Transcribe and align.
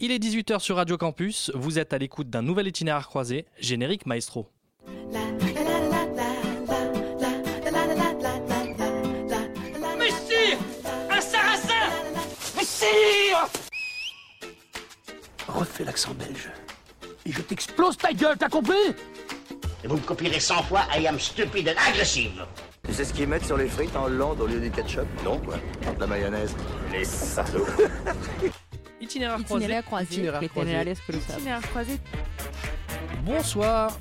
Il 0.00 0.12
est 0.12 0.20
18h 0.20 0.60
sur 0.60 0.76
Radio 0.76 0.96
Campus, 0.96 1.50
vous 1.56 1.80
êtes 1.80 1.92
à 1.92 1.98
l'écoute 1.98 2.30
d'un 2.30 2.40
nouvel 2.42 2.68
itinéraire 2.68 3.08
croisé, 3.08 3.46
générique 3.58 4.06
maestro. 4.06 4.46
Messire 9.98 10.58
Un 11.10 11.20
sarrasin 11.20 11.74
Refais 15.48 15.84
l'accent 15.84 16.14
belge. 16.14 16.48
Et 17.26 17.32
je 17.32 17.40
t'explose 17.42 17.96
ta 17.96 18.12
gueule, 18.12 18.36
t'as 18.38 18.48
compris 18.48 18.76
Et 19.82 19.88
vous 19.88 19.96
me 19.96 20.02
copierez 20.02 20.38
100 20.38 20.62
fois 20.62 20.82
I 20.96 21.08
am 21.08 21.18
stupid 21.18 21.68
and 21.68 21.88
aggressive. 21.88 22.46
Tu 22.86 22.94
sais 22.94 23.04
ce 23.04 23.12
qu'ils 23.12 23.26
mettent 23.28 23.46
sur 23.46 23.56
les 23.56 23.66
frites 23.66 23.96
en 23.96 24.04
Hollande 24.04 24.40
au 24.40 24.46
lieu 24.46 24.60
du 24.60 24.70
ketchup 24.70 25.08
Non, 25.24 25.38
quoi. 25.40 25.56
De 25.94 26.00
la 26.00 26.06
mayonnaise. 26.06 26.54
Les 26.92 27.04
salauds. 27.04 27.66
Itinéraire 29.08 29.42
croisé. 29.42 29.64
Itinéraire 29.64 29.84
croisé. 29.84 30.06
Itinéraire 30.12 30.40
Que 30.40 30.46
croisé. 30.46 30.70
tenés 30.72 30.90
exclusivo. 30.90 31.32
Itinéraire 31.32 31.62
croisé. 31.62 31.98
Bonsoir. 33.24 33.98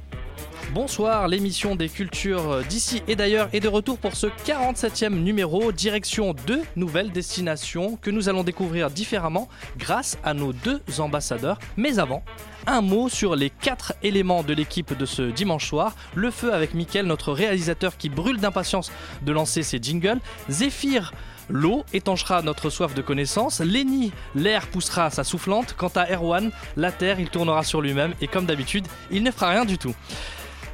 Bonsoir, 0.74 1.30
l'émission 1.30 1.76
des 1.78 1.88
cultures 1.88 2.62
d'ici 2.68 3.02
et 3.08 3.16
d'ailleurs 3.16 3.48
est 3.54 3.62
de 3.62 3.70
retour 3.70 3.98
pour 3.98 4.18
ce 4.18 4.28
47e 4.28 5.14
numéro, 5.14 5.72
direction 5.72 6.34
deux 6.46 6.62
nouvelles 6.76 7.12
destinations 7.14 7.96
que 8.02 8.12
nous 8.12 8.28
allons 8.28 8.44
découvrir 8.44 8.90
différemment 8.90 9.48
grâce 9.78 10.18
à 10.26 10.34
nos 10.34 10.52
deux 10.52 10.82
ambassadeurs. 11.00 11.58
Mais 11.78 12.00
avant, 12.00 12.22
un 12.66 12.82
mot 12.82 13.08
sur 13.08 13.38
les 13.38 13.50
quatre 13.50 13.94
éléments 14.04 14.44
de 14.44 14.54
l'équipe 14.54 14.96
de 14.98 15.06
ce 15.06 15.22
dimanche 15.22 15.70
soir. 15.70 15.96
Le 16.16 16.32
feu 16.32 16.54
avec 16.54 16.74
Mickaël, 16.74 17.06
notre 17.06 17.32
réalisateur 17.32 17.96
qui 17.96 18.10
brûle 18.10 18.38
d'impatience 18.38 18.92
de 19.22 19.32
lancer 19.32 19.64
ses 19.64 19.80
jingles. 19.82 20.20
Zéphyr, 20.50 21.14
L'eau 21.50 21.86
étanchera 21.94 22.42
notre 22.42 22.70
soif 22.70 22.94
de 22.94 23.02
connaissance, 23.02 23.62
Lenny, 23.62 24.12
l'air 24.36 24.68
poussera 24.68 25.10
sa 25.10 25.24
soufflante, 25.24 25.76
quant 25.78 25.92
à 25.96 26.12
Erwan, 26.12 26.52
la 26.76 26.92
terre, 26.92 27.20
il 27.20 27.30
tournera 27.30 27.64
sur 27.64 27.82
lui-même 27.82 28.14
et 28.20 28.28
comme 28.28 28.46
d'habitude, 28.46 28.86
il 29.12 29.24
ne 29.24 29.32
fera 29.32 29.52
rien 29.52 29.66
du 29.66 29.78
tout. 29.78 29.96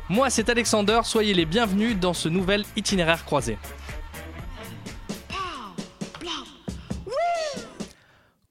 Moi, 0.10 0.30
c'est 0.30 0.50
Alexander, 0.50 1.02
soyez 1.04 1.34
les 1.34 1.46
bienvenus 1.46 1.98
dans 1.98 2.14
ce 2.14 2.28
nouvel 2.28 2.66
itinéraire 2.76 3.24
croisé. 3.24 3.58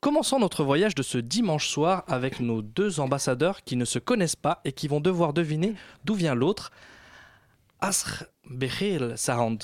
Commençons 0.01 0.41
notre 0.41 0.65
voyage 0.65 0.95
de 0.95 1.03
ce 1.03 1.19
dimanche 1.19 1.69
soir 1.69 2.05
avec 2.09 2.41
nos 2.41 2.61
deux 2.61 2.99
ambassadeurs 2.99 3.63
qui 3.63 3.77
ne 3.77 3.85
se 3.85 3.99
connaissent 4.01 4.35
pas 4.35 4.61
et 4.65 4.73
qui 4.73 4.89
vont 4.89 5.01
devoir 5.01 5.33
deviner 5.33 5.75
d'où 6.05 6.15
vient 6.15 6.35
l'autre. 6.35 6.73
Asr 7.81 8.25
Bechir 8.49 9.13
Sahand. 9.17 9.59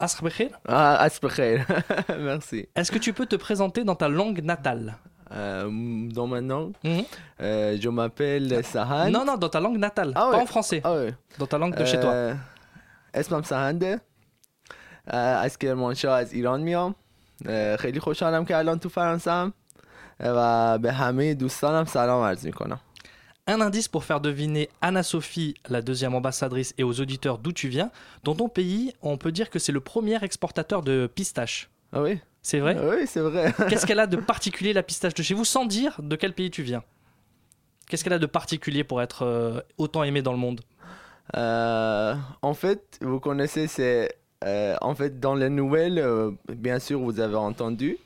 Asr 0.00 0.22
Bechir, 0.24 0.50
Ah, 0.68 0.96
Asperger. 1.06 1.64
Merci. 2.30 2.68
est-ce 2.76 2.90
que 2.92 2.98
tu 2.98 3.12
peux 3.12 3.26
te 3.26 3.36
présenter 3.36 3.82
dans 3.84 3.94
ta 3.94 4.08
langue 4.08 4.40
natale 4.44 4.94
Euh, 5.32 5.68
dans 6.18 6.26
ma 6.32 6.40
langue, 6.40 6.72
Mhm. 6.84 7.04
euh, 7.40 7.76
je 7.82 7.88
m'appelle 7.88 8.62
Sahan. 8.72 9.10
Non, 9.10 9.24
non, 9.24 9.36
dans 9.36 9.48
ta 9.48 9.58
langue 9.60 9.78
natale, 9.78 10.12
Ah 10.14 10.20
pas 10.20 10.30
ouais. 10.30 10.42
en 10.42 10.46
français, 10.46 10.80
Ah 10.84 10.92
ouais. 10.94 11.14
dans 11.40 11.46
ta 11.52 11.58
langue 11.58 11.74
de 11.80 11.84
chez 11.84 11.98
toi. 12.04 12.10
اه، 12.14 12.36
اسمم 13.14 13.42
سهنده 13.42 14.00
اه، 15.08 15.18
از 15.44 15.58
کرمانشاه 15.58 16.18
از 16.18 16.32
ایران 16.32 16.60
میام 16.60 16.94
اه، 17.46 17.76
خیلی 17.76 18.00
خوشحالم 18.00 18.44
که 18.44 18.56
الان 18.56 18.78
تو 18.78 18.88
فرانسه 18.88 19.52
و 20.20 20.78
به 20.78 20.92
همه 20.92 21.34
دوستانم 21.34 21.84
سلام 21.84 22.22
عرض 22.22 22.46
میکنم 22.46 22.80
un 23.47 23.59
indice 23.59 23.87
pour 23.87 24.03
faire 24.03 24.21
deviner 24.21 24.69
Anna-Sophie, 24.81 25.55
la 25.67 25.81
deuxième 25.81 26.13
ambassadrice, 26.15 26.73
et 26.77 26.83
aux 26.83 27.01
auditeurs 27.01 27.37
d'où 27.39 27.51
tu 27.51 27.67
viens. 27.67 27.91
Dans 28.23 28.35
ton 28.35 28.49
pays, 28.49 28.93
on 29.01 29.17
peut 29.17 29.31
dire 29.31 29.49
que 29.49 29.59
c'est 29.59 29.71
le 29.71 29.79
premier 29.81 30.23
exportateur 30.23 30.81
de 30.83 31.07
pistaches. 31.13 31.69
Ah 31.91 32.01
oui 32.01 32.19
C'est 32.43 32.59
vrai 32.59 32.77
Ah 32.79 32.83
Oui, 32.89 33.07
c'est 33.07 33.19
vrai. 33.19 33.53
Qu'est-ce 33.69 33.85
qu'elle 33.85 33.99
a 33.99 34.07
de 34.07 34.17
particulier, 34.17 34.73
la 34.73 34.83
pistache 34.83 35.15
de 35.15 35.23
chez 35.23 35.33
vous, 35.33 35.43
sans 35.45 35.65
dire 35.65 35.99
de 36.01 36.15
quel 36.15 36.33
pays 36.33 36.51
tu 36.51 36.61
viens? 36.63 36.83
Qu'est-ce 37.89 38.03
qu'elle 38.03 38.13
a 38.13 38.19
de 38.19 38.25
particulier 38.27 38.83
pour 38.85 39.01
être 39.01 39.23
euh, 39.25 39.59
autant 39.77 40.03
aimée 40.03 40.21
dans 40.21 40.31
le 40.31 40.37
monde? 40.37 40.61
Euh, 41.35 42.15
en 42.41 42.53
fait, 42.53 42.97
vous 43.01 43.19
connaissez, 43.19 43.67
c'est. 43.67 44.15
euh, 44.45 44.75
en 44.81 44.95
fait, 44.95 45.19
dans 45.19 45.35
les 45.35 45.49
nouvelles, 45.49 46.01
bien 46.47 46.79
sûr, 46.79 46.99
vous 47.01 47.19
avez 47.19 47.35
entendu 47.35 47.97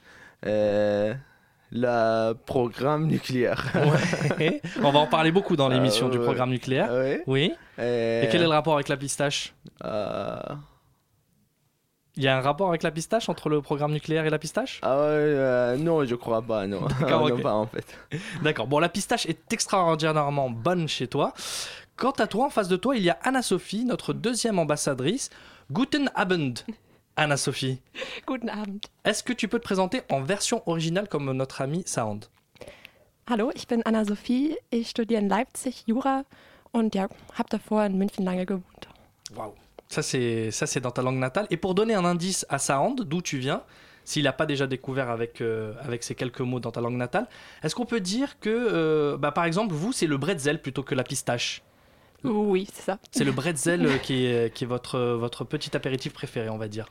le 1.72 2.34
programme 2.34 3.08
nucléaire. 3.08 3.72
Ouais. 4.40 4.62
On 4.84 4.92
va 4.92 5.00
en 5.00 5.08
parler 5.08 5.32
beaucoup 5.32 5.56
dans 5.56 5.68
l'émission 5.68 6.08
Euh, 6.08 6.12
du 6.12 6.20
programme 6.20 6.50
nucléaire. 6.52 6.90
Ah 6.92 7.00
oui. 7.04 7.18
Oui. 7.28 7.54
Et 7.78 8.28
quel 8.32 8.42
est 8.42 8.46
le 8.46 8.48
rapport 8.50 8.76
avec 8.76 8.88
la 8.88 8.98
pistache 8.98 9.54
euh, 9.84 10.38
Il 12.16 12.24
y 12.24 12.28
a 12.28 12.38
un 12.38 12.42
rapport 12.42 12.70
avec 12.70 12.84
la 12.84 12.92
pistache 12.92 13.28
entre 13.28 13.50
le 13.50 13.62
programme 13.62 13.92
nucléaire 13.92 14.26
et 14.26 14.30
la 14.30 14.40
pistache 14.40 14.80
Ah 14.84 14.94
euh, 14.94 15.76
non, 15.78 16.06
je 16.06 16.16
crois 16.16 16.42
pas, 16.42 16.66
non. 16.68 16.82
D'accord, 17.02 17.28
non, 17.30 17.36
ok. 17.36 17.42
pas 17.42 17.54
en 17.54 17.66
fait. 17.68 17.86
D'accord. 18.42 18.68
Bon, 18.68 18.80
la 18.80 18.90
pistache 18.90 19.26
est 19.26 19.52
extraordinairement 19.52 20.50
bonne 20.50 20.88
chez 20.88 21.08
toi. 21.08 21.34
Quant 21.98 22.12
à 22.12 22.28
toi, 22.28 22.46
en 22.46 22.50
face 22.50 22.68
de 22.68 22.76
toi, 22.78 22.96
il 22.96 23.04
y 23.04 23.10
a 23.10 23.18
Anna-Sophie, 23.24 23.86
notre 23.86 24.14
deuxième 24.14 24.60
ambassadrice. 24.60 25.30
Guten 25.72 26.10
Abend, 26.14 26.54
Anna-Sophie. 27.18 27.80
Guten 28.26 28.50
Abend. 28.50 28.80
Est-ce 29.04 29.24
que 29.24 29.34
tu 29.34 29.48
peux 29.48 29.60
te 29.60 29.64
présenter 29.64 30.02
en 30.10 30.22
version 30.22 30.62
originale 30.68 31.08
comme 31.08 31.32
notre 31.32 31.62
ami 31.62 31.84
Sound? 31.86 32.26
Hallo, 33.28 33.52
ich 33.56 33.68
bin 33.68 33.82
Anna-Sophie. 33.86 34.58
Ich 34.72 34.90
studiere 34.90 35.22
in 35.22 35.30
Leipzig 35.30 35.86
Jura 35.88 36.24
und 36.72 36.94
ja, 36.94 37.08
habe 37.34 37.50
davor 37.50 37.84
in 37.84 37.98
München 37.98 38.26
lange 38.26 38.46
gewohnt. 38.46 38.88
Waouh. 39.36 39.54
Ça, 39.88 40.02
c'est 40.02 40.52
ça, 40.52 40.66
c'est 40.66 40.82
dans 40.82 40.92
ta 40.92 41.02
langue 41.02 41.18
natale. 41.18 41.48
Et 41.50 41.58
pour 41.58 41.74
donner 41.74 41.94
un 41.94 42.06
indice 42.06 42.46
à 42.50 42.60
Sound, 42.60 43.02
d'où 43.02 43.22
tu 43.22 43.38
viens, 43.38 43.64
s'il 44.04 44.26
n'a 44.26 44.34
pas 44.34 44.46
déjà 44.46 44.68
découvert 44.68 45.10
avec, 45.10 45.42
euh, 45.42 45.74
avec 45.82 46.04
ces 46.04 46.16
quelques 46.16 46.42
mots 46.42 46.60
dans 46.60 46.72
ta 46.72 46.82
langue 46.82 46.98
natale, 46.98 47.28
est-ce 47.64 47.76
qu'on 47.76 47.86
peut 47.86 48.02
dire 48.02 48.40
que, 48.40 48.50
euh, 48.50 49.18
bah, 49.18 49.32
par 49.32 49.46
exemple, 49.46 49.74
vous, 49.74 49.94
c'est 49.94 50.08
le 50.08 50.18
bretzel 50.18 50.62
plutôt 50.62 50.84
que 50.84 50.96
la 50.96 51.04
pistache? 51.04 51.64
Oui, 52.24 52.68
c'est 52.74 52.84
ça. 52.84 53.00
C'est 53.12 53.24
le 53.24 53.32
bretzel 53.32 54.02
qui 54.02 54.26
est, 54.26 54.54
qui 54.54 54.66
est 54.66 54.68
votre, 54.68 55.00
votre 55.00 55.46
petit 55.46 55.76
apéritif 55.78 56.14
préféré, 56.14 56.50
on 56.50 56.58
va 56.58 56.68
dire. 56.68 56.88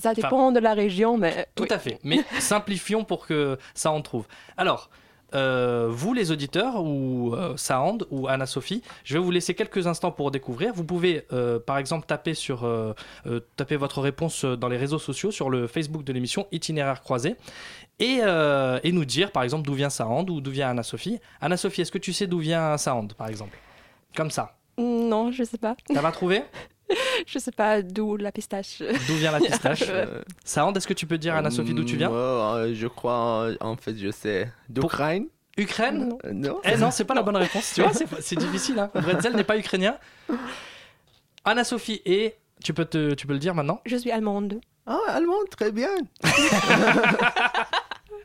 Ça 0.00 0.14
dépend 0.14 0.52
de 0.52 0.60
la 0.60 0.74
région, 0.74 1.16
mais 1.18 1.46
Tout 1.54 1.64
oui. 1.64 1.68
à 1.72 1.78
fait. 1.78 1.98
Mais 2.02 2.24
simplifions 2.40 3.04
pour 3.04 3.26
que 3.26 3.58
ça 3.74 3.90
en 3.90 4.00
trouve. 4.02 4.26
Alors, 4.56 4.90
euh, 5.34 5.88
vous 5.90 6.14
les 6.14 6.30
auditeurs, 6.32 6.82
ou 6.82 7.34
euh, 7.34 7.54
Sound, 7.56 8.06
ou 8.10 8.28
Anna-Sophie, 8.28 8.82
je 9.04 9.14
vais 9.14 9.20
vous 9.22 9.30
laisser 9.30 9.52
quelques 9.54 9.86
instants 9.86 10.10
pour 10.10 10.30
découvrir. 10.30 10.72
Vous 10.72 10.84
pouvez, 10.84 11.26
euh, 11.34 11.58
par 11.58 11.76
exemple, 11.76 12.06
taper, 12.06 12.32
sur, 12.34 12.64
euh, 12.64 12.94
euh, 13.26 13.40
taper 13.56 13.76
votre 13.76 14.00
réponse 14.00 14.44
dans 14.46 14.68
les 14.68 14.78
réseaux 14.78 14.98
sociaux, 14.98 15.30
sur 15.30 15.50
le 15.50 15.66
Facebook 15.66 16.02
de 16.04 16.12
l'émission 16.14 16.46
Itinéraire 16.50 17.02
croisé, 17.02 17.36
et, 17.98 18.20
euh, 18.22 18.80
et 18.84 18.92
nous 18.92 19.04
dire, 19.04 19.30
par 19.30 19.42
exemple, 19.42 19.66
d'où 19.66 19.74
vient 19.74 19.90
Sound 19.90 20.30
ou 20.30 20.40
d'où 20.40 20.50
vient 20.50 20.70
Anna-Sophie. 20.70 21.18
Anna-Sophie, 21.42 21.82
est-ce 21.82 21.92
que 21.92 21.98
tu 21.98 22.12
sais 22.14 22.26
d'où 22.26 22.38
vient 22.38 22.78
Sound, 22.78 23.12
par 23.12 23.28
exemple? 23.28 23.58
Comme 24.16 24.30
ça. 24.30 24.54
Non, 24.78 25.30
je 25.30 25.42
sais 25.44 25.58
pas. 25.58 25.76
T'as 25.92 26.00
pas 26.00 26.12
trouvé? 26.12 26.42
Je 27.26 27.38
sais 27.38 27.52
pas 27.52 27.82
d'où 27.82 28.16
la 28.16 28.32
pistache. 28.32 28.82
D'où 29.06 29.14
vient 29.14 29.32
la 29.32 29.40
pistache 29.46 29.84
Euh, 29.88 30.22
Sound, 30.44 30.76
est-ce 30.76 30.86
que 30.86 30.94
tu 30.94 31.06
peux 31.06 31.18
dire, 31.18 31.34
Anna-Sophie, 31.34 31.74
d'où 31.74 31.84
tu 31.84 31.96
viens 31.96 32.08
moi, 32.08 32.56
euh, 32.56 32.74
Je 32.74 32.86
crois, 32.86 33.44
euh, 33.48 33.56
en 33.60 33.76
fait, 33.76 33.96
je 33.96 34.10
sais. 34.10 34.50
D'Ukraine 34.68 35.26
Ukraine 35.56 36.08
Non. 36.10 36.18
Euh, 36.24 36.32
Non 36.32 36.60
Eh 36.64 36.76
non, 36.76 36.90
c'est 36.90 37.04
pas 37.04 37.14
la 37.14 37.22
bonne 37.22 37.36
réponse. 37.36 37.72
Tu 37.74 37.82
vois, 37.82 37.92
c'est, 37.92 38.06
c'est 38.20 38.36
difficile. 38.36 38.78
Hein. 38.78 38.90
Bretzel 38.94 39.34
n'est 39.34 39.44
pas 39.44 39.58
ukrainien. 39.58 39.96
Anna-Sophie 41.44 42.00
et 42.04 42.36
tu 42.62 42.72
peux, 42.74 42.84
te, 42.84 43.14
tu 43.14 43.26
peux 43.26 43.32
le 43.32 43.38
dire 43.38 43.54
maintenant. 43.54 43.80
Je 43.86 43.96
suis 43.96 44.10
allemande. 44.10 44.60
Ah, 44.86 44.98
allemand, 45.08 45.34
très 45.50 45.70
bien. 45.72 45.90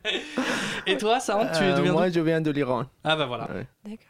Et 0.88 0.98
toi, 0.98 1.20
Sarah, 1.20 1.48
tu 1.48 1.64
Euh, 1.64 1.76
d'où 1.76 1.84
viens 1.84 1.92
moi, 1.92 2.10
je 2.10 2.20
viens 2.20 2.42
de 2.42 2.52
l'Iran. 2.52 2.86
Ah 3.04 3.16
bah 3.16 3.26
voilà. 3.26 3.50
Ouais. 3.52 3.68
D'accord. 3.86 4.08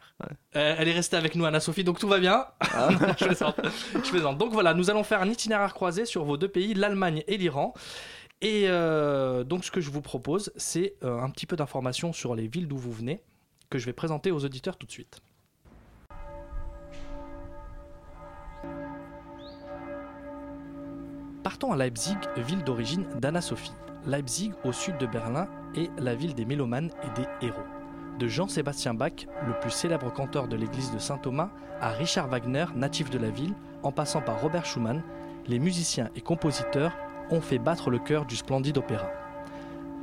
Euh, 0.56 0.76
elle 0.78 0.88
est 0.88 0.92
restée 0.92 1.16
avec 1.16 1.34
nous, 1.34 1.44
Anna-Sophie, 1.44 1.84
donc 1.84 1.98
tout 1.98 2.08
va 2.08 2.18
bien. 2.18 2.46
Ah. 2.60 2.88
je, 3.18 3.24
plaisante. 3.24 3.60
je 3.94 4.10
plaisante. 4.10 4.38
Donc 4.38 4.52
voilà, 4.52 4.74
nous 4.74 4.90
allons 4.90 5.04
faire 5.04 5.20
un 5.22 5.28
itinéraire 5.28 5.74
croisé 5.74 6.04
sur 6.04 6.24
vos 6.24 6.36
deux 6.36 6.48
pays, 6.48 6.74
l'Allemagne 6.74 7.22
et 7.26 7.36
l'Iran. 7.36 7.74
Et 8.40 8.64
euh, 8.66 9.44
donc 9.44 9.64
ce 9.64 9.70
que 9.70 9.80
je 9.80 9.90
vous 9.90 10.02
propose, 10.02 10.52
c'est 10.56 10.94
euh, 11.02 11.20
un 11.20 11.30
petit 11.30 11.46
peu 11.46 11.56
d'informations 11.56 12.12
sur 12.12 12.34
les 12.34 12.46
villes 12.46 12.68
d'où 12.68 12.76
vous 12.76 12.92
venez, 12.92 13.22
que 13.70 13.78
je 13.78 13.86
vais 13.86 13.92
présenter 13.92 14.30
aux 14.30 14.44
auditeurs 14.44 14.76
tout 14.76 14.86
de 14.86 14.92
suite. 14.92 15.20
Partons 21.42 21.72
à 21.72 21.76
Leipzig, 21.76 22.16
ville 22.36 22.64
d'origine 22.64 23.06
d'Anna-Sophie. 23.18 23.72
Leipzig, 24.06 24.52
au 24.64 24.72
sud 24.72 24.98
de 24.98 25.06
Berlin, 25.06 25.48
est 25.74 25.90
la 25.98 26.14
ville 26.14 26.34
des 26.34 26.44
mélomanes 26.44 26.90
et 27.02 27.20
des 27.20 27.46
héros. 27.46 27.62
De 28.18 28.28
Jean-Sébastien 28.28 28.92
Bach, 28.92 29.26
le 29.46 29.58
plus 29.60 29.70
célèbre 29.70 30.12
canteur 30.12 30.46
de 30.46 30.56
l'église 30.56 30.92
de 30.92 30.98
Saint-Thomas, 30.98 31.48
à 31.80 31.90
Richard 31.90 32.28
Wagner, 32.28 32.66
natif 32.76 33.08
de 33.08 33.18
la 33.18 33.30
ville, 33.30 33.54
en 33.82 33.92
passant 33.92 34.20
par 34.20 34.40
Robert 34.40 34.66
Schumann, 34.66 35.02
les 35.46 35.58
musiciens 35.58 36.10
et 36.14 36.20
compositeurs 36.20 36.92
ont 37.30 37.40
fait 37.40 37.58
battre 37.58 37.90
le 37.90 37.98
cœur 37.98 38.26
du 38.26 38.36
splendide 38.36 38.78
opéra. 38.78 39.10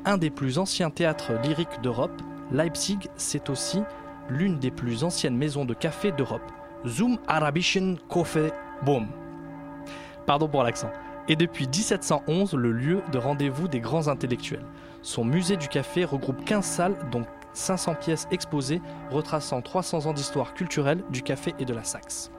Un 0.06 0.18
des 0.18 0.32
plus 0.32 0.58
anciens 0.58 0.90
théâtres 0.90 1.34
lyriques 1.44 1.82
d'Europe, 1.84 2.22
Leipzig, 2.52 3.00
c'est 3.18 3.50
aussi 3.50 3.84
l'une 4.30 4.58
des 4.58 4.72
plus 4.72 5.04
anciennes 5.04 5.38
maisons 5.38 5.66
de 5.66 5.76
café 5.76 6.12
d'Europe. 6.12 6.52
Zum 6.86 7.20
Arabischen 7.28 7.98
Kaffee 8.10 8.52
Boom. 8.84 9.08
Pardon 10.26 10.48
pour 10.48 10.64
l'accent. 10.64 10.90
Et 11.28 11.36
depuis 11.36 11.68
1711, 11.68 12.56
le 12.56 12.72
lieu 12.72 13.02
de 13.12 13.18
rendez-vous 13.18 13.68
des 13.68 13.80
grands 13.80 14.08
intellectuels. 14.08 14.66
Son 15.02 15.24
musée 15.24 15.58
du 15.58 15.68
café 15.68 16.04
regroupe 16.04 16.44
15 16.46 16.66
salles, 16.66 16.96
dont 17.12 17.26
500 17.54 17.96
pièces 17.96 18.28
exposées 18.32 18.82
retraçant 19.10 19.62
300 19.62 20.08
ans 20.08 20.14
d'histoire 20.14 20.54
culturelle 20.54 21.04
du 21.10 21.22
café 21.22 21.54
et 21.60 21.66
de 21.66 21.74
la 21.74 21.84
Saxe. 21.84 22.32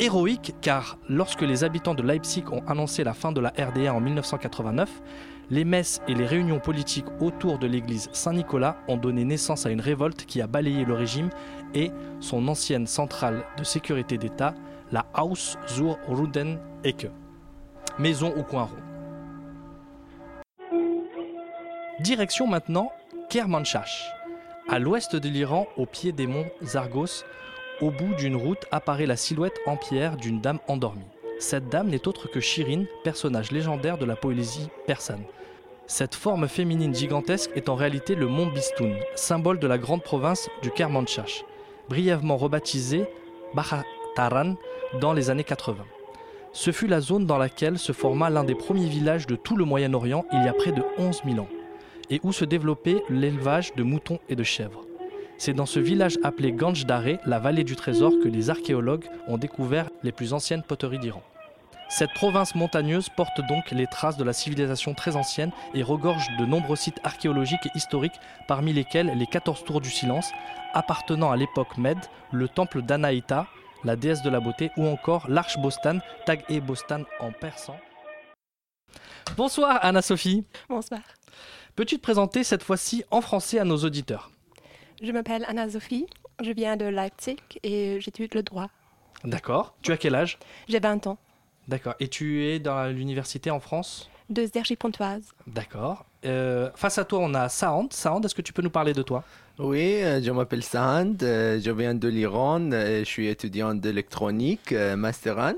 Héroïque 0.00 0.54
car 0.60 0.96
lorsque 1.08 1.42
les 1.42 1.64
habitants 1.64 1.94
de 1.94 2.04
Leipzig 2.04 2.44
ont 2.52 2.62
annoncé 2.68 3.02
la 3.02 3.14
fin 3.14 3.32
de 3.32 3.40
la 3.40 3.48
RDA 3.48 3.92
en 3.92 4.00
1989, 4.00 5.02
les 5.50 5.64
messes 5.64 6.00
et 6.06 6.14
les 6.14 6.26
réunions 6.26 6.60
politiques 6.60 7.06
autour 7.20 7.58
de 7.58 7.66
l'église 7.66 8.08
Saint-Nicolas 8.12 8.76
ont 8.86 8.96
donné 8.96 9.24
naissance 9.24 9.66
à 9.66 9.70
une 9.70 9.80
révolte 9.80 10.24
qui 10.24 10.40
a 10.40 10.46
balayé 10.46 10.84
le 10.84 10.94
régime 10.94 11.30
et 11.74 11.90
son 12.20 12.46
ancienne 12.46 12.86
centrale 12.86 13.44
de 13.56 13.64
sécurité 13.64 14.18
d'État, 14.18 14.54
la 14.92 15.06
Haus 15.14 15.56
zur 15.66 15.98
Ruden 16.06 16.60
Ecke, 16.84 17.10
maison 17.98 18.32
au 18.36 18.42
coin 18.42 18.64
rond. 18.64 18.76
Direction 22.00 22.46
maintenant 22.46 22.92
Kermanshah. 23.28 23.84
À 24.68 24.78
l'ouest 24.78 25.16
de 25.16 25.28
l'Iran, 25.28 25.66
au 25.76 25.84
pied 25.84 26.12
des 26.12 26.26
monts 26.26 26.46
Zargos, 26.62 27.24
au 27.80 27.90
bout 27.90 28.14
d'une 28.16 28.36
route 28.36 28.66
apparaît 28.70 29.06
la 29.06 29.16
silhouette 29.16 29.58
en 29.66 29.76
pierre 29.76 30.16
d'une 30.16 30.40
dame 30.40 30.60
endormie. 30.68 31.06
Cette 31.40 31.68
dame 31.68 31.88
n'est 31.88 32.06
autre 32.06 32.28
que 32.28 32.40
Shirin, 32.40 32.84
personnage 33.02 33.50
légendaire 33.50 33.98
de 33.98 34.04
la 34.04 34.16
poésie 34.16 34.68
persane. 34.86 35.24
Cette 35.86 36.14
forme 36.14 36.48
féminine 36.48 36.94
gigantesque 36.94 37.50
est 37.54 37.68
en 37.68 37.74
réalité 37.74 38.14
le 38.14 38.26
mont 38.26 38.46
Bistoun, 38.46 38.94
symbole 39.14 39.58
de 39.58 39.66
la 39.66 39.78
grande 39.78 40.02
province 40.02 40.48
du 40.62 40.70
Kermanshah, 40.70 41.24
brièvement 41.88 42.36
rebaptisé 42.36 43.06
Bahataran 43.54 44.56
dans 45.00 45.12
les 45.12 45.30
années 45.30 45.44
80. 45.44 45.84
Ce 46.52 46.70
fut 46.72 46.86
la 46.86 47.00
zone 47.00 47.26
dans 47.26 47.38
laquelle 47.38 47.78
se 47.78 47.92
forma 47.92 48.30
l'un 48.30 48.44
des 48.44 48.54
premiers 48.54 48.88
villages 48.88 49.26
de 49.26 49.36
tout 49.36 49.56
le 49.56 49.64
Moyen-Orient 49.64 50.24
il 50.32 50.44
y 50.44 50.48
a 50.48 50.52
près 50.52 50.72
de 50.72 50.82
11 50.96 51.22
000 51.24 51.38
ans, 51.40 51.48
et 52.10 52.20
où 52.22 52.32
se 52.32 52.44
développait 52.44 53.02
l'élevage 53.10 53.74
de 53.74 53.82
moutons 53.82 54.18
et 54.28 54.36
de 54.36 54.42
chèvres. 54.42 54.84
C'est 55.36 55.52
dans 55.52 55.66
ce 55.66 55.78
village 55.78 56.18
appelé 56.24 56.52
Ganj 56.52 56.84
Dareh, 56.84 57.20
la 57.26 57.38
vallée 57.38 57.64
du 57.64 57.76
trésor, 57.76 58.12
que 58.22 58.28
les 58.28 58.50
archéologues 58.50 59.04
ont 59.28 59.38
découvert 59.38 59.90
les 60.02 60.10
plus 60.10 60.32
anciennes 60.32 60.64
poteries 60.64 60.98
d'Iran. 60.98 61.22
Cette 61.90 62.12
province 62.12 62.54
montagneuse 62.54 63.08
porte 63.08 63.40
donc 63.48 63.70
les 63.70 63.86
traces 63.86 64.16
de 64.16 64.24
la 64.24 64.32
civilisation 64.32 64.94
très 64.94 65.16
ancienne 65.16 65.52
et 65.74 65.82
regorge 65.82 66.26
de 66.38 66.44
nombreux 66.44 66.76
sites 66.76 67.00
archéologiques 67.04 67.66
et 67.66 67.76
historiques, 67.76 68.20
parmi 68.46 68.72
lesquels 68.72 69.12
les 69.16 69.26
14 69.26 69.64
tours 69.64 69.80
du 69.80 69.90
silence, 69.90 70.30
appartenant 70.74 71.30
à 71.30 71.36
l'époque 71.36 71.78
Mède, 71.78 71.98
le 72.32 72.48
temple 72.48 72.82
d'Anaïta, 72.82 73.46
la 73.84 73.96
déesse 73.96 74.22
de 74.22 74.30
la 74.30 74.40
beauté, 74.40 74.70
ou 74.76 74.86
encore 74.86 75.28
l'arche 75.28 75.58
Bostan, 75.58 75.98
Tag-e-Bostan 76.26 77.04
en 77.20 77.32
persan. 77.32 77.76
Bonsoir 79.36 79.78
Anna-Sophie. 79.82 80.44
Bonsoir. 80.68 81.00
Peux-tu 81.76 81.96
te 81.96 82.02
présenter 82.02 82.44
cette 82.44 82.62
fois-ci 82.62 83.04
en 83.10 83.20
français 83.20 83.58
à 83.58 83.64
nos 83.64 83.76
auditeurs? 83.78 84.30
Je 85.02 85.12
m'appelle 85.12 85.44
Anna-Sophie, 85.46 86.06
je 86.42 86.50
viens 86.50 86.76
de 86.76 86.86
Leipzig 86.86 87.36
et 87.62 88.00
j'étudie 88.00 88.28
le 88.34 88.42
droit. 88.42 88.68
D'accord. 89.24 89.74
Tu 89.82 89.92
as 89.92 89.96
quel 89.96 90.14
âge? 90.14 90.38
J'ai 90.68 90.80
20 90.80 91.06
ans, 91.06 91.18
D'accord. 91.68 91.94
Et 92.00 92.08
tu 92.08 92.44
es 92.46 92.58
dans 92.58 92.86
l'université 92.90 93.50
en 93.50 93.60
France? 93.60 94.10
De 94.30 94.46
Cergy-Pontoise. 94.46 95.32
D'accord. 95.46 96.06
Euh, 96.24 96.70
face 96.74 96.98
à 96.98 97.04
toi, 97.04 97.20
on 97.20 97.32
a 97.34 97.48
Saand. 97.48 97.88
Saand, 97.92 98.20
est-ce 98.22 98.34
que 98.34 98.42
tu 98.42 98.52
peux 98.52 98.62
nous 98.62 98.70
parler 98.70 98.92
de 98.92 99.02
toi? 99.02 99.22
Oui, 99.58 100.02
euh, 100.02 100.20
je 100.22 100.30
m'appelle 100.30 100.62
Sand, 100.62 101.22
euh, 101.22 101.60
je 101.60 101.70
viens 101.70 101.94
de 101.94 102.08
l'Iran, 102.08 102.70
je 102.70 103.02
suis 103.04 103.26
étudiant 103.28 103.74
d'électronique, 103.74 104.72
Master 104.96 105.38
1, 105.38 105.54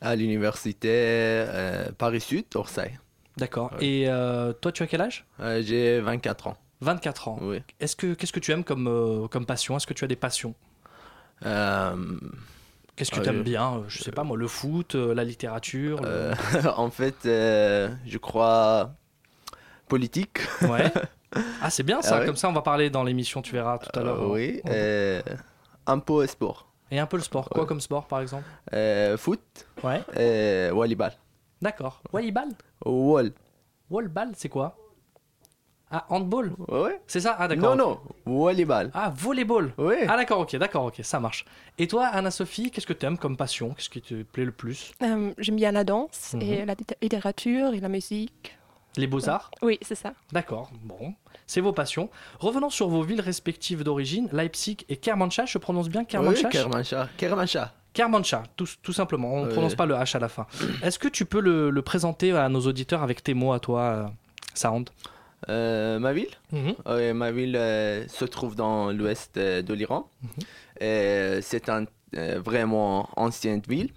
à 0.00 0.16
l'université 0.16 1.44
Paris-Sud, 1.98 2.44
Orsay. 2.54 2.98
D'accord. 3.36 3.72
Ouais. 3.78 3.86
Et 3.86 4.08
euh, 4.08 4.52
toi, 4.52 4.72
tu 4.72 4.82
as 4.82 4.86
quel 4.86 5.00
âge? 5.00 5.24
Euh, 5.40 5.62
J'ai 5.64 6.00
24 6.00 6.48
ans, 6.48 6.56
24 6.80 7.28
ans. 7.28 7.38
oui. 7.42 7.62
Est-ce 7.78 7.94
que 7.96 8.14
qu'est-ce 8.14 8.32
que 8.32 8.40
tu 8.40 8.50
aimes 8.52 8.64
comme 8.64 8.86
euh, 8.88 9.28
comme 9.28 9.46
passion? 9.46 9.76
Est-ce 9.76 9.86
que 9.86 9.94
tu 9.94 10.04
as 10.04 10.08
des 10.08 10.16
passions? 10.16 10.54
Qu'est-ce 12.96 13.10
que 13.10 13.20
tu 13.20 13.28
aimes 13.28 13.42
bien? 13.42 13.82
Je 13.88 14.02
sais 14.02 14.12
pas 14.12 14.24
moi, 14.24 14.36
le 14.36 14.46
foot, 14.48 14.94
la 14.94 15.24
littérature. 15.24 16.00
le- 16.02 16.32
en 16.76 16.90
fait, 16.90 17.14
je 17.24 18.18
crois 18.18 18.92
politique. 19.90 20.38
Ouais. 20.62 20.90
Ah, 21.62 21.70
c'est 21.70 21.84
bien 21.84 22.02
ça. 22.02 22.16
Ah 22.16 22.20
ouais 22.20 22.26
Comme 22.26 22.34
ça, 22.34 22.48
on 22.48 22.52
va 22.52 22.60
parler 22.62 22.90
dans 22.90 23.04
l'émission. 23.04 23.40
Tu 23.40 23.52
verras 23.52 23.78
tout 23.78 23.96
à 23.96 24.02
l'heure. 24.02 24.20
Euh, 24.20 24.32
oui, 24.34 24.60
On- 24.64 24.70
euh, 24.72 25.22
un 25.86 26.00
peu 26.00 26.26
sport. 26.26 26.66
Et 26.90 26.98
un 26.98 27.06
peu 27.06 27.18
le 27.18 27.22
sport. 27.22 27.48
Quoi 27.48 27.60
Ouais. 27.62 27.68
comme 27.68 27.80
sport, 27.80 28.08
par 28.08 28.20
exemple? 28.20 28.42
Euh, 28.72 29.16
foot, 29.16 29.40
Ouais. 29.84 30.00
et 30.18 30.70
volleyball. 30.74 31.12
D'accord. 31.62 32.02
Volleyball? 32.12 32.48
Wall. 32.84 33.30
Wallball, 33.90 34.30
c'est 34.34 34.48
quoi? 34.48 34.76
Ah, 35.92 36.04
handball. 36.08 36.52
Ouais. 36.68 37.00
C'est 37.06 37.20
ça? 37.20 37.36
Ah, 37.38 37.46
d'accord. 37.46 37.76
Non, 37.76 37.92
ok. 37.92 38.00
non, 38.26 38.38
volleyball. 38.44 38.90
Ah, 38.92 39.12
volleyball. 39.16 39.72
Oui. 39.78 39.94
Ah 40.08 40.16
d'accord, 40.16 40.40
ok, 40.40 40.56
d'accord, 40.56 40.86
ok, 40.86 41.00
ça 41.02 41.20
marche. 41.20 41.44
Et 41.78 41.86
toi, 41.86 42.06
Anna-Sophie, 42.06 42.72
qu'est-ce 42.72 42.86
que 42.88 42.92
tu 42.92 43.06
aimes 43.06 43.18
comme 43.18 43.36
passion? 43.36 43.70
Qu'est-ce 43.74 43.90
qui 43.90 44.02
te 44.02 44.22
plaît 44.24 44.44
le 44.44 44.52
plus? 44.52 44.92
Euh, 45.02 45.32
J'aime 45.38 45.56
bien 45.56 45.70
la 45.70 45.84
danse 45.84 46.34
Mhm. 46.34 46.42
et 46.42 46.64
la 46.64 46.74
litté- 46.74 46.96
littérature 47.02 47.72
et 47.74 47.78
la 47.80 47.88
musique. 47.88 48.56
Les 48.96 49.06
beaux-arts? 49.06 49.50
Oui, 49.62 49.78
c'est 49.82 49.94
ça. 49.94 50.12
D'accord, 50.32 50.70
bon, 50.82 51.14
c'est 51.46 51.60
vos 51.60 51.72
passions. 51.72 52.10
Revenons 52.38 52.70
sur 52.70 52.88
vos 52.88 53.02
villes 53.02 53.20
respectives 53.20 53.84
d'origine, 53.84 54.28
Leipzig 54.32 54.78
et 54.88 54.96
Kermanshah, 54.96 55.46
je 55.46 55.58
prononce 55.58 55.88
bien 55.88 56.00
Oui, 56.00 56.06
Kermanshah 56.06 56.48
Kermanshah. 56.48 57.08
Kermanshah. 57.16 57.74
Kermanshah, 57.92 58.42
tout, 58.56 58.68
tout 58.82 58.92
simplement, 58.92 59.32
on 59.34 59.46
ne 59.46 59.50
prononce 59.50 59.74
pas 59.74 59.86
le 59.86 59.94
H 59.94 60.16
à 60.16 60.20
la 60.20 60.28
fin. 60.28 60.46
Est-ce 60.82 60.98
que 60.98 61.08
tu 61.08 61.24
peux 61.24 61.40
le, 61.40 61.70
le 61.70 61.82
présenter 61.82 62.32
à 62.32 62.48
nos 62.48 62.60
auditeurs 62.60 63.02
avec 63.02 63.22
tes 63.22 63.34
mots 63.34 63.52
à 63.52 63.58
toi, 63.60 63.80
euh, 63.82 64.06
Sound 64.54 64.90
Euh, 65.48 65.98
ma 65.98 66.12
ville? 66.12 66.30
Mhm. 66.52 66.74
Euh, 66.86 67.14
Ma 67.14 67.32
ville 67.32 67.56
euh, 67.56 68.06
se 68.08 68.24
trouve 68.24 68.54
dans 68.54 68.92
l'ouest 68.92 69.36
euh, 69.38 69.62
de 69.62 69.74
l'Iran. 69.74 70.08
Mhm. 70.22 71.40
C'est 71.42 71.68
une 71.68 71.86
vraiment 72.38 73.08
ancienne 73.16 73.62
ville. 73.68 73.90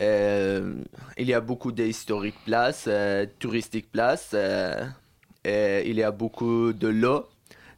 Euh, 0.00 0.74
il 1.16 1.26
y 1.26 1.34
a 1.34 1.40
beaucoup 1.40 1.72
d'historiques 1.72 2.42
places, 2.44 2.86
euh, 2.88 3.26
touristiques 3.38 3.90
places. 3.90 4.30
euh, 4.34 4.84
il 5.44 5.96
y 5.96 6.02
a 6.02 6.10
beaucoup 6.10 6.72
de 6.72 6.88
l'eau. 6.88 7.28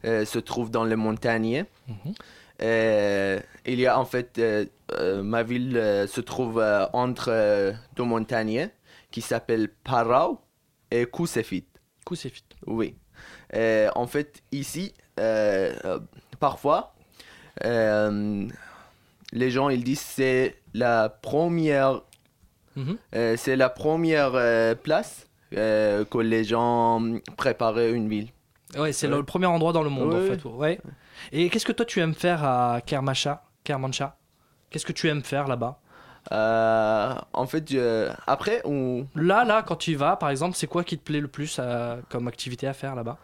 se 0.04 0.38
trouve 0.38 0.70
dans 0.70 0.84
les 0.84 0.96
montagnes. 0.96 1.64
Mhm. 1.88 2.14
Euh, 2.62 3.40
il 3.66 3.80
y 3.80 3.86
a 3.86 3.98
en 3.98 4.04
fait, 4.04 4.38
euh, 4.38 4.64
euh, 4.92 5.22
ma 5.22 5.42
ville 5.42 6.06
se 6.08 6.20
trouve 6.20 6.62
entre 6.92 7.74
deux 7.96 8.04
montagnes 8.04 8.70
qui 9.10 9.20
s'appellent 9.20 9.68
Parau 9.84 10.40
et 10.90 11.06
Kousefit. 11.06 11.66
Coup, 12.04 12.14
c'est 12.14 12.30
fit. 12.30 12.44
Oui. 12.66 12.94
En 13.94 14.06
fait, 14.06 14.42
ici, 14.52 14.94
parfois, 16.38 16.94
les 19.32 19.50
gens 19.50 19.68
ils 19.68 19.82
disent 19.84 20.00
c'est 20.00 20.56
la 20.74 21.08
première, 21.08 22.02
Mhm. 22.76 22.96
euh, 23.14 23.34
c'est 23.36 23.56
la 23.56 23.68
première 23.68 24.32
euh, 24.34 24.74
place 24.74 25.26
euh, 25.56 26.04
que 26.04 26.18
les 26.18 26.44
gens 26.44 27.00
préparaient 27.36 27.92
une 27.92 28.08
ville. 28.08 28.28
Ouais, 28.76 28.92
c'est 28.92 29.06
Ouais. 29.08 29.16
le 29.16 29.22
premier 29.22 29.46
endroit 29.46 29.72
dans 29.72 29.82
le 29.84 29.90
monde 29.90 30.12
Ouais, 30.12 30.30
en 30.30 30.34
fait. 30.34 30.44
Ouais. 30.44 30.80
Et 31.32 31.48
qu'est-ce 31.50 31.64
que 31.64 31.72
toi 31.72 31.86
tu 31.86 32.00
aimes 32.00 32.14
faire 32.14 32.44
à 32.44 32.80
Kermanshah 32.84 33.42
Kermanshah? 33.64 34.16
Qu'est-ce 34.70 34.84
que 34.84 34.92
tu 34.92 35.08
aimes 35.08 35.22
faire 35.22 35.46
là-bas? 35.48 35.78
En 37.32 37.46
fait, 37.46 37.70
je- 37.70 38.10
après, 38.26 38.60
on, 38.64 39.06
Là, 39.14 39.44
là, 39.44 39.62
quand 39.62 39.76
tu 39.76 39.92
y 39.92 39.94
vas, 39.94 40.16
par 40.16 40.30
exemple, 40.30 40.56
c'est 40.56 40.66
quoi 40.66 40.82
qui 40.84 40.98
te 40.98 41.04
plaît 41.04 41.20
le 41.20 41.28
plus 41.28 41.60
comme 42.10 42.26
activité 42.28 42.66
à 42.66 42.72
faire 42.74 42.94
là-bas? 42.96 43.16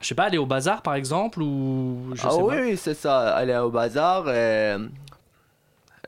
Je 0.00 0.06
sais 0.08 0.14
pas, 0.14 0.24
aller 0.24 0.38
au 0.38 0.46
bazar 0.46 0.82
par 0.82 0.94
exemple 0.94 1.40
ou 1.42 2.10
je 2.14 2.22
ah 2.26 2.30
sais 2.30 2.36
oui, 2.42 2.54
pas. 2.54 2.60
oui, 2.62 2.76
c'est 2.76 2.94
ça, 2.94 3.34
aller 3.34 3.56
au 3.56 3.70
bazar, 3.70 4.28
et, 4.28 4.76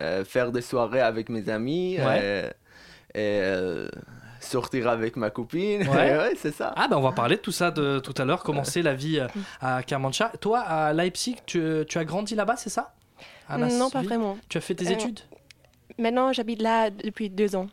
euh, 0.02 0.24
faire 0.24 0.52
des 0.52 0.60
soirées 0.62 1.00
avec 1.00 1.28
mes 1.28 1.48
amis, 1.48 1.96
Ouais. 1.98 2.20
euh, 2.22 2.50
et 3.14 3.40
euh, 3.42 3.88
sortir 4.40 4.88
avec 4.88 5.16
ma 5.16 5.30
copine. 5.30 5.82
Ouais. 5.88 6.16
Ouais, 6.16 6.32
c'est 6.36 6.54
ça. 6.54 6.72
Ah 6.76 6.86
ben 6.88 6.96
on 6.96 7.00
va 7.00 7.12
parler 7.12 7.36
de 7.36 7.40
tout 7.40 7.50
ça 7.52 7.70
de 7.70 7.98
tout 7.98 8.14
à 8.18 8.24
l'heure, 8.24 8.42
commencer 8.42 8.82
la 8.82 8.94
vie 8.94 9.18
euh, 9.20 9.26
à 9.60 9.82
Kermanshah. 9.82 10.32
Toi, 10.40 10.60
à 10.60 10.92
Leipzig, 10.92 11.36
tu, 11.46 11.84
tu 11.88 11.98
as 11.98 12.04
grandi 12.04 12.34
là-bas, 12.34 12.56
c'est 12.56 12.70
ça? 12.70 12.92
Non, 13.56 13.88
pas 13.90 14.02
vraiment. 14.02 14.36
Tu 14.50 14.58
as 14.58 14.60
fait 14.60 14.74
tes 14.74 14.86
Euh, 14.88 14.92
études? 14.92 15.20
Maintenant, 15.98 16.32
j'habite 16.32 16.60
là 16.62 16.90
depuis 16.90 17.30
deux 17.30 17.56
ans. 17.56 17.66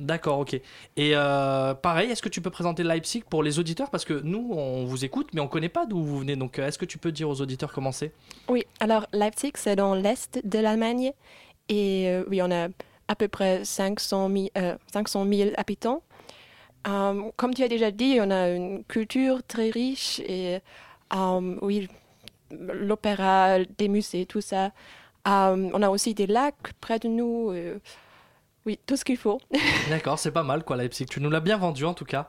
D'accord, 0.00 0.38
ok. 0.38 0.54
Et 0.96 1.12
euh, 1.14 1.74
pareil, 1.74 2.10
est-ce 2.10 2.22
que 2.22 2.30
tu 2.30 2.40
peux 2.40 2.48
présenter 2.48 2.82
Leipzig 2.82 3.22
pour 3.28 3.42
les 3.42 3.58
auditeurs? 3.58 3.90
Parce 3.90 4.06
que 4.06 4.14
nous, 4.14 4.50
on 4.52 4.86
vous 4.86 5.04
écoute, 5.04 5.28
mais 5.34 5.42
on 5.42 5.46
connaît 5.46 5.68
pas 5.68 5.84
d'où 5.84 6.02
vous 6.02 6.18
venez. 6.20 6.36
Donc, 6.36 6.58
euh, 6.58 6.66
est-ce 6.66 6.78
que 6.78 6.86
tu 6.86 6.96
peux 6.96 7.12
dire 7.12 7.28
aux 7.28 7.42
auditeurs 7.42 7.70
comment 7.70 7.92
c'est? 7.92 8.12
Oui, 8.48 8.64
alors 8.80 9.06
Leipzig, 9.12 9.52
c'est 9.56 9.76
dans 9.76 9.94
l'est 9.94 10.40
de 10.42 10.58
l'Allemagne. 10.58 11.12
Et 11.68 12.08
euh, 12.08 12.24
oui, 12.30 12.40
on 12.40 12.50
a 12.50 12.68
à 13.08 13.14
peu 13.14 13.28
près 13.28 13.62
500 13.62 14.30
000, 14.30 14.48
euh, 14.56 14.76
500 14.90 15.26
000 15.30 15.50
habitants. 15.58 16.02
Comme 16.82 17.52
tu 17.54 17.62
as 17.62 17.68
déjà 17.68 17.90
dit, 17.90 18.18
on 18.22 18.30
a 18.30 18.48
une 18.48 18.82
culture 18.84 19.42
très 19.46 19.68
riche 19.68 20.18
et 20.20 20.60
oui, 21.60 21.88
l'opéra, 22.50 23.58
des 23.76 23.88
musées, 23.88 24.24
tout 24.24 24.40
ça. 24.40 24.72
On 25.26 25.82
a 25.82 25.90
aussi 25.90 26.14
des 26.14 26.26
lacs 26.26 26.72
près 26.80 26.98
de 26.98 27.08
nous. 27.08 27.52
Oui, 28.66 28.78
tout 28.86 28.96
ce 28.96 29.04
qu'il 29.04 29.16
faut. 29.16 29.40
D'accord, 29.88 30.18
c'est 30.18 30.30
pas 30.32 30.42
mal 30.42 30.64
quoi, 30.64 30.76
Leipzig. 30.76 31.06
Tu 31.06 31.20
nous 31.20 31.30
l'as 31.30 31.40
bien 31.40 31.56
vendu 31.56 31.84
en 31.84 31.94
tout 31.94 32.04
cas. 32.04 32.28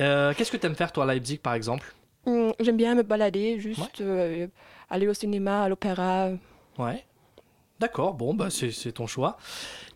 Euh, 0.00 0.32
Qu'est-ce 0.36 0.50
que 0.52 0.56
tu 0.56 0.66
aimes 0.66 0.74
faire 0.76 0.92
toi 0.92 1.04
à 1.04 1.06
Leipzig 1.14 1.38
par 1.38 1.54
exemple? 1.54 1.94
Hum, 2.26 2.52
J'aime 2.60 2.76
bien 2.76 2.94
me 2.94 3.02
balader, 3.02 3.60
juste 3.60 4.00
euh, 4.00 4.46
aller 4.90 5.08
au 5.08 5.14
cinéma, 5.14 5.64
à 5.64 5.68
l'opéra. 5.68 6.30
Ouais. 6.78 7.04
D'accord, 7.80 8.14
bon, 8.14 8.34
bah 8.34 8.50
c'est 8.50 8.70
c'est 8.70 8.92
ton 8.92 9.06
choix. 9.06 9.36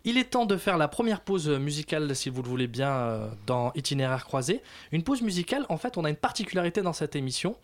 Il 0.05 0.19
est 0.19 0.25
temps 0.31 0.47
de 0.47 0.57
faire 0.57 0.79
la 0.79 0.89
première 0.89 1.21
pause 1.21 1.49
musicale, 1.49 2.15
si 2.17 2.29
vous 2.29 2.43
le 2.43 2.49
voulez 2.49 2.67
bien, 2.67 2.91
euh, 2.91 3.29
dans 3.47 3.73
Itinéraire 3.75 4.25
croisé. 4.25 4.63
Une 4.93 5.03
pause 5.03 5.23
musicale, 5.23 5.65
en 5.69 5.77
fait, 5.77 5.97
on 5.97 6.05
a 6.05 6.11
une 6.11 6.17
particularité 6.17 6.83
dans 6.83 6.93
cette 6.93 7.15
émission, 7.17 7.57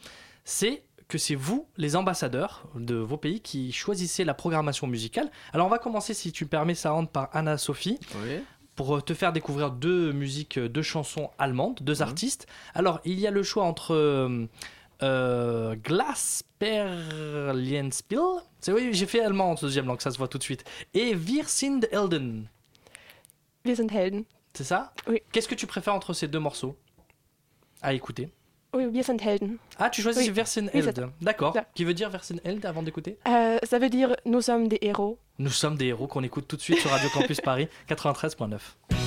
c'est 0.44 0.82
que 1.08 1.18
c'est 1.18 1.34
vous, 1.34 1.66
les 1.76 1.96
ambassadeurs 1.96 2.64
de 2.74 2.94
vos 2.94 3.16
pays, 3.18 3.40
qui 3.40 3.72
choisissez 3.72 4.24
la 4.24 4.34
programmation 4.34 4.86
musicale. 4.86 5.30
Alors 5.52 5.66
on 5.66 5.70
va 5.70 5.78
commencer, 5.78 6.14
si 6.14 6.32
tu 6.32 6.44
me 6.44 6.48
permets, 6.48 6.74
ça 6.74 6.90
rentre 6.92 7.10
par 7.12 7.28
Anna-Sophie, 7.32 7.98
Oui. 8.24 8.40
pour 8.74 8.96
euh, 8.96 9.00
te 9.00 9.14
faire 9.14 9.32
découvrir 9.32 9.70
deux 9.70 10.12
musiques, 10.12 10.58
euh, 10.58 10.68
deux 10.68 10.82
chansons 10.82 11.30
allemandes, 11.38 11.78
deux 11.82 12.02
artistes. 12.02 12.46
Alors, 12.74 13.00
il 13.04 13.18
y 13.20 13.26
a 13.26 13.30
le 13.30 13.42
choix 13.42 13.64
entre 13.64 13.94
euh, 13.94 14.46
euh, 15.02 15.76
Glasperlienspiel, 15.76 18.20
c'est 18.60 18.72
oui, 18.72 18.90
j'ai 18.92 19.06
fait 19.06 19.20
allemand 19.20 19.50
en 19.50 19.54
deuxième 19.54 19.86
langue, 19.86 20.00
ça 20.00 20.10
se 20.10 20.18
voit 20.18 20.28
tout 20.28 20.38
de 20.38 20.42
suite, 20.42 20.64
et 20.94 21.14
Wir 21.14 21.48
sind 21.48 21.80
Helden, 21.92 22.48
Wir 23.64 23.76
sind 23.76 23.88
Helden. 23.92 24.24
c'est 24.54 24.64
ça? 24.64 24.92
Oui. 25.06 25.20
Qu'est-ce 25.32 25.48
que 25.48 25.54
tu 25.54 25.66
préfères 25.66 25.94
entre 25.94 26.12
ces 26.12 26.28
deux 26.28 26.38
morceaux? 26.38 26.76
À 27.82 27.92
écouter 27.92 28.30
Oui, 28.74 28.86
Helden. 29.24 29.56
Ah, 29.78 29.88
tu 29.90 30.02
choisis 30.02 30.28
Oui. 30.74 30.80
Helden, 30.80 31.10
d'accord. 31.20 31.56
Qui 31.74 31.84
veut 31.84 31.94
dire 31.94 32.10
Helden 32.44 32.68
avant 32.68 32.82
d'écouter? 32.82 33.18
Euh, 33.28 33.58
ça 33.62 33.78
veut 33.78 33.88
dire 33.88 34.16
nous 34.26 34.40
sommes 34.40 34.68
des 34.68 34.78
héros. 34.82 35.18
Nous 35.38 35.50
sommes 35.50 35.76
des 35.76 35.86
héros 35.86 36.06
qu'on 36.06 36.22
écoute 36.22 36.46
tout 36.48 36.56
de 36.56 36.60
suite 36.62 36.78
sur 36.80 36.90
Radio 36.90 37.08
Campus 37.10 37.40
Paris 37.40 37.68
93.9. 37.88 39.03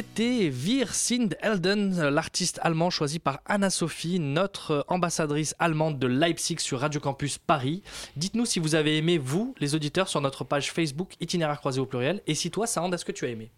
C'était 0.00 0.48
Wir 0.50 0.94
sind 0.94 1.36
Helden, 1.42 2.08
l'artiste 2.08 2.58
allemand 2.62 2.88
choisi 2.88 3.18
par 3.18 3.40
Anna-Sophie, 3.44 4.18
notre 4.18 4.86
ambassadrice 4.88 5.54
allemande 5.58 5.98
de 5.98 6.06
Leipzig 6.06 6.58
sur 6.58 6.80
Radio 6.80 7.02
Campus 7.02 7.36
Paris. 7.36 7.82
Dites-nous 8.16 8.46
si 8.46 8.60
vous 8.60 8.74
avez 8.74 8.96
aimé, 8.96 9.18
vous, 9.18 9.54
les 9.58 9.74
auditeurs, 9.74 10.08
sur 10.08 10.22
notre 10.22 10.42
page 10.42 10.72
Facebook 10.72 11.16
Itinéraire 11.20 11.60
croisé 11.60 11.80
au 11.82 11.84
pluriel. 11.84 12.22
Et 12.26 12.34
si 12.34 12.50
toi, 12.50 12.66
Sand, 12.66 12.94
est-ce 12.94 13.04
que 13.04 13.12
tu 13.12 13.26
as 13.26 13.28
aimé? 13.28 13.50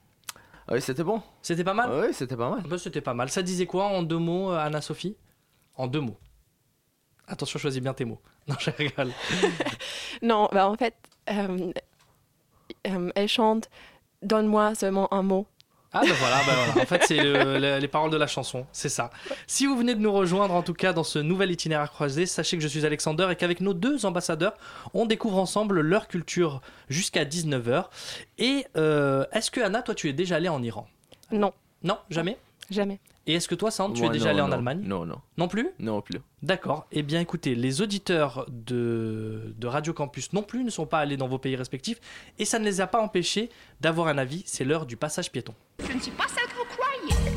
Ah 0.67 0.73
Oui, 0.73 0.83
c'était 0.83 1.05
bon. 1.05 1.23
C'était 1.43 1.63
pas 1.63 1.75
mal? 1.75 1.89
Oui, 1.93 2.13
c'était 2.13 2.37
pas 2.37 2.51
mal. 2.51 2.63
Bah, 2.67 2.77
C'était 2.77 3.01
pas 3.01 3.15
mal. 3.15 3.29
Ça 3.31 3.43
disait 3.43 3.67
quoi 3.67 3.85
en 3.85 4.03
deux 4.03 4.19
mots, 4.19 4.51
euh, 4.51 4.59
Anna-Sophie? 4.59 5.15
En 5.77 5.87
deux 5.87 6.01
mots. 6.01 6.19
Attention, 7.29 7.61
choisis 7.61 7.81
bien 7.81 7.95
tes 7.95 8.05
mots. 8.05 8.21
Non, 8.49 8.57
je 8.59 8.71
rigole. 8.71 9.13
Non, 10.23 10.49
bah 10.53 10.69
en 10.69 10.75
fait, 10.75 10.97
euh, 11.31 11.73
euh, 12.89 13.13
elle 13.15 13.29
chante 13.29 13.71
Donne-moi 14.23 14.75
seulement 14.77 15.13
un 15.13 15.23
mot. 15.23 15.47
Ah 15.95 16.01
ben 16.03 16.13
voilà, 16.15 16.37
ben 16.47 16.53
voilà. 16.67 16.83
en 16.83 16.87
fait 16.87 17.03
c'est 17.07 17.19
le- 17.19 17.59
le- 17.59 17.79
les 17.79 17.89
paroles 17.89 18.11
de 18.11 18.17
la 18.17 18.27
chanson, 18.27 18.67
c'est 18.73 18.89
ça. 18.89 19.11
Si 19.47 19.67
vous 19.67 19.77
venez 19.77 19.95
de 19.95 20.01
nous 20.01 20.13
rejoindre 20.13 20.55
en 20.55 20.63
tout 20.63 20.73
cas 20.73 20.93
dans 20.95 21.05
ce 21.05 21.19
nouvel 21.19 21.51
itinéraire 21.51 21.91
croisé, 21.93 22.25
sachez 22.25 22.57
que 22.57 22.63
je 22.63 22.69
suis 22.69 22.87
Alexander 22.87 23.29
et 23.31 23.37
qu'avec 23.37 23.61
nos 23.61 23.75
deux 23.75 24.07
ambassadeurs, 24.07 24.55
on 24.95 25.05
découvre 25.05 25.39
ensemble 25.39 25.81
leur 25.81 26.09
culture 26.09 26.63
jusqu'à 26.89 27.25
19h. 27.27 27.85
Et 28.39 28.67
euh, 28.77 29.27
est-ce 29.33 29.51
que 29.51 29.61
Anna, 29.61 29.83
toi 29.83 29.95
tu 29.95 30.09
es 30.09 30.13
déjà 30.15 30.37
allée 30.37 30.49
en 30.49 30.63
Iran? 30.63 30.89
Non, 31.31 31.53
Non, 31.83 31.99
jamais? 32.11 32.39
Jamais. 32.71 32.99
Et 33.27 33.35
est-ce 33.35 33.47
que 33.47 33.55
toi 33.55 33.71
Sand, 33.71 33.95
tu 33.95 34.05
es 34.05 34.09
déjà 34.09 34.27
non, 34.27 34.31
allé 34.31 34.41
en 34.41 34.49
non, 34.49 34.53
Allemagne 34.55 34.81
Non, 34.83 35.07
non, 35.07 35.21
Non 35.37 35.47
plus 35.47 35.69
non 35.79 36.01
plus. 36.01 36.19
D'accord. 36.43 36.87
Eh 36.91 37.03
bien, 37.05 37.21
écoutez, 37.21 37.55
les 37.55 37.81
auditeurs 37.81 38.45
de, 38.49 39.55
de 39.57 39.67
Radio 39.69 39.93
Campus 39.93 40.33
non 40.33 40.43
plus 40.43 40.65
ne 40.65 40.71
sont 40.71 40.87
pas 40.87 40.99
allés 40.99 41.17
dans 41.17 41.29
vos 41.29 41.39
pays 41.39 41.55
respectifs 41.55 42.01
et 42.41 42.45
ça 42.45 42.59
ne 42.59 42.65
les 42.65 42.81
a 42.81 42.89
pas 42.89 43.01
empêchés 43.01 43.49
d'avoir 43.81 44.09
un 44.09 44.19
avis. 44.19 44.43
C'est 44.47 44.65
l'heure 44.65 44.87
du 44.87 44.97
passage 44.97 45.31
piéton. 45.31 45.55
Je 45.87 45.93
ne 45.93 46.01
suis 46.01 46.11
pas 46.11 46.25
celle 46.29 46.49
que 46.49 46.57
vous 46.57 46.77
croyez. 46.77 47.37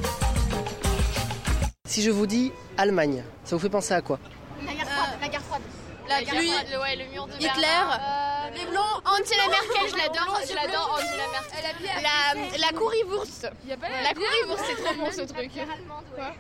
Si 1.88 2.02
je 2.02 2.10
vous 2.10 2.26
dis 2.26 2.52
Allemagne, 2.78 3.24
ça 3.44 3.56
vous 3.56 3.62
fait 3.62 3.70
penser 3.70 3.94
à 3.94 4.02
quoi? 4.02 4.20
La 4.66 4.74
guerre 4.74 4.88
froide. 4.90 5.20
La 5.22 5.28
guerre 5.28 5.42
froide. 5.44 5.62
La 6.08 6.22
pluie, 6.22 6.52
le- 6.72 6.80
ouais, 6.80 6.96
le 6.96 7.06
mur 7.12 7.26
de 7.28 7.34
Hitler, 7.34 7.50
Berlin. 7.50 8.00
euh, 8.00 8.50
les 8.58 8.66
blancs, 8.66 9.02
Angela 9.06 9.48
Merkel, 9.50 9.90
je 9.90 9.96
l'adore, 9.98 10.40
je 10.48 10.56
l'adore, 10.56 10.92
Angela 11.00 11.24
Merkel. 11.32 12.04
La, 12.04 12.58
la 12.60 12.78
currywurst. 12.78 13.48
La 13.68 14.14
currywurst, 14.14 14.64
c'est 14.68 14.84
trop 14.84 14.94
bon 14.96 15.12
ce 15.12 15.22
truc. 15.22 15.52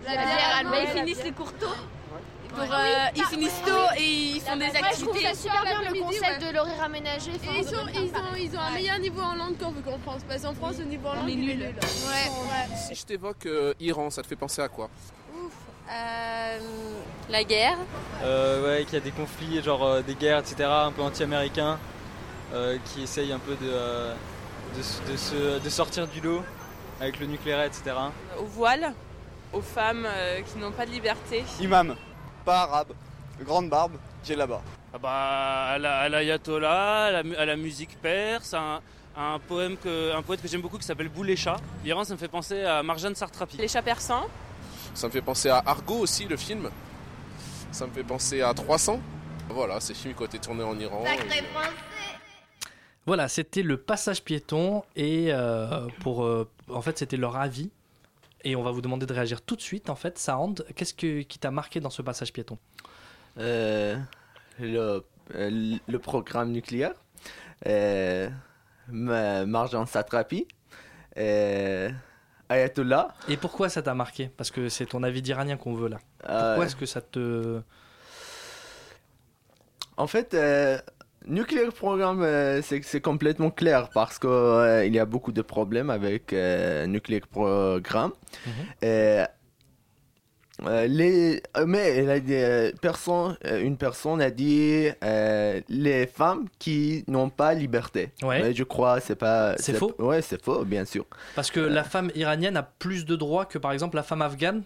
La 0.05 0.11
bière 0.11 0.55
allemande. 0.59 0.77
ils 0.83 0.99
finissent 0.99 1.23
les 1.23 1.31
courteaux. 1.31 1.73
Pour, 2.49 2.63
Oui, 2.63 2.69
euh, 2.71 3.05
ils 3.15 3.21
bah, 3.21 3.27
finissent 3.29 3.61
ouais. 3.65 3.71
tôt 3.71 3.93
et 3.97 4.03
ils 4.03 4.39
font 4.41 4.55
des 4.55 4.65
Ouais, 4.67 4.71
je 4.75 5.01
trouve 5.01 5.09
activités. 5.09 5.25
ça 5.25 5.41
super 5.41 5.63
bien 5.63 5.81
le 5.91 5.99
concept 5.99 6.41
de 6.41 6.53
l'horaire 6.53 6.83
aménagé. 6.83 7.31
Et 7.31 7.57
ils, 7.59 7.65
sont, 7.65 7.85
ils, 7.93 7.99
ont, 8.15 8.35
ils 8.37 8.55
ont 8.55 8.61
un 8.61 8.69
meilleur 8.69 8.97
niveau 8.99 9.19
en 9.21 9.35
langue 9.35 9.57
qu'en 9.57 9.73
qu'en 9.73 9.97
France. 9.99 10.21
Parce 10.25 10.41
qu'en 10.43 10.53
France, 10.53 10.75
au 10.79 10.83
niveau 10.83 11.09
en 11.09 11.15
langue, 11.15 11.29
est 11.29 11.33
il 11.33 11.49
est 11.49 11.55
nul. 11.55 11.65
nul. 11.65 11.75
Ouais, 11.75 12.29
ouais. 12.29 12.77
Si 12.87 12.95
je 12.95 13.03
t'évoque 13.05 13.45
euh, 13.47 13.73
Iran, 13.81 14.09
ça 14.09 14.21
te 14.21 14.27
fait 14.27 14.37
penser 14.37 14.61
à 14.61 14.69
quoi? 14.69 14.89
Euh, 15.91 16.59
la 17.29 17.43
guerre. 17.43 17.77
Euh, 18.23 18.63
ouais, 18.77 18.85
qu'il 18.85 18.93
y 18.95 18.97
a 18.97 18.99
des 19.01 19.11
conflits, 19.11 19.61
genre 19.61 19.83
euh, 19.85 20.01
des 20.01 20.15
guerres, 20.15 20.39
etc., 20.39 20.55
un 20.67 20.91
peu 20.91 21.01
anti-américains, 21.01 21.77
euh, 22.53 22.77
qui 22.85 23.03
essayent 23.03 23.31
un 23.31 23.39
peu 23.39 23.55
de, 23.55 23.71
de, 24.77 25.17
se- 25.17 25.59
de 25.63 25.69
sortir 25.69 26.07
du 26.07 26.21
lot 26.21 26.43
avec 26.99 27.19
le 27.19 27.27
nucléaire, 27.27 27.63
etc. 27.63 27.95
Au 28.39 28.45
voile, 28.45 28.93
aux 29.53 29.61
femmes 29.61 30.05
euh, 30.07 30.41
qui 30.41 30.57
n'ont 30.57 30.71
pas 30.71 30.85
de 30.85 30.91
liberté. 30.91 31.43
Imam, 31.61 31.95
pas 32.43 32.61
arabe, 32.63 32.93
grande 33.41 33.69
barbe, 33.69 33.93
qui 34.23 34.33
est 34.33 34.37
là-bas. 34.37 34.61
Ah 34.93 34.97
bah, 34.97 35.65
à 35.73 35.77
la- 35.77 35.99
à 35.99 36.09
l'ayatollah, 36.09 37.05
à 37.05 37.11
la, 37.11 37.39
à 37.41 37.45
la 37.45 37.55
musique 37.57 37.99
perse, 38.01 38.53
un, 38.53 38.79
un, 39.17 39.39
poème 39.39 39.77
que, 39.77 40.15
un 40.15 40.21
poète 40.21 40.41
que 40.41 40.47
j'aime 40.47 40.61
beaucoup 40.61 40.77
qui 40.77 40.85
s'appelle 40.85 41.09
Boulécha. 41.09 41.57
L'Iran, 41.83 42.03
ça 42.05 42.13
me 42.13 42.19
fait 42.19 42.27
penser 42.27 42.63
à 42.63 42.81
Marjane 42.81 43.13
Sartrapi. 43.15 43.57
Les 43.57 43.67
chats 43.67 43.81
persans. 43.81 44.25
Ça 44.95 45.07
me 45.07 45.11
fait 45.11 45.21
penser 45.21 45.49
à 45.49 45.57
Argo 45.65 45.95
aussi, 45.99 46.25
le 46.25 46.37
film. 46.37 46.69
Ça 47.71 47.85
me 47.85 47.91
fait 47.91 48.03
penser 48.03 48.41
à 48.41 48.53
300. 48.53 48.99
Voilà, 49.49 49.79
ces 49.79 49.93
films 49.93 50.15
qui 50.15 50.23
ont 50.23 50.25
été 50.25 50.39
tournés 50.39 50.63
en 50.63 50.77
Iran. 50.79 51.03
Voilà, 53.05 53.27
c'était 53.27 53.61
le 53.61 53.77
passage 53.77 54.23
piéton 54.23 54.83
et 54.95 55.27
euh, 55.29 55.87
pour 55.99 56.23
euh, 56.25 56.49
en 56.69 56.81
fait 56.81 56.97
c'était 56.97 57.17
leur 57.17 57.35
avis 57.35 57.69
et 58.43 58.55
on 58.55 58.63
va 58.63 58.71
vous 58.71 58.81
demander 58.81 59.05
de 59.05 59.13
réagir 59.13 59.43
tout 59.43 59.55
de 59.55 59.61
suite 59.61 59.91
en 59.91 59.95
fait. 59.95 60.17
Sound, 60.17 60.65
qu'est-ce 60.75 60.95
que, 60.95 61.21
qui 61.21 61.37
t'a 61.37 61.51
marqué 61.51 61.79
dans 61.79 61.91
ce 61.91 62.01
passage 62.01 62.33
piéton? 62.33 62.57
Euh, 63.37 63.95
le, 64.59 65.03
le 65.29 65.99
programme 65.99 66.51
nucléaire, 66.51 66.93
euh, 67.67 68.27
Ma- 68.87 69.45
Marjan 69.45 69.85
Satrapi, 69.85 70.47
euh, 71.17 71.91
Ayatollah. 72.49 73.09
Et 73.27 73.37
pourquoi 73.37 73.69
ça 73.69 73.81
t'a 73.81 73.93
marqué? 73.93 74.29
Parce 74.37 74.51
que 74.51 74.69
c'est 74.69 74.85
ton 74.85 75.03
avis 75.03 75.21
d'Iranien 75.21 75.57
qu'on 75.57 75.73
veut 75.73 75.89
là. 75.89 75.97
Euh, 76.29 76.49
Pourquoi 76.49 76.65
est-ce 76.65 76.75
que 76.75 76.85
ça 76.85 77.01
te 77.01 77.61
En 79.97 80.07
fait, 80.07 80.33
euh, 80.33 80.77
Nuclear 81.27 81.71
Programme, 81.73 82.21
euh, 82.21 82.61
c'est 82.61 83.01
complètement 83.01 83.49
clair 83.49 83.89
parce 83.93 84.19
qu'il 84.19 84.93
y 84.93 84.99
a 84.99 85.05
beaucoup 85.05 85.31
de 85.31 85.41
problèmes 85.41 85.89
avec 85.89 86.33
euh, 86.33 86.85
Nuclear 86.85 87.21
Programme. 87.27 88.11
Euh, 88.83 89.25
euh, 90.63 90.87
les, 90.87 91.43
euh, 91.57 91.65
mais 91.67 91.97
elle 91.97 92.09
a 92.09 92.19
dit, 92.19 92.33
euh, 92.33 92.71
une 93.61 93.75
personne 93.75 94.21
a 94.21 94.29
dit 94.29 94.87
euh, 95.03 95.59
les 95.67 96.07
femmes 96.07 96.45
qui 96.59 97.03
n'ont 97.07 97.29
pas 97.29 97.53
liberté. 97.53 98.11
Ouais. 98.23 98.41
Mais 98.41 98.53
je 98.53 98.63
crois 98.63 99.01
c'est 99.01 99.17
pas. 99.17 99.55
C'est 99.57 99.73
faux? 99.73 99.93
Ouais, 99.99 100.21
c'est 100.21 100.41
faux, 100.41 100.63
bien 100.63 100.85
sûr. 100.85 101.05
Parce 101.35 101.51
que 101.51 101.59
la 101.59 101.83
femme 101.83 102.09
iranienne 102.15 102.55
a 102.55 102.63
plus 102.63 103.05
de 103.05 103.15
droits 103.17 103.45
que 103.45 103.57
par 103.57 103.73
exemple 103.73 103.97
la 103.97 104.03
femme 104.03 104.21
afghane? 104.21 104.63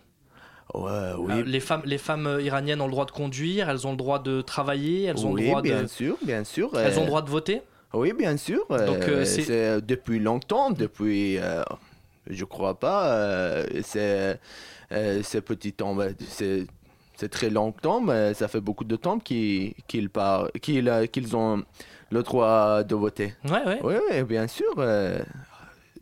Ouais, 0.75 1.13
oui. 1.17 1.43
Les, 1.47 1.59
femmes, 1.59 1.81
les 1.83 1.97
femmes 1.97 2.37
iraniennes 2.39 2.81
ont 2.81 2.85
le 2.85 2.91
droit 2.91 3.07
de 3.07 3.11
conduire, 3.11 3.71
elles 3.71 3.87
ont 3.87 3.91
le 3.91 3.97
droit 3.97 4.19
de 4.19 4.41
travailler, 4.41 5.05
elles 5.05 5.25
ont 5.25 5.31
oui, 5.31 5.41
le 5.41 5.47
droit 5.47 5.61
bien 5.63 5.81
de. 5.81 5.87
sûr, 5.87 6.17
bien 6.21 6.43
sûr. 6.43 6.69
Elles 6.77 6.99
ont 6.99 7.01
le 7.01 7.07
droit 7.07 7.23
de 7.23 7.29
voter? 7.31 7.63
Oui, 7.93 8.13
bien 8.13 8.37
sûr. 8.37 8.63
Donc, 8.69 9.09
c'est- 9.25 9.81
depuis 9.81 10.19
longtemps, 10.19 10.69
depuis, 10.69 11.39
je 12.29 12.45
crois 12.45 12.79
pas, 12.79 13.63
c'est 13.81 14.39
euh, 14.91 15.21
c'est 15.23 15.41
petit 15.41 15.73
temps, 15.73 15.95
bah, 15.95 16.07
c'est 16.27 16.65
c'est 17.15 17.29
très 17.29 17.49
longtemps, 17.49 17.99
mais 17.99 18.33
ça 18.33 18.47
fait 18.47 18.61
beaucoup 18.61 18.85
de 18.85 18.95
temps 18.95 19.19
qu'ils 19.19 19.73
qu'ils 19.87 20.09
par- 20.09 20.49
qu'ils 20.61 20.87
euh, 20.87 21.05
qu'ils 21.05 21.35
ont 21.35 21.63
le 22.11 22.23
droit 22.23 22.83
de 22.83 22.95
voter. 22.95 23.33
Ouais, 23.45 23.63
ouais. 23.65 23.79
Oui, 23.83 23.95
oui, 24.11 24.23
bien 24.23 24.47
sûr. 24.47 24.73
euh, 24.77 25.19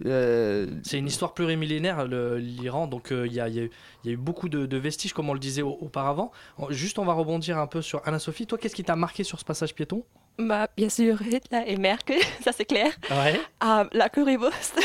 euh, 0.06 0.67
C'est 0.84 1.00
une 1.00 1.08
histoire 1.08 1.34
plurimillénaire, 1.34 2.06
le- 2.08 2.38
l'Iran, 2.38 2.86
donc 2.88 3.12
euh, 3.12 3.26
il 3.26 3.34
y, 3.34 3.39
a, 3.39 3.47
il 3.47 3.56
y 3.56 3.60
a 3.60 3.63
eu- 3.63 3.71
il 4.04 4.08
y 4.08 4.10
a 4.12 4.13
eu 4.13 4.17
beaucoup 4.17 4.47
de, 4.47 4.65
de 4.67 4.78
vestiges, 4.78 5.12
comme 5.13 5.30
on 5.30 5.34
le 5.34 5.39
disait 5.39 5.63
au- 5.63 5.78
auparavant. 5.82 6.32
Juste, 6.69 7.00
on 7.00 7.06
va 7.06 7.13
rebondir 7.13 7.58
un 7.58 7.67
peu 7.67 7.82
sur 7.82 8.02
Anna-Sophie. 8.08 8.45
Toi, 8.45 8.58
qu'est-ce 8.60 8.76
qui 8.76 8.84
t'a 8.84 8.95
marqué 8.95 9.23
sur 9.23 9.39
ce 9.39 9.45
passage 9.45 9.73
piéton? 9.73 10.04
Bah, 10.38 10.67
bien 10.78 10.89
sûr, 10.89 11.19
Hitler 11.23 11.63
et 11.65 11.78
Merkel, 11.78 12.21
ça 12.43 12.52
c'est 12.52 12.65
clair. 12.65 12.91
Ouais. 13.10 13.39
Ah, 13.60 13.88
la 13.91 14.08
currywurst. 14.10 14.80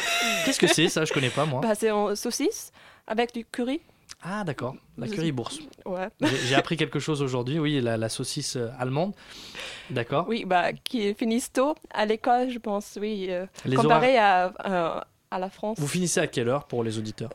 Qu'est-ce 0.46 0.58
que 0.58 0.66
c'est, 0.66 0.88
ça 0.88 1.04
Je 1.04 1.12
connais 1.12 1.28
pas, 1.30 1.44
moi. 1.44 1.60
Bah, 1.60 1.74
c'est 1.74 1.90
en 1.90 2.16
saucisse 2.16 2.72
avec 3.06 3.34
du 3.34 3.44
curry. 3.44 3.82
Ah, 4.24 4.44
d'accord. 4.44 4.76
La 4.96 5.08
currybourse. 5.08 5.58
Ouais. 5.84 6.08
J'ai 6.46 6.54
appris 6.54 6.76
quelque 6.76 7.00
chose 7.00 7.22
aujourd'hui, 7.22 7.58
oui, 7.58 7.80
la, 7.80 7.96
la 7.96 8.08
saucisse 8.08 8.56
euh, 8.56 8.68
allemande. 8.78 9.14
D'accord. 9.90 10.26
Oui, 10.28 10.44
bah, 10.44 10.72
qui 10.72 11.12
finissent 11.14 11.52
tôt 11.52 11.74
à 11.92 12.06
l'école, 12.06 12.50
je 12.50 12.58
pense, 12.58 12.98
oui. 13.00 13.26
euh, 13.30 13.46
comparé 13.74 14.18
à, 14.18 14.52
euh, 14.64 15.00
à 15.32 15.38
la 15.38 15.48
France. 15.50 15.78
Vous 15.80 15.88
finissez 15.88 16.20
à 16.20 16.26
quelle 16.26 16.48
heure 16.48 16.64
pour 16.64 16.84
les 16.84 16.98
auditeurs 16.98 17.30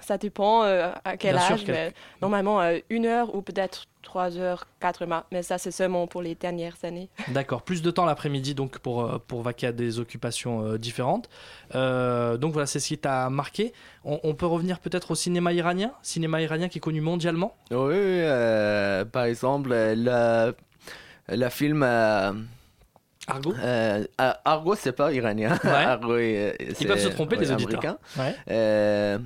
Ça 0.00 0.18
dépend 0.18 0.62
euh, 0.64 0.90
à 1.04 1.16
quel 1.16 1.36
Bien 1.36 1.44
sûr, 1.44 1.54
âge, 1.54 1.62
quel- 1.64 1.74
mais 1.74 1.92
normalement 2.20 2.60
euh, 2.60 2.78
une 2.90 3.06
heure 3.06 3.34
ou 3.34 3.40
peut-être 3.42 3.86
trois 4.02 4.36
heures, 4.36 4.66
quatre 4.80 5.02
heures. 5.02 5.24
Mais 5.32 5.42
ça, 5.42 5.56
c'est 5.58 5.70
seulement 5.70 6.06
pour 6.06 6.20
les 6.22 6.34
dernières 6.34 6.76
années. 6.82 7.08
D'accord, 7.28 7.62
plus 7.62 7.80
de 7.82 7.90
temps 7.90 8.04
l'après-midi 8.04 8.54
donc 8.54 8.78
pour, 8.78 9.02
euh, 9.04 9.18
pour 9.26 9.40
vaquer 9.42 9.68
à 9.68 9.72
des 9.72 9.98
occupations 9.98 10.64
euh, 10.64 10.78
différentes. 10.78 11.28
Euh, 11.74 12.36
donc 12.36 12.52
voilà, 12.52 12.66
c'est 12.66 12.78
ce 12.80 12.88
qui 12.88 12.98
t'a 12.98 13.30
marqué. 13.30 13.72
On, 14.04 14.20
on 14.22 14.34
peut 14.34 14.46
revenir 14.46 14.80
peut-être 14.80 15.10
au 15.12 15.14
cinéma 15.14 15.52
iranien, 15.54 15.92
cinéma 16.02 16.42
iranien 16.42 16.68
qui 16.68 16.78
est 16.78 16.82
connu 16.82 17.00
mondialement? 17.00 17.56
oui, 17.70 17.76
euh, 17.94 19.04
par 19.06 19.24
exemple, 19.24 19.70
euh, 19.72 20.54
le, 21.28 21.36
le 21.36 21.48
film. 21.48 21.82
Euh, 23.28 23.32
Argo 23.34 23.54
euh, 23.60 24.04
ah, 24.18 24.40
Argo, 24.44 24.74
c'est 24.74 24.92
pas 24.92 25.12
iranien. 25.12 25.50
Ouais. 25.64 25.70
Argo, 25.70 26.12
euh, 26.14 26.52
Ils 26.80 26.86
peuvent 26.86 26.98
se 27.02 27.08
tromper, 27.08 27.36
les 27.36 27.50
auditeurs. 27.52 27.98
Ouais. 28.18 28.34
Euh, 28.50 29.18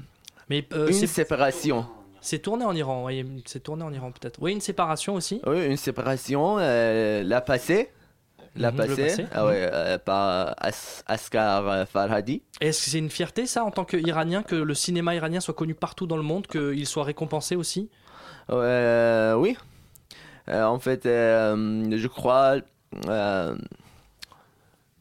Mais 0.48 0.66
euh, 0.72 0.88
une 0.88 1.06
séparation. 1.06 1.86
C'est 2.20 2.38
tourné 2.38 2.64
en 2.64 2.74
Iran, 2.74 3.04
oui, 3.06 3.24
c'est 3.46 3.62
tourné 3.64 3.82
en 3.82 3.92
Iran 3.92 4.12
peut-être. 4.12 4.38
Oui, 4.40 4.52
une 4.52 4.60
séparation 4.60 5.14
aussi. 5.14 5.40
Oui, 5.46 5.66
une 5.66 5.76
séparation. 5.76 6.56
euh, 6.60 7.22
la 7.24 7.40
passée. 7.40 7.90
La 8.54 8.70
Mhm, 8.70 8.80
le 8.82 8.86
passée. 8.88 9.02
passé, 9.02 9.26
Ah 9.32 9.46
ouais, 9.46 9.68
euh, 9.72 9.98
par 9.98 10.54
As- 10.58 11.02
Asghar 11.06 11.66
euh, 11.68 11.84
Farhadi. 11.86 12.42
Est-ce 12.60 12.84
que 12.84 12.90
c'est 12.90 12.98
une 12.98 13.08
fierté 13.10 13.46
ça 13.46 13.64
en 13.64 13.70
tant 13.70 13.84
qu'Iranien 13.86 14.42
que 14.42 14.54
le 14.54 14.74
cinéma 14.74 15.14
iranien 15.14 15.40
soit 15.40 15.54
connu 15.54 15.74
partout 15.74 16.06
dans 16.06 16.18
le 16.18 16.22
monde, 16.22 16.46
qu'il 16.46 16.86
soit 16.86 17.04
récompensé 17.04 17.56
aussi? 17.56 17.88
Euh, 18.50 19.34
oui. 19.34 19.56
Euh, 20.48 20.64
en 20.64 20.78
fait, 20.78 21.06
euh, 21.06 21.86
je 21.96 22.06
crois. 22.08 22.56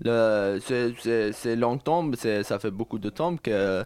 C'est- 0.03 1.55
longtemps, 1.55 2.09
ça 2.43 2.59
fait 2.59 2.71
beaucoup 2.71 2.99
de 2.99 3.09
temps 3.09 3.35
que 3.37 3.83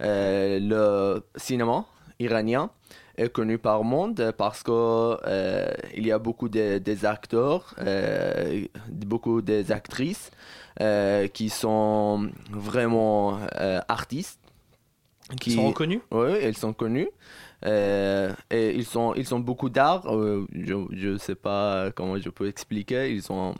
euh, 0.00 0.58
le 0.60 1.22
cinéma 1.36 1.84
iranien 2.18 2.70
est 3.16 3.30
connu 3.32 3.58
par 3.58 3.78
le 3.78 3.84
monde 3.84 4.32
parce 4.36 4.62
que 4.62 4.70
euh, 4.72 5.70
il 5.96 6.06
y 6.06 6.12
a 6.12 6.18
beaucoup 6.18 6.48
de- 6.48 6.78
des 6.78 7.04
acteurs, 7.04 7.74
euh, 7.80 8.64
beaucoup 8.90 9.42
des 9.42 9.72
actrices 9.72 10.30
euh, 10.80 11.26
qui 11.28 11.48
sont 11.48 12.30
vraiment 12.50 13.38
artistes. 13.88 14.40
Qui 15.40 15.50
sont 15.52 15.66
reconnus 15.68 16.00
Oui, 16.10 16.30
ils 16.42 16.56
sont 16.56 16.72
connus. 16.72 17.08
Euh, 17.66 18.32
et 18.50 18.74
ils 18.74 18.86
sont, 18.86 19.12
ils 19.14 19.34
ont 19.34 19.40
beaucoup 19.40 19.68
d'art. 19.68 20.06
euh, 20.06 20.46
je 20.54 21.08
ne 21.08 21.18
sais 21.18 21.34
pas 21.34 21.90
comment 21.90 22.16
je 22.16 22.30
peux 22.30 22.46
expliquer. 22.46 23.12
Ils 23.12 23.30
ont 23.32 23.54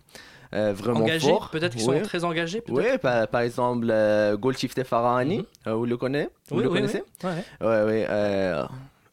euh, 0.54 0.72
vraiment 0.72 1.00
Engagés, 1.00 1.28
forts. 1.28 1.50
peut-être 1.50 1.72
qu'ils 1.72 1.82
sont 1.82 2.00
très 2.00 2.24
engagés, 2.24 2.62
Oui, 2.68 2.84
par, 3.02 3.28
par 3.28 3.40
exemple, 3.42 3.88
euh, 3.90 4.37
Golshifteh 4.37 4.84
Farahani, 4.84 5.44
euh, 5.66 5.74
vous 5.74 5.84
le 5.87 5.96
connaissez? 5.96 6.30
Vous 6.48 6.56
Oui, 6.58 6.62
le 6.62 6.68
oui, 6.70 6.76
connaissez? 6.76 7.02
Oui. 7.24 7.30
Ouais. 7.30 7.66
Ouais, 7.66 7.82
ouais. 7.84 8.06
euh, 8.08 8.64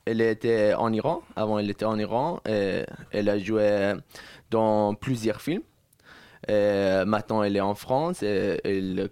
elle 0.06 0.22
était 0.22 0.74
en 0.76 0.94
Iran. 0.94 1.22
Avant, 1.36 1.58
elle 1.60 1.70
était 1.70 1.86
en 1.86 1.98
Iran. 1.98 2.40
Et 2.48 2.84
elle 3.12 3.28
a 3.28 3.38
joué 3.40 3.94
dans 4.52 4.94
plusieurs 4.94 5.42
films. 5.42 5.64
Et 6.48 7.04
maintenant, 7.06 7.42
elle 7.42 7.56
est 7.58 7.62
en 7.62 7.74
France. 7.74 8.22
Et 8.22 8.62
elle, 8.64 9.10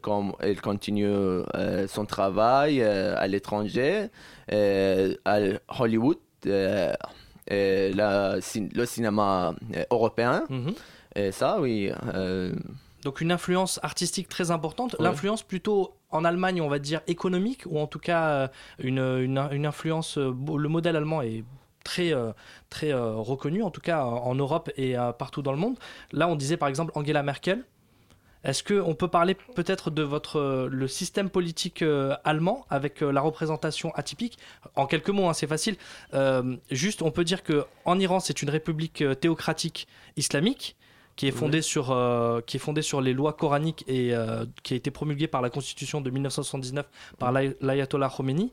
continue 0.62 1.08
euh, 1.08 1.88
son 1.88 2.06
travail 2.06 2.82
euh, 2.82 3.16
à 3.18 3.28
l'étranger, 3.28 4.10
euh, 4.52 5.16
à 5.26 5.40
Hollywood, 5.80 6.18
euh, 6.46 6.94
et 7.48 7.92
la 7.94 8.38
cin- 8.40 8.70
le 8.74 8.86
cinéma 8.86 9.56
euh, 9.76 9.84
européen. 9.92 10.44
Mhm. 10.50 10.74
Et 11.16 11.32
ça, 11.32 11.60
oui. 11.60 11.92
euh, 12.14 12.54
Donc 13.04 13.22
une 13.22 13.32
influence 13.32 13.80
artistique 13.84 14.30
très 14.30 14.52
importante. 14.52 14.96
Ouais. 15.00 15.06
L'influence 15.06 15.44
plutôt 15.44 15.96
en 16.10 16.26
Allemagne, 16.26 16.62
on 16.62 16.70
va 16.70 16.80
dire 16.80 17.02
économique, 17.08 17.64
ou 17.66 17.80
en 17.80 17.88
tout 17.88 18.00
cas 18.00 18.30
euh, 18.30 18.48
une, 18.80 19.00
une, 19.00 19.38
une 19.52 19.66
influence. 19.66 20.18
euh, 20.18 20.34
Le 20.58 20.70
modèle 20.70 20.96
allemand 20.96 21.22
est 21.22 21.44
très, 21.84 22.14
très 22.70 22.94
reconnu, 22.94 23.62
en 23.62 23.70
tout 23.70 23.82
cas 23.82 24.04
en 24.06 24.36
Europe 24.36 24.72
et 24.78 24.96
partout 25.20 25.42
dans 25.42 25.52
le 25.52 25.58
monde. 25.58 25.78
Là, 26.14 26.30
on 26.30 26.38
disait 26.38 26.56
par 26.56 26.70
exemple 26.70 26.94
Angela 26.96 27.24
Merkel. 27.24 27.66
Est-ce 28.46 28.64
qu'on 28.64 28.94
peut 28.94 29.08
parler 29.08 29.36
peut-être 29.56 29.90
de 29.90 30.02
votre 30.02 30.68
le 30.70 30.88
système 30.88 31.30
politique 31.30 31.82
euh, 31.82 32.14
allemand 32.26 32.66
avec 32.70 33.02
euh, 33.02 33.12
la 33.12 33.22
représentation 33.22 33.94
atypique? 33.96 34.38
En 34.76 34.86
quelques 34.86 35.10
mots, 35.10 35.28
hein, 35.30 35.34
c'est 35.34 35.48
facile. 35.48 35.78
Euh, 36.14 36.58
juste, 36.70 37.02
on 37.02 37.12
peut 37.12 37.24
dire 37.24 37.44
que 37.44 37.66
en 37.86 38.00
Iran, 38.00 38.20
c'est 38.20 38.42
une 38.42 38.50
république 38.50 39.04
théocratique 39.22 39.88
islamique 40.18 40.76
qui 41.16 41.28
est 41.28 41.32
fondée 41.32 41.62
sur 41.62 41.92
euh, 41.92 42.42
qui 42.42 42.58
est 42.58 42.60
fondée 42.60 42.82
sur 42.82 43.00
les 43.02 43.14
lois 43.14 43.34
coraniques 43.34 43.84
et 43.88 44.14
euh, 44.16 44.46
qui 44.64 44.74
a 44.74 44.78
été 44.78 44.90
promulguée 44.92 45.28
par 45.28 45.42
la 45.42 45.50
Constitution 45.50 46.02
de 46.02 46.10
1979 46.10 46.86
par 47.20 47.32
l'ay- 47.32 47.56
l'ayatollah 47.62 48.10
Khomeini, 48.10 48.52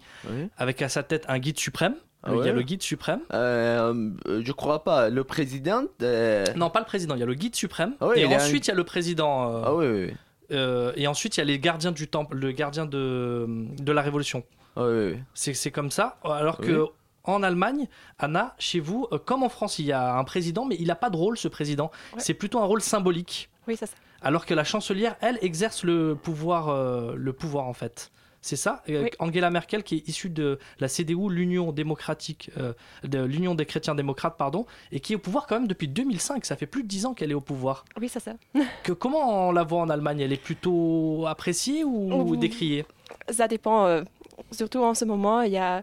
avec 0.56 0.82
à 0.82 0.88
sa 0.88 1.02
tête 1.02 1.24
un 1.28 1.38
guide 1.38 1.58
suprême. 1.58 1.94
Ah 2.22 2.32
Il 2.34 2.44
y 2.44 2.48
a 2.50 2.52
le 2.52 2.60
guide 2.60 2.82
suprême. 2.82 3.20
euh, 3.32 4.10
je 4.26 4.52
crois 4.52 4.84
pas. 4.84 5.08
Le 5.08 5.24
président. 5.24 5.84
euh, 6.02 6.44
Non, 6.54 6.68
pas 6.68 6.80
le 6.80 6.84
président. 6.84 7.14
Il 7.14 7.20
y 7.20 7.22
a 7.22 7.26
le 7.26 7.32
guide 7.34 7.56
suprême. 7.56 7.94
Ah 8.02 8.08
et 8.14 8.24
il 8.24 8.32
un- 8.32 8.36
ensuite, 8.36 8.66
il 8.66 8.68
y 8.68 8.72
a 8.72 8.76
le 8.76 8.84
président. 8.84 9.50
euh, 9.56 9.62
Ah 9.64 9.74
oui, 9.74 9.86
oui, 9.86 10.04
oui. 10.08 10.12
euh, 10.52 10.92
et 10.96 11.06
ensuite, 11.06 11.38
il 11.38 11.40
y 11.40 11.42
a 11.42 11.46
les 11.46 11.58
gardiens 11.58 11.92
du 11.92 12.08
temple, 12.08 12.36
le 12.36 12.52
gardien 12.52 12.84
de, 12.84 13.46
de 13.78 13.92
la 13.92 14.02
révolution. 14.02 14.44
Oui, 14.76 14.84
oui. 15.14 15.18
C'est 15.32 15.54
c'est 15.54 15.70
comme 15.70 15.90
ça. 15.90 16.18
Alors 16.22 16.58
que. 16.58 16.84
En 17.24 17.42
Allemagne, 17.42 17.88
Anna, 18.18 18.54
chez 18.58 18.80
vous, 18.80 19.06
euh, 19.12 19.18
comme 19.18 19.42
en 19.42 19.48
France, 19.48 19.78
il 19.78 19.86
y 19.86 19.92
a 19.92 20.14
un 20.16 20.24
président, 20.24 20.64
mais 20.64 20.76
il 20.78 20.86
n'a 20.86 20.94
pas 20.96 21.10
de 21.10 21.16
rôle, 21.16 21.36
ce 21.38 21.48
président. 21.48 21.90
C'est 22.18 22.34
plutôt 22.34 22.58
un 22.60 22.64
rôle 22.64 22.80
symbolique. 22.80 23.50
Oui, 23.68 23.76
c'est 23.76 23.86
ça. 23.86 23.94
Alors 24.22 24.44
que 24.46 24.54
la 24.54 24.64
chancelière, 24.64 25.16
elle, 25.20 25.38
exerce 25.42 25.84
le 25.84 26.14
pouvoir, 26.14 26.68
euh, 26.68 27.14
le 27.16 27.32
pouvoir 27.32 27.66
en 27.66 27.72
fait. 27.72 28.10
C'est 28.42 28.56
ça? 28.56 28.82
Euh, 28.88 29.02
Oui. 29.04 29.10
Angela 29.18 29.50
Merkel, 29.50 29.82
qui 29.82 29.96
est 29.96 30.08
issue 30.08 30.30
de 30.30 30.58
la 30.78 30.88
CDU, 30.88 31.28
l'Union 31.30 31.72
démocratique, 31.72 32.50
euh, 32.56 32.72
de 33.04 33.22
l'Union 33.22 33.54
des 33.54 33.66
chrétiens 33.66 33.94
démocrates, 33.94 34.38
pardon, 34.38 34.64
et 34.92 35.00
qui 35.00 35.12
est 35.12 35.16
au 35.16 35.18
pouvoir 35.18 35.46
quand 35.46 35.56
même 35.56 35.68
depuis 35.68 35.88
2005. 35.88 36.46
Ça 36.46 36.56
fait 36.56 36.66
plus 36.66 36.82
de 36.82 36.88
10 36.88 37.04
ans 37.04 37.12
qu'elle 37.14 37.30
est 37.30 37.34
au 37.34 37.42
pouvoir. 37.42 37.84
Oui, 38.00 38.08
c'est 38.08 38.20
ça. 38.20 38.32
Que, 38.82 38.92
comment 38.92 39.48
on 39.48 39.52
la 39.52 39.62
voit 39.62 39.80
en 39.80 39.90
Allemagne? 39.90 40.20
Elle 40.20 40.32
est 40.32 40.42
plutôt 40.42 41.26
appréciée 41.26 41.84
ou 41.84 42.34
décriée? 42.36 42.86
Ça 43.30 43.46
dépend. 43.46 43.84
euh, 43.86 44.04
surtout 44.52 44.82
en 44.82 44.94
ce 44.94 45.04
moment, 45.04 45.42
il 45.42 45.52
y 45.52 45.58
a 45.58 45.82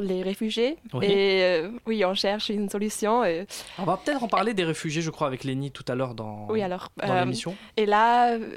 les 0.00 0.22
réfugiés. 0.22 0.76
Oui. 0.92 1.06
Et 1.06 1.42
euh, 1.44 1.70
oui, 1.86 2.04
on 2.04 2.14
cherche 2.14 2.48
une 2.48 2.68
solution. 2.68 3.24
et- 3.24 3.46
On 3.78 3.84
va 3.84 3.96
peut-être 3.96 4.22
en 4.22 4.28
parler 4.28 4.54
des 4.54 4.64
réfugiés, 4.64 5.02
je 5.02 5.10
crois, 5.10 5.26
avec 5.26 5.44
Lenny 5.44 5.70
tout 5.70 5.84
à 5.88 5.94
l'heure 5.94 6.14
dans, 6.14 6.46
oui, 6.50 6.62
alors. 6.62 6.88
dans 6.96 7.10
euh, 7.14 7.20
l'émission. 7.20 7.56
Et 7.76 7.86
là, 7.86 8.32
euh, 8.34 8.56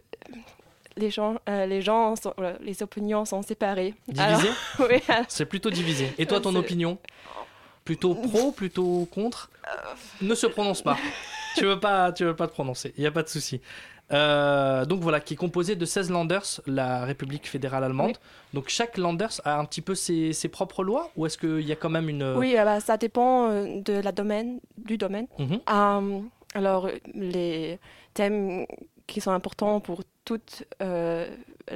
les 0.97 1.09
gens, 1.09 1.35
euh, 1.49 1.65
les 1.65 1.81
gens, 1.81 2.15
sont- 2.15 2.33
euh, 2.39 2.55
les 2.61 2.83
opinions 2.83 3.25
sont 3.25 3.41
séparées. 3.41 3.93
Divisé 4.07 4.49
oui. 4.79 5.01
C'est 5.27 5.45
plutôt 5.45 5.69
divisé. 5.71 6.13
Et 6.17 6.25
toi, 6.25 6.39
ton 6.39 6.55
opinion 6.55 6.97
Plutôt 7.85 8.15
pro, 8.15 8.53
plutôt 8.53 9.05
contre 9.11 9.49
Ne 10.21 10.35
se 10.35 10.47
prononce 10.47 10.81
pas. 10.81 10.97
tu 11.57 11.65
veux 11.65 11.79
pas, 11.81 12.13
tu 12.13 12.23
veux 12.23 12.35
pas 12.35 12.47
te 12.47 12.53
prononcer. 12.53 12.93
Il 12.97 13.03
y 13.03 13.07
a 13.07 13.11
pas 13.11 13.23
de 13.23 13.27
souci. 13.27 13.59
Euh, 14.13 14.85
donc 14.85 15.01
voilà, 15.01 15.19
qui 15.19 15.33
est 15.33 15.37
composé 15.37 15.75
de 15.75 15.85
16 15.85 16.11
Landers, 16.11 16.61
la 16.67 17.03
République 17.05 17.47
fédérale 17.47 17.83
allemande. 17.83 18.17
Donc 18.53 18.69
chaque 18.69 18.97
Landers 18.97 19.41
a 19.43 19.57
un 19.59 19.65
petit 19.65 19.81
peu 19.81 19.95
ses, 19.95 20.33
ses 20.33 20.49
propres 20.49 20.83
lois 20.83 21.09
ou 21.15 21.25
est-ce 21.25 21.37
qu'il 21.37 21.61
y 21.67 21.71
a 21.71 21.75
quand 21.75 21.89
même 21.89 22.09
une... 22.09 22.35
Oui, 22.37 22.55
euh, 22.57 22.63
bah, 22.63 22.79
ça 22.79 22.97
dépend 22.97 23.49
euh, 23.49 23.81
de 23.81 23.93
la 23.93 24.11
domaine, 24.11 24.59
du 24.77 24.97
domaine. 24.97 25.27
Mhm. 25.39 25.59
Euh, 25.69 26.19
alors, 26.53 26.85
euh, 26.85 26.91
les 27.13 27.79
thèmes 28.13 28.65
qui 29.07 29.19
sont 29.21 29.31
importants 29.31 29.79
pour 29.79 30.03
toute, 30.25 30.63
euh, 30.81 31.27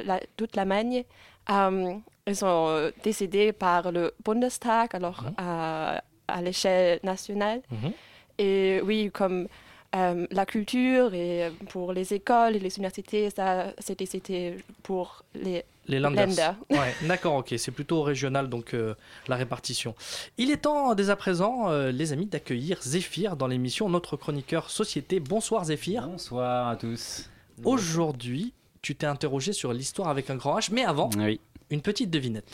la, 0.05 0.19
toute 0.37 0.55
l'Allemagne, 0.55 1.03
euh, 1.49 1.93
ils 2.27 2.35
sont 2.35 2.67
euh, 2.69 2.91
décidés 3.03 3.51
par 3.53 3.91
le 3.91 4.13
Bundestag, 4.23 4.89
alors 4.93 5.23
à, 5.37 6.03
à 6.27 6.41
l'échelle 6.41 6.99
nationale. 7.03 7.61
Mhm. 7.71 7.91
Et 8.37 8.81
oui, 8.83 9.09
comme 9.11 9.47
euh, 9.95 10.27
la 10.31 10.45
culture 10.45 11.13
et 11.13 11.49
pour 11.69 11.93
les 11.93 12.13
écoles 12.13 12.55
et 12.55 12.59
les 12.59 12.75
universités, 12.75 13.29
ça 13.29 13.73
c'est 13.79 13.97
décidé 13.97 14.57
pour 14.83 15.23
les, 15.33 15.63
Les 15.87 15.99
Landers. 15.99 16.27
Länder. 16.27 16.51
Ouais, 16.69 16.93
d'accord, 17.07 17.35
ok. 17.35 17.53
C'est 17.57 17.71
plutôt 17.71 18.01
régional, 18.03 18.49
donc 18.49 18.73
euh, 18.73 18.95
la 19.27 19.35
répartition. 19.37 19.95
Il 20.37 20.51
est 20.51 20.57
temps, 20.57 20.93
dès 20.95 21.09
à 21.09 21.15
présent, 21.15 21.69
euh, 21.69 21.91
les 21.91 22.11
amis, 22.13 22.25
d'accueillir 22.25 22.79
Zéphyr 22.81 23.37
dans 23.37 23.47
l'émission 23.47 23.87
Notre 23.89 24.17
chroniqueur 24.17 24.69
Société. 24.69 25.19
Bonsoir 25.19 25.63
Zéphyr. 25.65 26.07
Bonsoir 26.07 26.67
à 26.67 26.75
tous. 26.75 27.29
Aujourd'hui, 27.63 28.53
tu 28.81 28.95
t'es 28.95 29.07
interrogé 29.07 29.53
sur 29.53 29.73
l'histoire 29.73 30.09
avec 30.09 30.29
un 30.29 30.35
grand 30.35 30.59
H, 30.59 30.69
mais 30.71 30.83
avant, 30.83 31.09
Oui. 31.17 31.39
une 31.69 31.81
petite 31.81 32.09
devinette. 32.09 32.45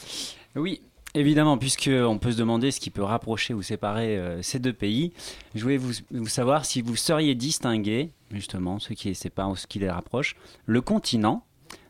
Oui, 0.56 0.82
évidemment, 1.14 1.58
puisqu'on 1.58 2.18
peut 2.20 2.32
se 2.32 2.38
demander 2.38 2.72
ce 2.72 2.80
qui 2.80 2.90
peut 2.90 3.04
rapprocher 3.04 3.54
ou 3.54 3.62
séparer 3.62 4.18
euh, 4.18 4.42
ces 4.42 4.60
deux 4.60 4.74
pays, 4.74 5.12
je 5.56 5.64
voulais 5.64 5.78
vous, 5.78 5.92
vous 6.12 6.28
savoir 6.28 6.66
si 6.66 6.82
vous 6.82 6.96
sauriez 6.96 7.36
distinguer, 7.36 8.12
justement, 8.32 8.80
ce 8.80 8.94
qui 8.94 9.08
les 9.10 9.14
sépare 9.14 9.50
ou 9.50 9.56
ce 9.56 9.68
qui 9.68 9.80
les 9.80 9.90
rapproche, 9.90 10.36
le 10.66 10.82
continent, 10.82 11.46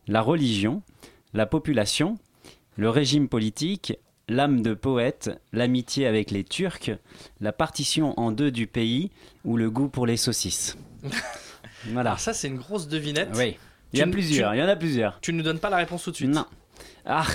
la 0.07 0.21
religion, 0.21 0.81
la 1.33 1.45
population, 1.45 2.17
le 2.75 2.89
régime 2.89 3.27
politique, 3.29 3.93
l'âme 4.29 4.61
de 4.61 4.73
poète, 4.73 5.31
l'amitié 5.51 6.07
avec 6.07 6.31
les 6.31 6.43
Turcs, 6.43 6.91
la 7.41 7.51
partition 7.53 8.17
en 8.19 8.31
deux 8.31 8.51
du 8.51 8.67
pays 8.67 9.11
ou 9.45 9.57
le 9.57 9.69
goût 9.69 9.89
pour 9.89 10.05
les 10.07 10.17
saucisses. 10.17 10.77
Voilà. 11.91 12.11
Alors 12.11 12.19
ça, 12.21 12.31
c'est 12.31 12.47
une 12.47 12.55
grosse 12.59 12.87
devinette. 12.87 13.27
Oui. 13.35 13.57
Il 13.91 13.99
y 13.99 14.01
a 14.01 14.05
Tu- 14.05 14.11
plusieurs, 14.11 14.51
tu- 14.51 14.57
il 14.57 14.61
y 14.61 14.63
en 14.63 14.69
a 14.69 14.75
plusieurs. 14.77 15.19
Tu 15.19 15.33
ne 15.33 15.43
donnes 15.43 15.59
pas 15.59 15.69
la 15.69 15.75
réponse 15.75 16.03
tout 16.03 16.11
de 16.11 16.15
suite. 16.15 16.29
Non. 16.29 16.45
Ah, 17.05 17.25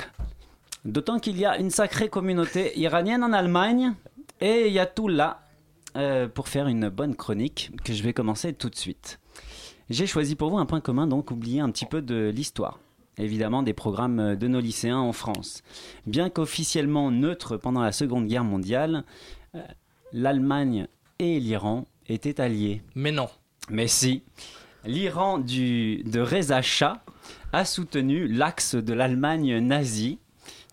d'autant 0.85 1.19
qu'il 1.19 1.39
y 1.39 1.45
a 1.45 1.59
une 1.59 1.71
sacrée 1.71 2.09
communauté 2.09 2.79
iranienne 2.79 3.23
en 3.23 3.33
Allemagne 3.33 3.95
et 4.41 4.67
il 4.69 4.73
y 4.73 4.79
a 4.79 4.87
tout 4.87 5.09
là 5.09 5.43
euh, 5.97 6.29
pour 6.29 6.49
faire 6.49 6.69
une 6.69 6.89
bonne 6.89 7.15
chronique 7.15 7.71
que 7.85 7.93
je 7.93 8.03
vais 8.03 8.13
commencer 8.13 8.53
tout 8.53 8.71
de 8.71 8.77
suite. 8.77 9.19
J'ai 9.91 10.07
choisi 10.07 10.37
pour 10.37 10.51
vous 10.51 10.59
un 10.59 10.67
point 10.67 10.81
commun, 10.81 11.07
donc 11.07 11.31
oublier 11.31 11.61
un 11.61 11.71
petit 11.71 11.87
peu 11.87 12.03
de 12.03 12.31
l'histoire. 12.35 12.79
Évidemment, 13.17 13.63
des 13.63 13.73
programmes 13.73 14.37
de 14.37 14.49
nos 14.49 14.61
lycéens 14.61 14.99
en 14.99 15.13
France. 15.13 15.63
Bien 16.07 16.31
qu'officiellement 16.31 17.11
neutre 17.11 17.57
pendant 17.57 17.81
la 17.81 17.91
Seconde 17.91 18.27
Guerre 18.27 18.45
mondiale, 18.45 19.05
euh, 19.55 19.63
l'Allemagne 20.13 20.87
et 21.19 21.41
l'Iran 21.41 21.87
étaient 22.07 22.41
alliés. 22.41 22.83
Mais 22.95 23.13
non. 23.13 23.29
Mais 23.71 23.89
si. 23.89 24.23
L'Iran 24.85 25.39
de 25.39 26.21
Reza 26.21 26.63
Shah 26.63 27.03
a 27.53 27.65
soutenu 27.65 28.29
l'axe 28.29 28.75
de 28.75 28.93
l'Allemagne 28.93 29.59
nazie, 29.59 30.19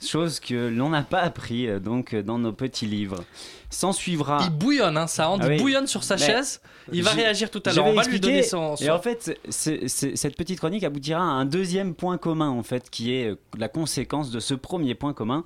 chose 0.03 0.39
que 0.39 0.67
l'on 0.69 0.89
n'a 0.89 1.03
pas 1.03 1.21
appris 1.21 1.67
euh, 1.67 1.79
donc 1.79 2.13
euh, 2.13 2.23
dans 2.23 2.37
nos 2.39 2.51
petits 2.53 2.85
livres. 2.85 3.23
S'en 3.71 3.91
suivra. 3.91 4.39
Il 4.43 4.51
bouillonne, 4.51 4.95
hein, 4.95 5.07
ça. 5.07 5.29
Ah 5.33 5.37
il 5.43 5.49
oui. 5.49 5.57
bouillonne 5.57 5.87
sur 5.87 6.03
sa 6.03 6.15
Mais 6.15 6.25
chaise. 6.25 6.61
Il 6.93 7.03
va 7.03 7.11
réagir 7.11 7.49
tout 7.49 7.61
à 7.65 7.73
l'heure. 7.73 7.87
On 7.87 7.93
va 7.93 8.03
lui 8.03 8.19
donner 8.19 8.43
son. 8.43 8.75
Et 8.75 8.85
son- 8.85 8.91
en 8.91 8.99
fait, 8.99 9.37
cette 9.49 10.37
petite 10.37 10.59
chronique 10.59 10.83
aboutira 10.83 11.19
à 11.19 11.23
un 11.23 11.45
deuxième 11.45 11.93
point 11.95 12.17
commun, 12.17 12.49
en 12.49 12.63
fait, 12.63 12.89
qui 12.89 13.13
est 13.13 13.31
euh, 13.31 13.35
la 13.57 13.67
conséquence 13.67 14.31
de 14.31 14.39
ce 14.39 14.53
premier 14.53 14.95
point 14.95 15.13
commun. 15.13 15.43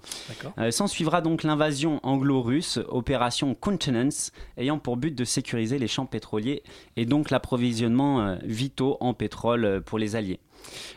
Euh, 0.60 0.70
S'en 0.70 0.88
suivra 0.88 1.22
donc 1.22 1.44
l'invasion 1.44 2.00
anglo-russe, 2.04 2.80
opération 2.90 3.56
Continence, 3.56 4.32
ayant 4.58 4.78
pour 4.78 4.98
but 4.98 5.16
de 5.16 5.24
sécuriser 5.24 5.80
les 5.80 5.88
champs 5.88 6.06
pétroliers 6.06 6.62
et 6.98 7.06
donc 7.06 7.30
l'approvisionnement 7.32 8.22
euh, 8.22 8.36
vitaux 8.44 8.98
en 9.00 9.14
pétrole 9.14 9.66
euh, 9.66 9.80
pour 9.82 9.98
les 9.98 10.16
Alliés. 10.16 10.40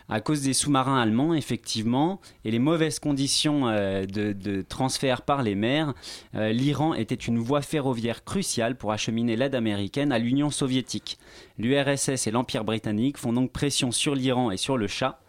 À 0.08 0.20
cause 0.20 0.42
des 0.42 0.52
sous-marins 0.52 1.00
allemands, 1.00 1.34
effectivement, 1.34 2.20
et 2.44 2.50
les 2.50 2.58
mauvaises 2.58 2.98
conditions 2.98 3.68
euh, 3.68 4.04
de, 4.04 4.62
transfert 4.62 5.22
par 5.22 5.42
les 5.42 5.54
mers, 5.54 5.94
euh, 6.34 6.52
l'Iran 6.52 6.94
était 6.94 7.14
une 7.14 7.38
voie 7.38 7.62
ferroviaire 7.62 8.24
cruciale 8.24 8.76
pour 8.76 8.92
acheminer 8.92 9.36
l'aide 9.36 9.54
américaine 9.54 10.12
à 10.12 10.18
l'Union 10.18 10.50
soviétique. 10.50 11.18
L'URSS 11.58 12.26
et 12.26 12.30
l'Empire 12.30 12.64
britannique 12.64 13.18
font 13.18 13.32
donc 13.32 13.52
pression 13.52 13.90
sur 13.90 14.14
l'Iran 14.14 14.50
et 14.50 14.56
sur 14.56 14.76
le 14.76 14.86
Shah, 14.86 15.20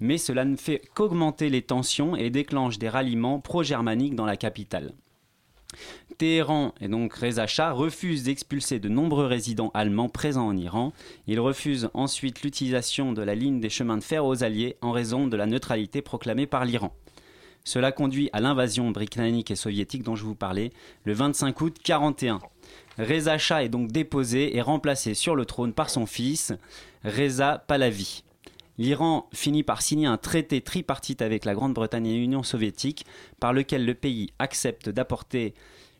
mais 0.00 0.18
cela 0.18 0.44
ne 0.44 0.56
fait 0.56 0.82
qu'augmenter 0.94 1.48
les 1.48 1.62
tensions 1.62 2.16
et 2.16 2.30
déclenche 2.30 2.78
des 2.78 2.88
ralliements 2.88 3.40
pro-germaniques 3.40 4.16
dans 4.16 4.26
la 4.26 4.36
capitale. 4.36 4.92
Téhéran 6.18 6.74
et 6.80 6.88
donc 6.88 7.14
Reza 7.14 7.46
Shah 7.46 7.72
refusent 7.72 8.24
d'expulser 8.24 8.78
de 8.78 8.88
nombreux 8.88 9.26
résidents 9.26 9.70
allemands 9.74 10.08
présents 10.08 10.46
en 10.46 10.56
Iran. 10.56 10.92
Il 11.26 11.40
refuse 11.40 11.90
ensuite 11.94 12.42
l'utilisation 12.42 13.12
de 13.12 13.22
la 13.22 13.34
ligne 13.34 13.60
des 13.60 13.70
chemins 13.70 13.96
de 13.96 14.02
fer 14.02 14.24
aux 14.24 14.44
Alliés 14.44 14.76
en 14.80 14.92
raison 14.92 15.26
de 15.26 15.36
la 15.36 15.46
neutralité 15.46 16.02
proclamée 16.02 16.46
par 16.46 16.64
l'Iran. 16.64 16.92
Cela 17.64 17.92
conduit 17.92 18.28
à 18.32 18.40
l'invasion 18.40 18.90
britannique 18.90 19.50
et 19.50 19.56
soviétique 19.56 20.02
dont 20.02 20.16
je 20.16 20.24
vous 20.24 20.34
parlais 20.34 20.70
le 21.04 21.14
25 21.14 21.58
août 21.62 21.76
41. 21.82 22.40
Reza 22.98 23.38
Shah 23.38 23.64
est 23.64 23.70
donc 23.70 23.90
déposé 23.90 24.56
et 24.56 24.60
remplacé 24.60 25.14
sur 25.14 25.34
le 25.34 25.46
trône 25.46 25.72
par 25.72 25.88
son 25.88 26.06
fils, 26.06 26.52
Reza 27.04 27.64
Pahlavi. 27.66 28.22
L'Iran 28.76 29.28
finit 29.32 29.62
par 29.62 29.82
signer 29.82 30.06
un 30.06 30.16
traité 30.16 30.60
tripartite 30.60 31.22
avec 31.22 31.44
la 31.44 31.54
Grande-Bretagne 31.54 32.06
et 32.06 32.16
l'Union 32.16 32.42
soviétique 32.42 33.06
par 33.38 33.52
lequel 33.52 33.86
le 33.86 33.94
pays 33.94 34.32
accepte 34.38 34.88
d'apporter 34.88 35.54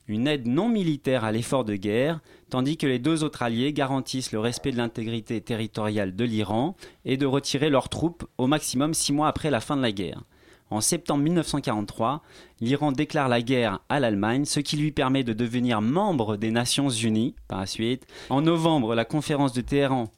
une 0.08 0.26
aide 0.26 0.46
non 0.46 0.68
militaire 0.68 1.24
à 1.24 1.32
l'effort 1.32 1.64
de 1.64 1.76
guerre, 1.76 2.20
tandis 2.50 2.76
que 2.76 2.86
les 2.86 2.98
deux 2.98 3.24
autres 3.24 3.42
alliés 3.42 3.72
garantissent 3.72 4.32
le 4.32 4.40
respect 4.40 4.72
de 4.72 4.76
l'intégrité 4.76 5.40
territoriale 5.40 6.14
de 6.14 6.24
l'Iran 6.24 6.76
et 7.04 7.16
de 7.16 7.26
retirer 7.26 7.70
leurs 7.70 7.88
troupes 7.88 8.24
au 8.36 8.46
maximum 8.46 8.92
six 8.92 9.12
mois 9.12 9.28
après 9.28 9.50
la 9.50 9.60
fin 9.60 9.76
de 9.76 9.82
la 9.82 9.92
guerre. 9.92 10.22
En 10.70 10.80
septembre 10.80 11.22
1943, 11.22 12.22
l'Iran 12.60 12.90
déclare 12.90 13.28
la 13.28 13.42
guerre 13.42 13.80
à 13.88 14.00
l'Allemagne, 14.00 14.44
ce 14.44 14.60
qui 14.60 14.76
lui 14.76 14.92
permet 14.92 15.22
de 15.22 15.32
devenir 15.32 15.80
membre 15.80 16.36
des 16.36 16.50
Nations 16.50 16.88
Unies 16.88 17.34
par 17.48 17.60
la 17.60 17.66
suite. 17.66 18.06
En 18.30 18.42
novembre, 18.42 18.94
la 18.94 19.04
conférence 19.04 19.52
de 19.52 19.60
Téhéran, 19.60 20.10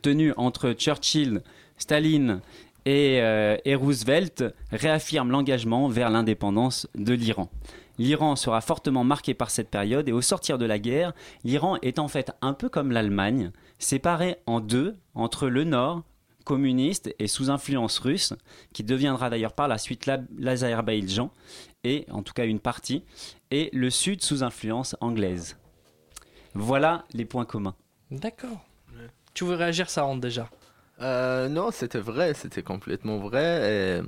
tenue 0.00 0.32
entre 0.36 0.72
Churchill, 0.72 1.42
Staline 1.76 2.40
et, 2.86 3.20
euh, 3.20 3.56
et 3.64 3.74
Roosevelt, 3.74 4.44
réaffirme 4.70 5.30
l'engagement 5.30 5.88
vers 5.88 6.10
l'indépendance 6.10 6.88
de 6.94 7.14
l'Iran. 7.14 7.50
L'Iran 7.98 8.36
sera 8.36 8.60
fortement 8.60 9.02
marqué 9.02 9.34
par 9.34 9.50
cette 9.50 9.70
période 9.70 10.08
et 10.08 10.12
au 10.12 10.20
sortir 10.22 10.56
de 10.56 10.64
la 10.64 10.78
guerre, 10.78 11.12
l'Iran 11.44 11.76
est 11.82 11.98
en 11.98 12.06
fait 12.08 12.30
un 12.42 12.52
peu 12.54 12.68
comme 12.68 12.92
l'Allemagne, 12.92 13.50
séparé 13.80 14.36
en 14.46 14.60
deux 14.60 14.94
entre 15.14 15.48
le 15.48 15.64
nord 15.64 16.02
communiste 16.44 17.12
et 17.18 17.26
sous 17.26 17.50
influence 17.50 17.98
russe, 17.98 18.32
qui 18.72 18.82
deviendra 18.84 19.28
d'ailleurs 19.30 19.52
par 19.52 19.68
la 19.68 19.76
suite 19.78 20.06
la- 20.06 20.20
l'Azerbaïdjan, 20.38 21.30
et 21.84 22.06
en 22.10 22.22
tout 22.22 22.32
cas 22.32 22.46
une 22.46 22.60
partie, 22.60 23.04
et 23.50 23.68
le 23.72 23.90
sud 23.90 24.22
sous 24.22 24.42
influence 24.42 24.96
anglaise. 25.00 25.56
Voilà 26.54 27.04
les 27.12 27.24
points 27.26 27.44
communs. 27.44 27.74
D'accord. 28.10 28.64
Tu 29.38 29.44
veux 29.44 29.54
réagir, 29.54 29.88
ça 29.88 30.02
rentre 30.02 30.20
déjà 30.20 30.48
Euh, 31.00 31.48
non, 31.48 31.70
c'était 31.70 32.00
vrai, 32.00 32.34
c'était 32.34 32.64
complètement 32.64 33.18
vrai. 33.18 34.02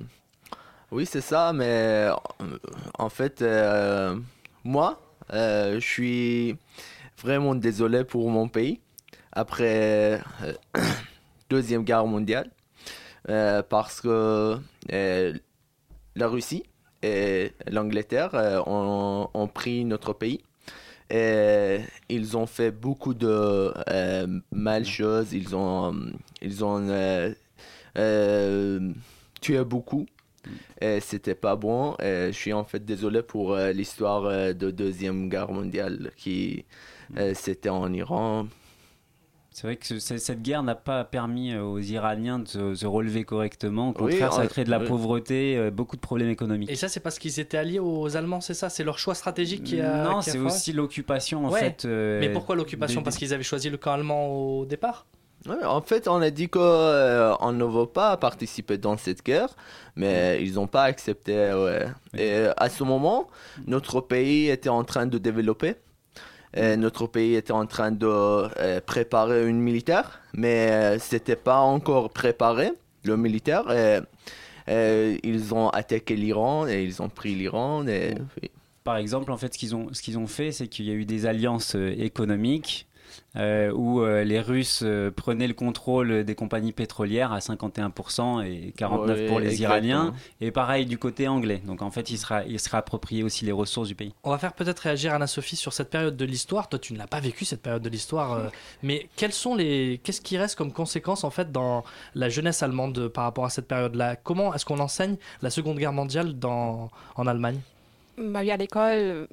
Oui, 0.91 1.07
c'est 1.07 1.21
ça, 1.21 1.53
mais 1.53 2.09
en 2.99 3.09
fait, 3.09 3.41
euh, 3.41 4.17
moi, 4.65 5.01
euh, 5.33 5.75
je 5.75 5.87
suis 5.87 6.57
vraiment 7.17 7.55
désolé 7.55 8.03
pour 8.03 8.29
mon 8.29 8.49
pays 8.49 8.81
après 9.31 10.21
Deuxième 11.49 11.85
Guerre 11.85 12.07
mondiale, 12.07 12.51
parce 13.69 14.01
que 14.01 14.59
la 14.89 16.27
Russie 16.27 16.65
et 17.05 17.53
l'Angleterre 17.69 18.65
ont 18.67 19.49
pris 19.55 19.85
notre 19.85 20.13
pays. 20.13 20.43
Et 21.11 21.81
ils 22.09 22.37
ont 22.37 22.47
fait 22.47 22.71
beaucoup 22.71 23.15
de 23.15 23.73
euh, 23.89 24.41
mal 24.53 24.85
choses. 24.85 25.33
Ils 25.33 25.57
ont, 25.57 25.95
ils 26.43 26.65
ont 26.65 26.79
euh, 26.89 27.33
euh, 27.99 28.93
tué 29.41 29.65
beaucoup. 29.65 30.07
Et 30.81 31.01
c'était 31.01 31.35
pas 31.35 31.57
bon. 31.57 31.95
Et 32.01 32.29
je 32.33 32.37
suis 32.39 32.53
en 32.53 32.65
fait 32.65 32.85
désolé 32.85 33.23
pour 33.23 33.55
euh, 33.55 33.73
l'histoire 33.73 34.25
euh, 34.27 34.53
de 34.53 34.71
Deuxième 34.71 35.29
Guerre 35.29 35.53
mondiale 35.53 36.13
qui 36.17 36.65
euh, 37.19 37.33
c'était 37.35 37.69
en 37.71 37.93
Iran. 37.93 38.47
C'est 39.61 39.67
vrai 39.67 39.77
que 39.77 39.85
ce- 39.87 39.99
ce- 39.99 40.17
cette 40.17 40.41
guerre 40.41 40.63
n'a 40.63 40.75
pas 40.75 41.05
permis 41.05 41.53
euh, 41.53 41.63
aux 41.63 41.79
Iraniens 41.81 42.39
de 42.39 42.49
se, 42.49 42.75
se 42.75 42.87
relever 42.87 43.25
correctement. 43.25 43.91
Au 43.91 44.05
Oui, 44.05 44.13
contraire, 44.13 44.33
ça 44.33 44.41
a 44.41 44.47
créé 44.47 44.65
de 44.65 44.71
la 44.71 44.79
oui. 44.79 44.87
pauvreté, 44.87 45.59
euh, 45.59 45.71
beaucoup 45.71 45.97
de 45.97 46.01
problèmes 46.01 46.31
économiques. 46.31 46.71
Et 46.71 46.77
ça, 46.77 46.89
c'est 46.89 47.01
parce 47.01 47.19
qu'ils 47.19 47.39
étaient 47.41 47.59
alliés 47.59 47.79
aux 47.79 48.17
Allemands, 48.17 48.41
c'est 48.41 48.55
ça? 48.55 48.71
C'est 48.71 48.85
leur 48.85 48.99
choix 48.99 49.15
stratégique 49.15 49.63
qui 49.65 49.79
a. 49.79 50.03
non, 50.03 50.23
c'est 50.23 50.39
aussi 50.39 50.73
l'occupation 50.73 51.45
en 51.47 51.51
Ouais. 51.51 51.61
fait. 51.61 51.85
euh, 51.85 52.21
Mais 52.21 52.31
pourquoi 52.31 52.57
l'occupation? 52.57 53.03
des- 53.03 53.05
Parce 53.05 53.19
qu'ils 53.19 53.35
avaient 53.35 53.43
choisi 53.43 53.69
le 53.69 53.77
camp 53.77 53.93
allemand 53.93 54.29
au 54.29 54.65
départ? 54.65 55.05
Ouais, 55.47 55.63
en 55.63 55.83
fait, 55.83 56.09
on 56.09 56.23
a 56.23 56.31
dit 56.31 56.49
qu'on 56.49 56.61
ne 56.61 57.65
veut 57.65 57.87
pas 57.87 58.17
participer 58.17 58.79
dans 58.79 58.97
cette 58.97 59.23
guerre, 59.23 59.55
mais 59.95 60.43
ils 60.43 60.55
n'ont 60.55 60.69
pas 60.69 60.85
accepté. 60.85 61.35
ouais. 61.53 61.87
Et 62.17 62.47
à 62.57 62.71
ce 62.71 62.83
moment, 62.83 63.27
notre 63.67 64.01
pays 64.01 64.49
était 64.49 64.71
en 64.71 64.85
train 64.85 65.05
de 65.05 65.19
développer. 65.19 65.75
Et 66.55 66.77
notre 66.77 67.07
pays 67.07 67.35
était 67.35 67.53
en 67.53 67.67
train 67.67 67.93
de 67.93 68.07
euh, 68.09 68.81
préparer 68.81 69.47
une 69.47 69.61
militaire, 69.61 70.21
mais 70.35 70.71
euh, 70.71 70.99
c'était 70.99 71.37
pas 71.37 71.61
encore 71.61 72.11
préparé, 72.11 72.73
le 73.05 73.17
militaire. 73.17 73.71
Et, 73.71 74.01
et 74.67 75.21
ils 75.23 75.55
ont 75.55 75.69
attaqué 75.69 76.17
l'Iran 76.17 76.67
et 76.67 76.83
ils 76.83 77.03
ont 77.03 77.09
pris 77.09 77.35
l'Iran. 77.35 77.87
Et, 77.87 78.15
Par 78.83 78.97
exemple, 78.97 79.31
en 79.31 79.37
fait, 79.37 79.55
ce 79.55 79.59
qu'ils 79.59 79.77
ont, 79.77 79.89
ce 79.93 80.03
qu'ils 80.03 80.19
ont 80.19 80.27
fait, 80.27 80.51
c'est 80.51 80.67
qu'il 80.67 80.87
y 80.87 80.91
a 80.91 80.95
eu 80.95 81.05
des 81.05 81.27
alliances 81.27 81.77
euh, 81.77 81.95
économiques 81.99 82.87
euh, 83.37 83.71
où 83.73 84.03
euh, 84.03 84.25
les 84.25 84.41
Russes 84.41 84.81
euh, 84.83 85.11
prenaient 85.11 85.47
le 85.47 85.55
contrôle 85.55 86.25
des 86.25 86.35
compagnies 86.35 86.73
pétrolières 86.73 87.33
à 87.33 87.39
51% 87.39 88.45
et 88.45 88.75
49% 88.77 89.29
pour 89.29 89.41
les 89.41 89.63
Iraniens. 89.63 89.99
exactement. 89.99 90.37
Et 90.41 90.51
pareil 90.51 90.87
du 90.87 90.99
côté 90.99 91.29
anglais. 91.29 91.63
Donc 91.65 91.83
en 91.83 91.91
fait, 91.91 92.11
il 92.11 92.19
sera, 92.19 92.45
il 92.45 92.59
sera 92.59 92.79
approprié 92.79 93.23
aussi 93.23 93.45
les 93.45 93.53
ressources 93.53 93.89
du 93.89 93.95
pays. 93.95 94.13
On 94.25 94.31
va 94.31 94.39
faire 94.39 94.53
peut-être 94.53 94.81
réagir 94.81 95.15
Anna-Sophie 95.15 95.57
sur 95.57 95.73
cette 95.73 95.91
période 95.91 96.17
de 96.17 96.25
l'histoire. 96.25 96.69
Toi, 96.69 96.79
tu 96.79 96.93
ne 96.93 96.99
l'as 96.99 97.07
pas 97.07 97.21
vécu 97.21 97.45
cette 97.45 97.63
période 97.63 97.83
de 97.83 97.89
l'histoire, 97.89 98.33
euh, 98.33 98.49
mais 98.83 99.09
quelles 99.17 99.33
sont 99.33 99.55
les, 99.55 100.01
qu'est-ce 100.03 100.21
qui 100.21 100.37
reste 100.39 100.57
comme 100.57 100.73
conséquence 100.73 101.25
en 101.25 101.31
fait 101.31 101.53
dans 101.53 101.85
la 102.15 102.29
jeunesse 102.29 102.63
allemande 102.63 103.09
par 103.09 103.25
rapport 103.25 103.45
à 103.45 103.51
cette 103.51 103.69
période-là? 103.69 104.17
Comment 104.17 104.55
est-ce 104.55 104.65
qu'on 104.65 104.81
enseigne 104.81 105.17
la 105.43 105.51
Seconde 105.51 105.79
Guerre 105.79 105.93
mondiale 105.93 106.39
dans, 106.39 106.91
en 107.17 107.27
Allemagne? 107.27 107.61
Bah 108.19 108.41
oui, 108.41 108.51
à 108.51 108.57
l'école, 108.57 109.29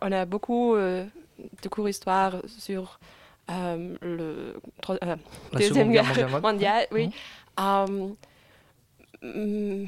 on 0.00 0.12
a 0.12 0.24
beaucoup 0.24 0.74
euh, 0.74 1.04
de 1.62 1.68
cours 1.68 1.86
d'histoire 1.86 2.36
sur 2.46 2.98
euh, 3.50 3.96
le 4.02 4.54
euh, 4.90 4.96
La 5.52 5.58
Deuxième 5.60 5.92
Guerre 5.92 6.40
mondiale, 6.40 6.86
oui. 6.92 7.10
Euh, 7.60 8.08
mm, 9.22 9.86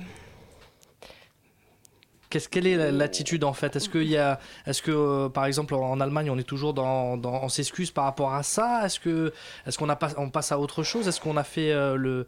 Qu'est-ce 2.31 2.49
quelle 2.51 2.67
est 2.67 2.77
la- 2.77 2.91
l'attitude 2.91 3.43
en 3.43 3.55
fait? 3.55 3.75
Est-ce 3.77 3.89
qu'il 3.89 4.03
y 4.09 4.19
a, 4.19 4.39
est-ce 4.67 4.83
que 4.83 4.91
euh, 4.91 5.29
par 5.31 5.47
exemple 5.47 5.73
en 5.75 5.99
Allemagne 5.99 6.31
on 6.31 6.37
est 6.37 6.43
toujours 6.47 6.75
dans, 6.75 7.17
dans 7.17 7.43
on 7.43 7.49
s'excuse 7.49 7.91
par 7.91 8.05
rapport 8.05 8.35
à 8.35 8.43
ça? 8.43 8.85
Est-ce 8.85 9.01
que, 9.01 9.33
est-ce 9.67 9.79
qu'on 9.79 9.89
a 9.89 9.97
pas, 9.97 10.11
on 10.19 10.29
passe 10.29 10.53
à 10.53 10.59
autre 10.59 10.83
chose? 10.83 11.09
Est-ce 11.09 11.23
qu'on 11.23 11.39
a 11.39 11.45
fait 11.45 11.73
euh, 11.73 11.97
le, 11.97 12.27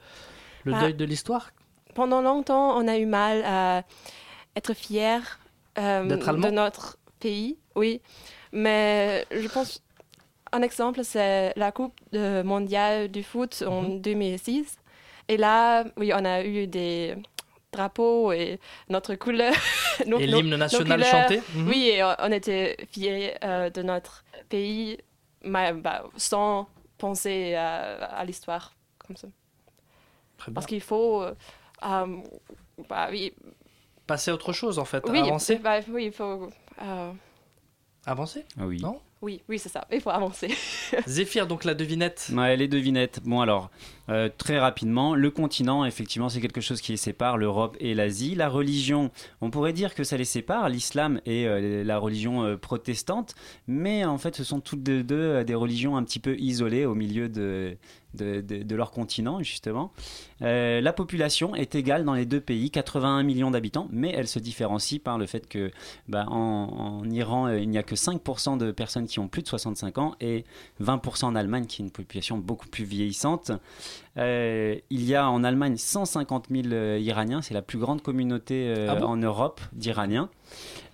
le 0.64 0.72
Ah. 0.74 0.80
deuil 0.80 0.94
de 0.94 1.04
l'histoire? 1.04 1.50
pendant 1.92 2.22
longtemps, 2.22 2.78
on 2.78 2.86
a 2.86 2.96
eu 2.98 3.04
mal 3.04 3.42
à 3.44 3.82
être 4.56 4.74
fier 4.74 5.40
euh, 5.76 6.04
de 6.04 6.50
notre 6.50 6.96
pays, 7.18 7.58
oui. 7.74 8.00
Mais 8.52 9.26
je 9.30 9.48
pense, 9.48 9.82
un 10.52 10.62
exemple, 10.62 11.04
c'est 11.04 11.52
la 11.56 11.72
Coupe 11.72 11.94
mondiale 12.12 13.08
du 13.08 13.22
foot 13.22 13.62
en 13.66 13.82
Mhm. 13.82 14.00
2006. 14.00 14.76
Et 15.28 15.36
là, 15.36 15.84
oui, 15.96 16.12
on 16.14 16.24
a 16.24 16.42
eu 16.44 16.66
des 16.66 17.14
drapeaux 17.72 18.32
et 18.32 18.58
notre 18.88 19.14
couleur. 19.14 19.52
nos- 20.06 20.18
Et 20.18 20.26
l'hymne 20.26 20.56
national 20.56 21.04
chanté 21.04 21.40
Mhm. 21.54 21.68
Oui, 21.68 21.88
et 21.88 22.02
on, 22.02 22.32
était 22.32 22.76
fiers 22.90 23.34
euh, 23.44 23.70
de 23.70 23.82
notre 23.82 24.24
pays, 24.48 24.98
mais, 25.44 25.72
bah, 25.72 26.02
sans 26.16 26.66
penser 26.98 27.54
à, 27.54 28.04
à 28.06 28.24
l'histoire 28.24 28.74
comme 29.06 29.16
ça. 29.16 29.28
Parce 30.52 30.66
qu'il 30.66 30.80
faut. 30.80 31.22
euh, 31.22 31.34
euh, 31.84 32.06
bah, 32.88 33.08
oui, 33.10 33.32
Passer 34.06 34.32
à 34.32 34.34
autre 34.34 34.52
chose 34.52 34.80
en 34.80 34.84
fait, 34.84 35.04
oui, 35.08 35.20
avancer, 35.20 35.56
bah, 35.56 35.78
oui, 35.88 36.06
il 36.06 36.12
faut. 36.12 36.50
Avancer. 38.10 38.44
Ah 38.58 38.66
oui. 38.66 38.80
Non? 38.80 39.00
Oui, 39.22 39.42
oui, 39.48 39.58
c'est 39.58 39.68
ça. 39.68 39.86
Il 39.92 40.00
faut 40.00 40.10
avancer. 40.10 40.48
Zéphyr 41.06 41.46
donc 41.46 41.64
la 41.64 41.74
devinette. 41.74 42.30
Ouais, 42.34 42.56
les 42.56 42.68
devinettes. 42.68 43.20
Bon 43.24 43.40
alors, 43.40 43.70
euh, 44.10 44.28
très 44.36 44.58
rapidement, 44.58 45.14
le 45.14 45.30
continent, 45.30 45.84
effectivement, 45.84 46.28
c'est 46.28 46.40
quelque 46.40 46.60
chose 46.60 46.80
qui 46.80 46.92
les 46.92 46.98
sépare, 46.98 47.38
l'Europe 47.38 47.76
et 47.80 47.94
l'Asie. 47.94 48.34
La 48.34 48.48
religion, 48.48 49.10
on 49.40 49.50
pourrait 49.50 49.72
dire 49.72 49.94
que 49.94 50.04
ça 50.04 50.16
les 50.16 50.24
sépare, 50.24 50.68
l'islam 50.68 51.20
et 51.26 51.46
euh, 51.46 51.84
la 51.84 51.98
religion 51.98 52.42
euh, 52.44 52.56
protestante, 52.56 53.34
mais 53.68 54.04
en 54.04 54.18
fait, 54.18 54.34
ce 54.34 54.44
sont 54.44 54.60
toutes 54.60 54.82
deux, 54.82 55.44
des 55.44 55.54
religions 55.54 55.96
un 55.96 56.02
petit 56.02 56.18
peu 56.18 56.36
isolées 56.38 56.84
au 56.86 56.94
milieu 56.94 57.28
de, 57.28 57.76
de, 58.14 58.74
leur 58.74 58.90
continent, 58.90 59.42
justement. 59.42 59.92
La 60.40 60.92
population 60.92 61.54
est 61.54 61.74
égale 61.74 62.04
dans 62.04 62.14
les 62.14 62.26
deux 62.26 62.40
pays, 62.40 62.70
81 62.70 63.22
millions 63.22 63.50
d'habitants, 63.50 63.88
mais 63.90 64.12
elle 64.16 64.26
se 64.26 64.38
différencie 64.38 65.00
par 65.00 65.18
le 65.18 65.26
fait 65.26 65.46
que 65.48 65.70
bah, 66.08 66.24
en, 66.28 67.08
Iran, 67.10 67.48
il 67.48 67.68
n'y 67.68 67.78
a 67.78 67.82
que 67.82 67.94
5% 67.94 68.58
de 68.58 68.72
personnes 68.72 69.06
qui 69.06 69.18
ont 69.18 69.28
plus 69.28 69.42
de 69.42 69.48
65 69.48 69.98
ans 69.98 70.14
et 70.20 70.44
20% 70.82 71.26
en 71.26 71.36
Allemagne, 71.36 71.66
qui 71.66 71.82
est 71.82 71.84
une 71.84 71.90
population 71.90 72.38
beaucoup 72.38 72.68
plus 72.68 72.84
vieillissante. 72.84 73.52
Euh, 74.18 74.76
il 74.90 75.04
y 75.04 75.14
a 75.14 75.28
en 75.30 75.44
Allemagne 75.44 75.76
150 75.76 76.46
000 76.50 76.68
euh, 76.72 76.98
Iraniens, 77.00 77.42
c'est 77.42 77.54
la 77.54 77.62
plus 77.62 77.78
grande 77.78 78.02
communauté 78.02 78.74
euh, 78.76 78.88
Ah 78.90 78.96
bon? 78.96 79.06
en 79.06 79.16
Europe 79.16 79.60
d'Iraniens. 79.72 80.28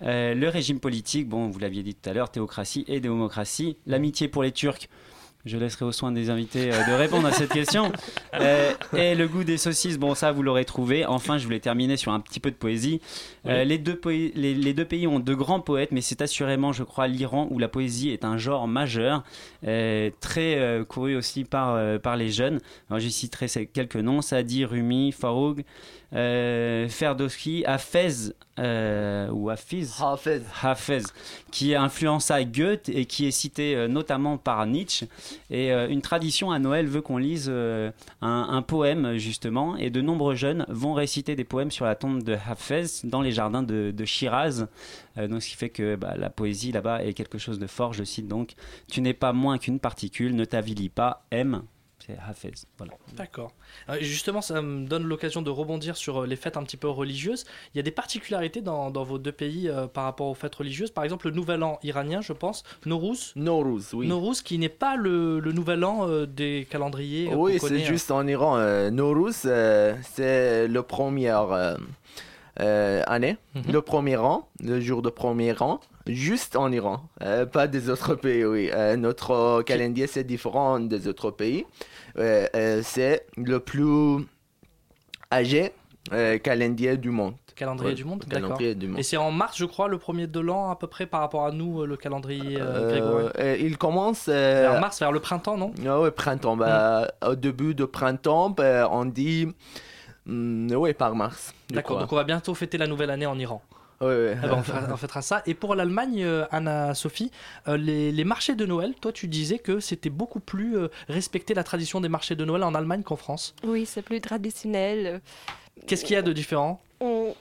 Le 0.01 0.47
régime 0.47 0.79
politique, 0.79 1.27
bon, 1.27 1.49
vous 1.49 1.59
l'aviez 1.59 1.83
dit 1.83 1.95
tout 1.95 2.09
à 2.09 2.13
l'heure, 2.13 2.29
théocratie 2.29 2.85
et 2.87 2.99
démocratie. 2.99 3.77
L'amitié 3.87 4.27
pour 4.27 4.43
les 4.43 4.51
Turcs, 4.51 4.87
je 5.47 5.57
laisserai 5.57 5.85
aux 5.85 5.91
soins 5.91 6.11
des 6.11 6.29
invités 6.29 6.71
euh, 6.71 6.85
de 6.87 6.93
répondre 6.93 7.27
à 7.27 7.31
cette 7.31 7.51
question. 7.51 7.91
Euh, 8.35 8.73
et 8.95 9.15
le 9.15 9.27
goût 9.27 9.43
des 9.43 9.57
saucisses, 9.57 9.97
bon, 9.97 10.13
ça, 10.15 10.31
vous 10.31 10.43
l'aurez 10.43 10.65
trouvé. 10.65 11.05
Enfin, 11.05 11.37
je 11.37 11.45
voulais 11.45 11.59
terminer 11.59 11.97
sur 11.97 12.11
un 12.11 12.19
petit 12.19 12.39
peu 12.39 12.51
de 12.51 12.55
poésie. 12.55 13.01
Euh, 13.45 13.63
les, 13.63 13.77
deux 13.77 13.95
poé- 13.95 14.31
les, 14.35 14.53
les 14.53 14.73
deux 14.73 14.85
pays 14.85 15.07
ont 15.07 15.19
de 15.19 15.33
grands 15.33 15.61
poètes, 15.61 15.91
mais 15.91 16.01
c'est 16.01 16.21
assurément, 16.21 16.71
je 16.73 16.83
crois, 16.83 17.07
l'Iran 17.07 17.47
où 17.51 17.59
la 17.59 17.67
poésie 17.67 18.09
est 18.09 18.25
un 18.25 18.37
genre 18.37 18.67
majeur, 18.67 19.23
très 20.19 20.83
couru 20.87 21.15
aussi 21.15 21.43
par, 21.43 21.99
par 21.99 22.17
les 22.17 22.29
jeunes. 22.29 22.59
Alors, 22.89 22.99
j'y 22.99 23.11
citerai 23.11 23.47
quelques 23.67 23.95
noms 23.95 24.21
Sadi, 24.21 24.65
Rumi, 24.65 25.11
Farouk, 25.11 25.59
euh, 26.13 26.87
Ferdowsi, 26.89 27.63
Hafez, 27.65 28.33
euh, 28.59 29.29
ou 29.29 29.49
Hafiz, 29.49 30.01
Hafez, 30.63 31.03
qui 31.51 31.75
influença 31.75 32.43
Goethe 32.43 32.89
et 32.89 33.05
qui 33.05 33.27
est 33.27 33.31
cité 33.31 33.75
euh, 33.75 33.87
notamment 33.87 34.37
par 34.37 34.65
Nietzsche. 34.65 35.07
Et 35.49 35.71
euh, 35.71 35.87
une 35.89 36.01
tradition 36.01 36.51
à 36.51 36.59
Noël 36.59 36.87
veut 36.87 37.01
qu'on 37.01 37.17
lise 37.17 37.47
euh, 37.49 37.91
un, 38.21 38.47
un 38.49 38.61
poème, 38.61 39.17
justement, 39.17 39.75
et 39.77 39.89
de 39.89 40.01
nombreux 40.01 40.35
jeunes 40.35 40.65
vont 40.69 40.93
réciter 40.93 41.35
des 41.35 41.43
poèmes 41.43 41.71
sur 41.71 41.85
la 41.85 41.95
tombe 41.95 42.23
de 42.23 42.37
Hafez 42.47 42.85
dans 43.03 43.21
les 43.21 43.31
jardins 43.31 43.63
de, 43.63 43.93
de 43.95 44.05
Shiraz. 44.05 44.67
Donc, 45.17 45.41
ce 45.41 45.49
qui 45.49 45.55
fait 45.55 45.69
que 45.69 45.95
bah, 45.95 46.13
la 46.15 46.29
poésie 46.29 46.71
là-bas 46.71 47.03
est 47.03 47.13
quelque 47.13 47.39
chose 47.39 47.57
de 47.57 47.65
fort. 47.65 47.93
Je 47.93 48.03
cite 48.03 48.27
donc 48.27 48.53
Tu 48.89 49.01
n'es 49.01 49.13
pas 49.15 49.33
moins 49.33 49.57
qu'une 49.57 49.79
particule, 49.79 50.35
ne 50.35 50.45
t'avilie 50.45 50.89
pas, 50.89 51.25
aime. 51.31 51.63
C'est 52.07 52.17
Hafez. 52.25 52.53
Voilà. 52.77 52.93
D'accord. 53.17 53.51
Euh, 53.89 53.97
Justement, 53.99 54.41
ça 54.41 54.61
me 54.61 54.87
donne 54.87 55.03
l'occasion 55.03 55.41
de 55.41 55.49
rebondir 55.49 55.97
sur 55.97 56.21
euh, 56.21 56.25
les 56.25 56.37
fêtes 56.37 56.55
un 56.55 56.63
petit 56.63 56.77
peu 56.77 56.87
religieuses. 56.87 57.43
Il 57.73 57.77
y 57.77 57.79
a 57.81 57.83
des 57.83 57.91
particularités 57.91 58.61
dans, 58.61 58.91
dans 58.91 59.03
vos 59.03 59.17
deux 59.17 59.33
pays 59.33 59.67
euh, 59.67 59.87
par 59.87 60.05
rapport 60.05 60.27
aux 60.27 60.33
fêtes 60.33 60.55
religieuses. 60.55 60.89
Par 60.91 61.03
exemple, 61.03 61.27
le 61.27 61.33
Nouvel 61.33 61.63
An 61.63 61.79
iranien, 61.83 62.21
je 62.21 62.31
pense, 62.31 62.63
Nowruz. 62.85 63.33
Nowruz, 63.35 63.93
oui. 63.93 64.07
Nowruz, 64.07 64.41
qui 64.41 64.57
n'est 64.57 64.69
pas 64.69 64.95
le, 64.95 65.41
le 65.41 65.51
Nouvel 65.51 65.83
An 65.83 66.07
euh, 66.07 66.25
des 66.25 66.65
calendriers. 66.69 67.29
Oui, 67.35 67.53
c'est 67.59 67.67
connaît, 67.67 67.83
juste 67.83 68.09
en 68.09 68.25
Iran. 68.25 68.57
Nowruz, 68.89 69.41
euh, 69.45 69.93
c'est 70.13 70.67
le 70.69 70.83
premier 70.83 71.35
euh, 72.59 73.01
année, 73.07 73.37
Mhm. 73.55 73.71
le 73.71 73.81
premier 73.81 74.17
an, 74.17 74.47
le 74.63 74.79
jour 74.81 75.01
de 75.01 75.09
premier 75.09 75.53
an, 75.61 75.79
juste 76.07 76.55
en 76.55 76.71
Iran, 76.71 77.01
Euh, 77.21 77.45
pas 77.45 77.67
des 77.67 77.89
autres 77.89 78.15
pays. 78.25 78.45
Oui, 78.45 78.69
Euh, 78.73 78.95
notre 78.95 79.61
calendrier 79.63 80.07
c'est 80.07 80.23
différent 80.23 80.79
des 80.79 81.07
autres 81.07 81.31
pays. 81.31 81.65
Euh, 82.17 82.81
c'est 82.83 83.25
le 83.37 83.59
plus 83.59 84.25
âgé 85.31 85.71
calendrier 86.43 86.97
du 86.97 87.09
monde. 87.09 87.33
Calendrier 87.55 87.89
Ouais, 87.91 87.95
du 87.95 88.05
monde, 88.05 88.23
calendrier 88.29 88.69
d'accord. 88.75 88.79
du 88.79 88.87
monde. 88.87 88.99
Et 88.99 89.03
c'est 89.03 89.17
en 89.17 89.31
mars, 89.31 89.57
je 89.57 89.65
crois, 89.65 89.87
le 89.87 89.97
premier 89.97 90.27
de 90.27 90.39
l'an 90.39 90.69
à 90.69 90.75
peu 90.75 90.85
près 90.87 91.07
par 91.07 91.21
rapport 91.21 91.43
à 91.45 91.51
nous, 91.51 91.85
le 91.85 91.97
calendrier 91.97 92.59
grégorien. 92.59 93.31
il 93.59 93.77
commence 93.79 94.27
Vers 94.29 94.79
mars, 94.79 94.99
vers 94.99 95.11
le 95.11 95.19
printemps, 95.19 95.57
non? 95.57 95.71
Ah 95.85 95.99
ouais, 95.99 96.11
printemps. 96.11 96.55
Bah, 96.55 97.07
Au 97.25 97.35
début 97.35 97.73
de 97.73 97.83
printemps, 97.85 98.51
bah, 98.51 98.87
on 98.91 99.05
dit. 99.05 99.47
Hmm, 100.27 100.71
oui, 100.73 100.93
par 100.93 101.15
mars. 101.15 101.53
D'accord, 101.69 101.99
donc 101.99 102.11
on 102.11 102.15
va 102.15 102.23
bientôt 102.23 102.53
fêter 102.53 102.77
la 102.77 102.87
nouvelle 102.87 103.09
année 103.09 103.25
en 103.25 103.37
Iran. 103.37 103.61
Ouais, 103.99 104.07
ouais. 104.07 104.37
Eh 104.43 104.47
ben, 104.47 104.63
on, 104.91 104.97
fêtera 104.97 105.21
ça. 105.21 105.41
Et 105.47 105.55
pour 105.55 105.73
l'Allemagne, 105.73 106.23
euh, 106.23 106.45
Anna-Sophie, 106.51 107.31
euh, 107.67 107.77
les, 107.77 108.11
les 108.11 108.23
marchés 108.23 108.53
de 108.53 108.65
Noël, 108.65 108.93
toi 109.01 109.11
tu 109.11 109.27
disais 109.27 109.57
que 109.57 109.79
c'était 109.79 110.11
beaucoup 110.11 110.39
plus 110.39 110.77
euh, 110.77 110.89
respecter 111.09 111.55
la 111.55 111.63
tradition 111.63 111.99
des 111.99 112.09
marchés 112.09 112.35
de 112.35 112.45
Noël 112.45 112.63
en 112.63 112.75
Allemagne 112.75 113.01
qu'en 113.01 113.15
France. 113.15 113.55
Oui, 113.63 113.87
c'est 113.87 114.03
plus 114.03 114.21
traditionnel. 114.21 115.21
Qu'est-ce 115.87 116.05
qu'il 116.05 116.13
y 116.13 116.17
a 116.17 116.21
de 116.21 116.33
différent? 116.33 116.79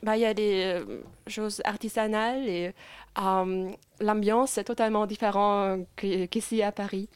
Bah, 0.02 0.16
Il 0.16 0.20
y 0.20 0.26
a 0.26 0.34
des 0.34 0.82
choses 1.26 1.62
artisanales 1.64 2.46
et 2.46 2.72
euh, 3.18 3.70
l'ambiance 4.00 4.58
est 4.58 4.64
totalement 4.64 5.06
différente 5.06 5.86
qu'ici 5.96 6.62
à 6.62 6.72
Paris. 6.72 7.08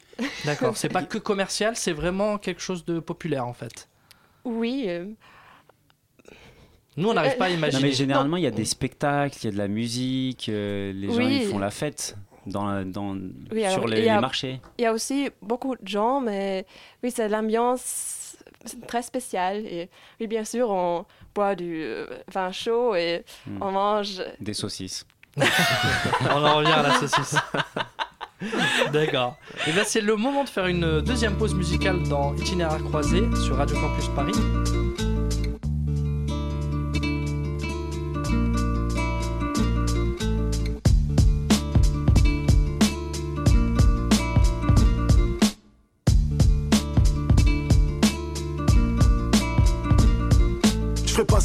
D'accord, 0.45 0.77
c'est 0.77 0.89
pas 0.89 1.03
que 1.03 1.19
commercial, 1.19 1.77
c'est 1.77 1.93
vraiment 1.93 2.39
quelque 2.39 2.61
chose 2.61 2.85
de 2.85 3.01
populaire 3.01 3.47
en 3.47 3.53
fait. 3.53 3.89
Oui. 4.45 4.89
Euh, 6.99 7.01
Nous, 7.03 7.09
on 7.09 7.15
n'arrive 7.15 7.37
pas 7.37 7.47
à 7.47 7.49
Non, 7.51 7.57
imaginer. 7.57 7.83
mais 7.89 7.93
généralement, 7.93 8.37
il 8.37 8.43
y 8.45 8.47
a 8.47 8.51
des 8.51 8.65
spectacles, 8.65 9.37
il 9.43 9.45
y 9.45 9.49
a 9.49 9.53
de 9.53 9.59
la 9.59 9.69
musique, 9.69 10.49
euh, 10.49 10.93
les 10.93 11.09
gens 11.13 11.21
ils 11.29 11.45
font 11.47 11.59
la 11.59 11.71
fête 11.71 12.17
dans, 12.47 12.85
dans, 12.89 13.17
oui, 13.53 13.65
alors, 13.65 13.79
sur 13.81 13.87
les, 13.89 14.09
a- 14.09 14.15
les 14.17 14.21
marchés. 14.21 14.61
Il 14.79 14.83
y 14.83 14.87
a 14.87 14.93
aussi 14.93 15.29
beaucoup 15.43 15.77
de 15.77 15.87
gens, 15.87 16.21
mais 16.21 16.67
oui, 17.03 17.11
c'est 17.11 17.29
l'ambiance 17.29 18.37
très 18.89 19.03
spéciale. 19.03 19.59
Et 19.67 19.89
oui, 20.21 20.27
bien 20.27 20.45
sûr, 20.45 20.71
on 20.71 21.05
boit 21.35 21.55
du 21.55 21.83
euh, 21.83 22.07
vin 22.33 22.51
chaud 22.53 22.95
et 22.95 23.25
Hmm. 23.47 23.63
on 23.63 23.71
mange. 23.73 24.23
Des 24.41 24.55
saucisses. 24.55 25.07
on 25.37 26.45
en 26.45 26.57
revient 26.57 26.73
à 26.73 26.83
la 26.83 26.95
saucisse. 26.95 27.37
D'accord. 28.93 29.37
Et 29.67 29.73
bien 29.73 29.85
c'est 29.85 30.01
le 30.01 30.17
moment 30.17 30.45
de 30.45 30.49
faire 30.49 30.67
une 30.67 31.01
deuxième 31.03 31.37
pause 31.37 31.55
musicale 31.55 32.03
dans 32.09 32.35
Itinéraire 32.37 32.83
croisé 32.85 33.21
sur 33.45 33.57
Radio 33.57 33.77
Campus 33.79 34.09
Paris. 34.17 34.33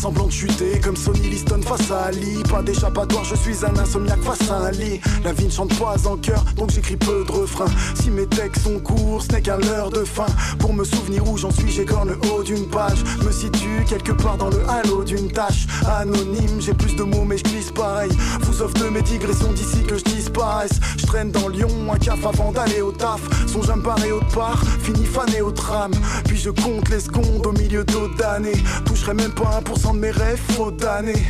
Semblant 0.05 0.27
de 0.27 0.31
chuter 0.31 0.79
comme 0.83 0.95
Sonny 0.95 1.29
Liston 1.29 1.63
face 1.63 1.89
à 1.89 2.03
Ali. 2.09 2.43
Pas 2.47 2.61
d'échappatoire, 2.61 3.23
je 3.23 3.33
suis 3.33 3.65
un 3.65 3.75
insomniaque 3.75 4.21
face 4.21 4.51
à 4.51 4.67
un 4.67 4.69
lit. 4.69 5.01
La 5.23 5.33
vie 5.33 5.45
ne 5.45 5.49
chante 5.49 5.73
pas 5.79 5.95
en 6.07 6.15
cœur, 6.15 6.45
donc 6.57 6.69
j'écris 6.69 6.95
peu 6.95 7.25
de 7.25 7.31
refrains. 7.31 7.73
Si 7.95 8.11
mes 8.11 8.27
textes 8.27 8.65
sont 8.65 8.79
courts, 8.79 9.23
ce 9.23 9.31
n'est 9.31 9.41
qu'un 9.41 9.57
leurre 9.57 9.89
de 9.89 10.03
fin. 10.03 10.27
Pour 10.59 10.75
me 10.75 10.83
souvenir 10.83 11.27
où 11.27 11.37
j'en 11.37 11.49
suis, 11.49 11.71
j'écorne 11.71 12.09
le 12.09 12.19
haut 12.29 12.43
d'une 12.43 12.67
page. 12.67 13.03
Me 13.25 13.31
situe 13.31 13.83
quelque 13.89 14.11
part 14.11 14.37
dans 14.37 14.49
le 14.49 14.61
halo 14.69 15.03
d'une 15.03 15.31
tâche. 15.31 15.65
Anonyme, 15.87 16.59
j'ai 16.59 16.75
plus 16.75 16.95
de 16.95 17.01
mots, 17.01 17.25
mais 17.25 17.39
je 17.39 17.43
glisse 17.43 17.71
pareil. 17.71 18.11
Vous 18.41 18.61
offre 18.61 18.75
de 18.75 18.89
mes 18.89 19.01
digressions 19.01 19.53
d'ici 19.53 19.81
que 19.87 19.97
je 19.97 20.03
disparaisse. 20.03 20.79
Je 20.99 21.05
traîne 21.07 21.31
dans 21.31 21.47
Lyon, 21.47 21.69
un 21.91 21.97
caf 21.97 22.23
avant 22.23 22.51
d'aller 22.51 22.81
au 22.81 22.91
taf. 22.91 23.21
Songe 23.47 23.71
à 23.71 23.75
me 23.75 23.81
barrer 23.81 24.11
autre 24.11 24.35
part, 24.35 24.61
fini 24.83 25.03
fané 25.03 25.41
au 25.41 25.49
tram. 25.49 25.91
Puis 26.25 26.37
je 26.37 26.51
compte 26.51 26.89
les 26.89 26.99
secondes 26.99 27.43
au 27.47 27.53
milieu 27.53 27.83
d'autres 27.83 28.15
d'années. 28.17 28.61
Toucherai 28.85 29.15
même 29.15 29.31
pas 29.31 29.61
1% 29.65 29.94
mes 29.95 30.11
rêves, 30.11 30.39
faut 30.53 30.71
d'années. 30.71 31.23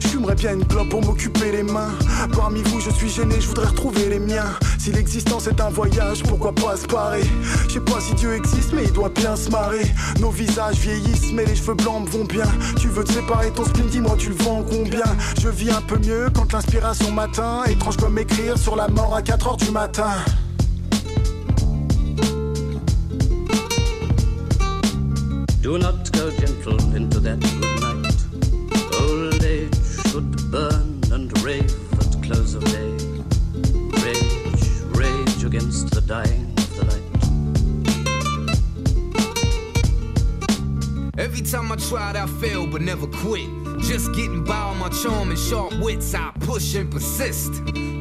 J'fumerais 0.00 0.34
bien 0.34 0.54
une 0.54 0.66
clope 0.66 0.88
pour 0.88 1.04
m'occuper 1.04 1.52
les 1.52 1.62
mains. 1.62 1.92
Parmi 2.36 2.62
vous, 2.62 2.80
je 2.80 2.90
suis 2.90 3.08
gêné, 3.08 3.40
je 3.40 3.48
voudrais 3.48 3.66
retrouver 3.66 4.08
les 4.08 4.18
miens. 4.18 4.52
Si 4.78 4.92
l'existence 4.92 5.46
est 5.46 5.60
un 5.60 5.70
voyage, 5.70 6.22
pourquoi 6.22 6.54
pas 6.54 6.76
se 6.76 6.86
parer? 6.86 7.22
Je 7.68 7.74
sais 7.74 7.80
pas 7.80 8.00
si 8.00 8.14
Dieu 8.14 8.34
existe, 8.34 8.72
mais 8.72 8.84
il 8.84 8.92
doit 8.92 9.10
bien 9.10 9.36
se 9.36 9.50
marrer. 9.50 9.86
Nos 10.20 10.30
visages 10.30 10.76
vieillissent, 10.76 11.32
mais 11.32 11.44
les 11.44 11.54
cheveux 11.54 11.74
blancs 11.74 12.06
me 12.06 12.10
vont 12.10 12.24
bien. 12.24 12.46
Tu 12.78 12.88
veux 12.88 13.04
te 13.04 13.12
séparer 13.12 13.50
ton 13.50 13.64
spleen, 13.64 13.88
dis-moi, 13.88 14.16
tu 14.18 14.30
le 14.30 14.36
vends 14.36 14.64
combien? 14.68 15.04
Je 15.40 15.48
vis 15.48 15.70
un 15.70 15.82
peu 15.82 15.98
mieux 15.98 16.28
quand 16.34 16.52
l'inspiration 16.52 17.12
m'atteint. 17.12 17.64
Étrange 17.64 17.96
comme 17.96 18.18
écrire 18.18 18.56
sur 18.58 18.76
la 18.76 18.88
mort 18.88 19.14
à 19.14 19.22
4 19.22 19.46
heures 19.48 19.56
du 19.56 19.70
matin. 19.70 20.10
Do 25.62 25.76
not 25.76 26.10
go 26.12 26.30
gentle 26.30 26.96
into 26.96 27.20
that 27.20 27.36
burn 30.50 31.00
and 31.12 31.30
rave 31.42 31.72
at 31.92 32.22
close 32.24 32.54
of 32.54 32.64
day. 32.64 32.90
Rage, 34.02 34.64
rage 34.96 35.44
against 35.44 35.90
the 35.94 36.00
dying 36.00 36.52
of 36.58 36.76
the 36.76 36.84
light. 36.86 37.02
Every 41.18 41.42
time 41.42 41.70
I 41.70 41.76
tried, 41.76 42.16
I 42.16 42.26
failed, 42.26 42.72
but 42.72 42.82
never 42.82 43.06
quit. 43.06 43.48
Just 43.82 44.12
getting 44.12 44.42
by 44.42 44.56
on 44.56 44.78
my 44.78 44.88
charm 44.88 45.30
and 45.30 45.38
sharp 45.38 45.72
wits, 45.80 46.12
I 46.14 46.32
push 46.40 46.74
and 46.74 46.90
persist. 46.90 47.52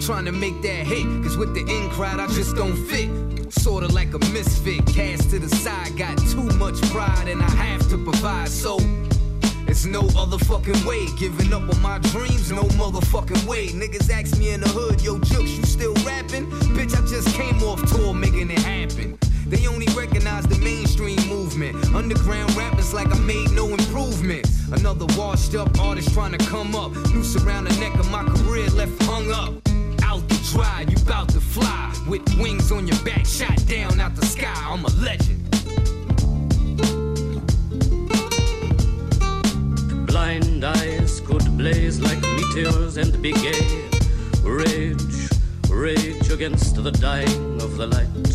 Trying 0.01 0.25
to 0.25 0.31
make 0.31 0.59
that 0.63 0.87
hit, 0.87 1.05
cause 1.21 1.37
with 1.37 1.53
the 1.53 1.61
in 1.61 1.89
crowd, 1.91 2.19
I 2.19 2.25
just 2.27 2.55
don't 2.55 2.75
fit. 2.87 3.11
Sorta 3.53 3.87
like 3.87 4.13
a 4.15 4.19
misfit, 4.31 4.87
cast 4.87 5.29
to 5.29 5.39
the 5.39 5.49
side. 5.49 5.95
Got 5.97 6.17
too 6.17 6.49
much 6.57 6.81
pride, 6.89 7.27
and 7.27 7.43
I 7.43 7.49
have 7.49 7.87
to 7.89 7.97
provide, 8.03 8.49
so. 8.49 8.79
It's 9.79 9.85
no 9.85 10.09
other 10.19 10.37
fucking 10.39 10.83
way. 10.83 11.07
Giving 11.15 11.53
up 11.53 11.61
on 11.61 11.81
my 11.81 11.99
dreams, 11.99 12.51
no 12.51 12.63
motherfucking 12.63 13.45
way. 13.47 13.69
Niggas 13.69 14.09
ask 14.09 14.37
me 14.37 14.49
in 14.51 14.59
the 14.59 14.67
hood, 14.67 14.99
yo, 15.01 15.17
Jukes, 15.19 15.51
you 15.51 15.63
still 15.63 15.93
rapping? 16.05 16.47
Bitch, 16.75 16.93
I 16.97 17.07
just 17.07 17.33
came 17.33 17.63
off 17.63 17.81
tour 17.89 18.13
making 18.13 18.51
it 18.51 18.59
happen. 18.59 19.17
They 19.47 19.67
only 19.67 19.85
recognize 19.95 20.45
the 20.47 20.57
mainstream 20.57 21.25
movement. 21.29 21.77
Underground 21.95 22.53
rappers 22.57 22.93
like 22.93 23.07
I 23.07 23.17
made 23.19 23.51
no 23.51 23.69
improvement. 23.69 24.45
Another 24.73 25.05
washed 25.17 25.55
up 25.55 25.79
artist 25.79 26.13
trying 26.13 26.37
to 26.37 26.45
come 26.45 26.75
up. 26.75 26.91
Noose 27.13 27.37
around 27.37 27.63
the 27.63 27.79
neck 27.79 27.97
of 27.97 28.11
my 28.11 28.25
career 28.25 28.67
left 28.71 29.01
hung 29.03 29.31
up. 29.31 29.53
out 30.03 30.27
to 30.27 30.51
dry, 30.51 30.87
you 30.89 30.97
bout 31.05 31.29
to 31.29 31.39
fly. 31.39 31.95
With 32.05 32.27
wings 32.37 32.69
on 32.73 32.85
your 32.85 32.99
back, 33.05 33.25
shot 33.25 33.65
down 33.65 34.01
out 34.01 34.13
the 34.13 34.25
sky. 34.25 34.61
I'm 34.67 34.83
a 34.83 34.89
legend. 34.99 35.38
Blind 40.09 40.65
eyes 40.65 41.21
could 41.21 41.45
blaze 41.55 41.99
like 41.99 42.19
meteors 42.21 42.97
and 42.97 43.21
be 43.21 43.31
gay. 43.31 43.87
Rage, 44.41 45.29
rage 45.69 46.31
against 46.31 46.83
the 46.83 46.91
dying 46.91 47.61
of 47.61 47.77
the 47.77 47.85
light. 47.85 48.25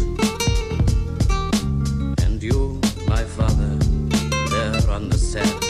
And 2.25 2.41
you, 2.41 2.81
my 3.09 3.25
father, 3.25 3.75
there 4.51 4.89
on 4.89 5.09
the 5.09 5.19
height. 5.19 5.64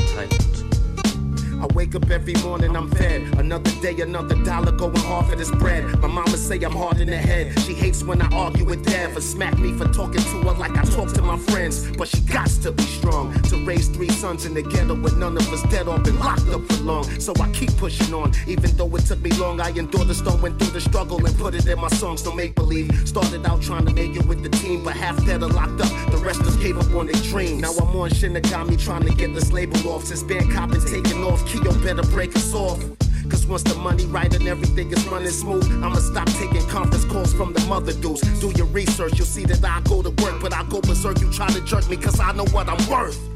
I 1.64 1.66
wake 1.68 1.94
up 1.94 2.10
every 2.10 2.34
morning, 2.42 2.76
I'm 2.76 2.90
fed. 2.90 3.22
Another 3.38 3.70
day, 3.80 3.98
another 3.98 4.34
dollar 4.44 4.70
going 4.70 4.96
hard 4.96 5.26
for 5.30 5.36
this 5.36 5.50
bread. 5.50 5.98
My 6.02 6.08
mama 6.08 6.36
say 6.36 6.60
I'm 6.62 6.76
hard 6.76 7.00
in 7.00 7.08
the 7.08 7.16
head. 7.16 7.58
She 7.60 7.72
hates 7.72 8.04
when 8.04 8.20
I 8.20 8.28
argue 8.36 8.66
with 8.66 8.84
dad 8.84 9.14
for 9.14 9.22
smack 9.22 9.58
me 9.58 9.72
for 9.72 9.86
talking 9.88 10.20
to 10.20 10.42
her 10.42 10.52
like 10.58 10.76
I 10.76 10.82
talk 10.82 11.10
to 11.14 11.22
my 11.22 11.38
friends. 11.38 11.90
But 11.96 12.08
she 12.08 12.20
got 12.20 12.48
to 12.48 12.70
be 12.70 12.82
strong 12.82 13.32
to 13.44 13.64
raise 13.64 13.88
three 13.88 14.10
sons 14.10 14.44
in 14.44 14.52
the 14.52 14.60
ghetto 14.60 14.94
with 14.94 15.16
none 15.16 15.38
of 15.38 15.50
us 15.50 15.62
dead 15.70 15.88
or 15.88 15.98
been 15.98 16.18
locked 16.18 16.48
up 16.48 16.60
for 16.66 16.82
long. 16.82 17.04
So 17.18 17.32
I 17.40 17.50
keep 17.52 17.74
pushing 17.78 18.12
on, 18.12 18.32
even 18.46 18.76
though 18.76 18.94
it 18.96 19.06
took 19.06 19.22
me 19.22 19.30
long. 19.30 19.58
I 19.58 19.70
endured 19.70 20.08
the 20.08 20.14
storm, 20.14 20.42
went 20.42 20.58
through 20.58 20.72
the 20.72 20.82
struggle, 20.82 21.24
and 21.24 21.34
put 21.38 21.54
it 21.54 21.66
in 21.66 21.80
my 21.80 21.88
songs. 21.88 22.26
No 22.26 22.34
make 22.34 22.54
believe. 22.56 23.08
Started 23.08 23.46
out 23.46 23.62
trying 23.62 23.86
to 23.86 23.92
make 23.94 24.14
it 24.14 24.26
with 24.26 24.42
the 24.42 24.50
team, 24.50 24.84
but 24.84 24.94
half 24.96 25.16
dead 25.24 25.42
or 25.42 25.48
locked 25.48 25.80
up. 25.80 26.10
The 26.10 26.18
rest 26.18 26.42
of 26.42 26.60
gave 26.60 26.78
up 26.78 26.94
on 26.94 27.06
their 27.06 27.22
dreams. 27.22 27.62
Now 27.62 27.72
I'm 27.72 27.94
on 27.96 28.10
Shinigami 28.10 28.82
trying 28.82 29.06
to 29.06 29.14
get 29.14 29.34
this 29.34 29.52
label 29.52 29.88
off. 29.88 30.04
Since 30.04 30.24
band 30.24 30.52
cop 30.52 30.70
been 30.70 30.84
taking 30.84 31.22
off, 31.24 31.40
Keo 31.54 31.72
better 31.84 32.02
break 32.10 32.34
us 32.34 32.52
off. 32.52 32.82
Cause 33.30 33.46
once 33.46 33.62
the 33.62 33.74
money 33.76 34.04
right 34.06 34.32
and 34.34 34.46
everything 34.48 34.92
is 34.92 35.06
running 35.06 35.30
smooth, 35.30 35.64
I'ma 35.82 35.96
stop 35.96 36.26
taking 36.32 36.66
conference 36.68 37.04
calls 37.04 37.32
from 37.32 37.52
the 37.52 37.60
mother 37.66 37.92
dudes. 37.92 38.22
Do 38.40 38.50
your 38.56 38.66
research, 38.66 39.18
you'll 39.18 39.26
see 39.26 39.44
that 39.44 39.64
I 39.64 39.80
go 39.82 40.02
to 40.02 40.10
work, 40.22 40.40
but 40.40 40.52
I 40.52 40.64
go 40.64 40.80
berserk. 40.80 41.20
You 41.20 41.30
try 41.32 41.48
to 41.48 41.60
jerk 41.64 41.88
me 41.88 41.96
cause 41.96 42.18
I 42.18 42.32
know 42.32 42.44
what 42.46 42.68
I'm 42.68 42.90
worth. 42.90 43.33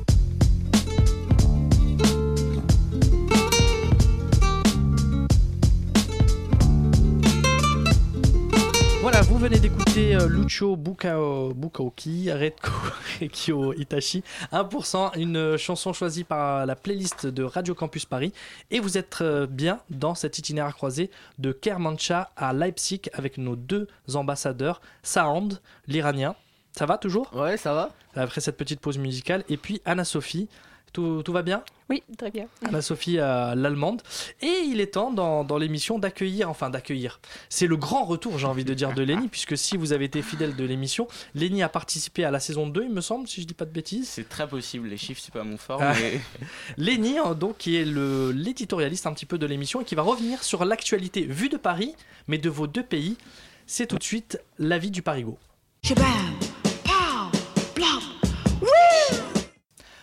Vous 9.39 9.45
venez 9.45 9.61
d'écouter 9.61 10.17
euh, 10.17 10.27
Lucho 10.27 10.75
Bukao, 10.75 11.55
Bukaoki, 11.55 12.33
Redko 12.33 12.73
Rekio 13.21 13.73
Itachi, 13.75 14.25
1%, 14.53 15.17
une 15.17 15.37
euh, 15.37 15.57
chanson 15.57 15.93
choisie 15.93 16.25
par 16.25 16.67
la 16.67 16.75
playlist 16.75 17.25
de 17.25 17.45
Radio 17.45 17.73
Campus 17.73 18.05
Paris. 18.05 18.33
Et 18.73 18.81
vous 18.81 18.99
êtes 18.99 19.19
euh, 19.21 19.47
bien 19.47 19.79
dans 19.91 20.17
cet 20.17 20.39
itinéraire 20.39 20.75
croisé 20.75 21.09
de 21.39 21.53
Kermanshah 21.53 22.33
à 22.37 22.53
Leipzig 22.53 23.03
avec 23.13 23.39
nos 23.39 23.55
deux 23.55 23.87
ambassadeurs, 24.13 24.81
Sound, 25.05 25.61
l'iranien. 25.87 26.35
Ça 26.73 26.87
va 26.87 26.99
toujours? 26.99 27.33
Ouais, 27.33 27.57
ça 27.57 27.73
va. 27.75 27.91
Après 28.17 28.41
cette 28.41 28.57
petite 28.57 28.81
pause 28.81 28.99
musicale. 28.99 29.45
Et 29.49 29.57
puis 29.57 29.81
Anna-Sophie. 29.85 30.49
Tout, 30.93 31.23
tout 31.23 31.33
va 31.33 31.43
bien? 31.43 31.63
Oui, 31.91 32.03
très 32.19 32.31
bien. 32.31 32.47
Anna-Sophie 32.67 33.19
euh, 33.19 33.55
l'allemande. 33.55 34.03
Et 34.43 34.63
il 34.67 34.81
est 34.81 34.95
temps 34.95 35.11
dans, 35.11 35.45
dans 35.45 35.57
l'émission 35.59 35.99
d'accueillir, 35.99 36.51
enfin 36.51 36.71
d'accueillir. 36.71 37.21
C'est 37.49 37.67
le 37.67 37.77
grand 37.77 38.05
retour, 38.05 38.39
j'ai 38.39 38.47
envie 38.47 38.65
de 38.65 38.75
dire, 38.75 38.93
de 38.95 39.03
Lenny, 39.03 39.29
puisque 39.29 39.57
si 39.57 39.77
vous 39.77 39.93
avez 39.93 40.05
été 40.07 40.21
fidèle 40.23 40.55
de 40.57 40.65
l'émission, 40.65 41.09
Lenny 41.35 41.63
a 41.63 41.69
participé 41.69 42.25
à 42.25 42.31
la 42.31 42.41
saison 42.41 42.67
2, 42.67 42.85
il 42.85 42.91
me 42.91 43.01
semble, 43.01 43.27
si 43.29 43.41
je 43.43 43.47
dis 43.47 43.55
pas 43.55 43.65
de 43.65 43.71
bêtises. 43.71 44.09
C'est 44.09 44.29
très 44.29 44.47
possible, 44.49 44.89
les 44.89 44.97
chiffres 44.99 45.21
c'est 45.25 45.33
pas 45.33 45.45
mon 45.45 45.57
fort. 45.57 45.81
Ah. 45.83 45.95
Mais... 46.01 46.21
Lenny, 46.77 47.19
hein, 47.19 47.35
donc, 47.35 47.59
qui 47.59 47.77
est 47.77 47.85
le- 47.85 48.33
l'éditorialiste 48.33 49.07
un 49.07 49.13
petit 49.15 49.27
peu 49.27 49.39
de 49.39 49.47
l'émission 49.47 49.81
et 49.81 49.85
qui 49.85 49.95
va 49.95 50.03
revenir 50.03 50.43
sur 50.45 50.65
l'actualité 50.65 51.23
vue 51.23 51.49
de 51.49 51.57
Paris, 51.57 51.95
mais 52.27 52.39
de 52.39 52.51
vos 52.51 52.67
deux 52.67 52.83
pays. 52.85 53.17
C'est 53.67 53.87
tout 53.87 53.99
de 53.99 54.03
suite 54.03 54.41
l'avis 54.59 54.91
du 54.91 55.03
Parigo. 55.03 55.39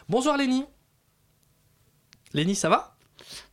Bonsoir 0.08 0.38
Lenny. 0.38 0.66
Lenny, 2.36 2.54
ça 2.54 2.70
va? 2.70 2.94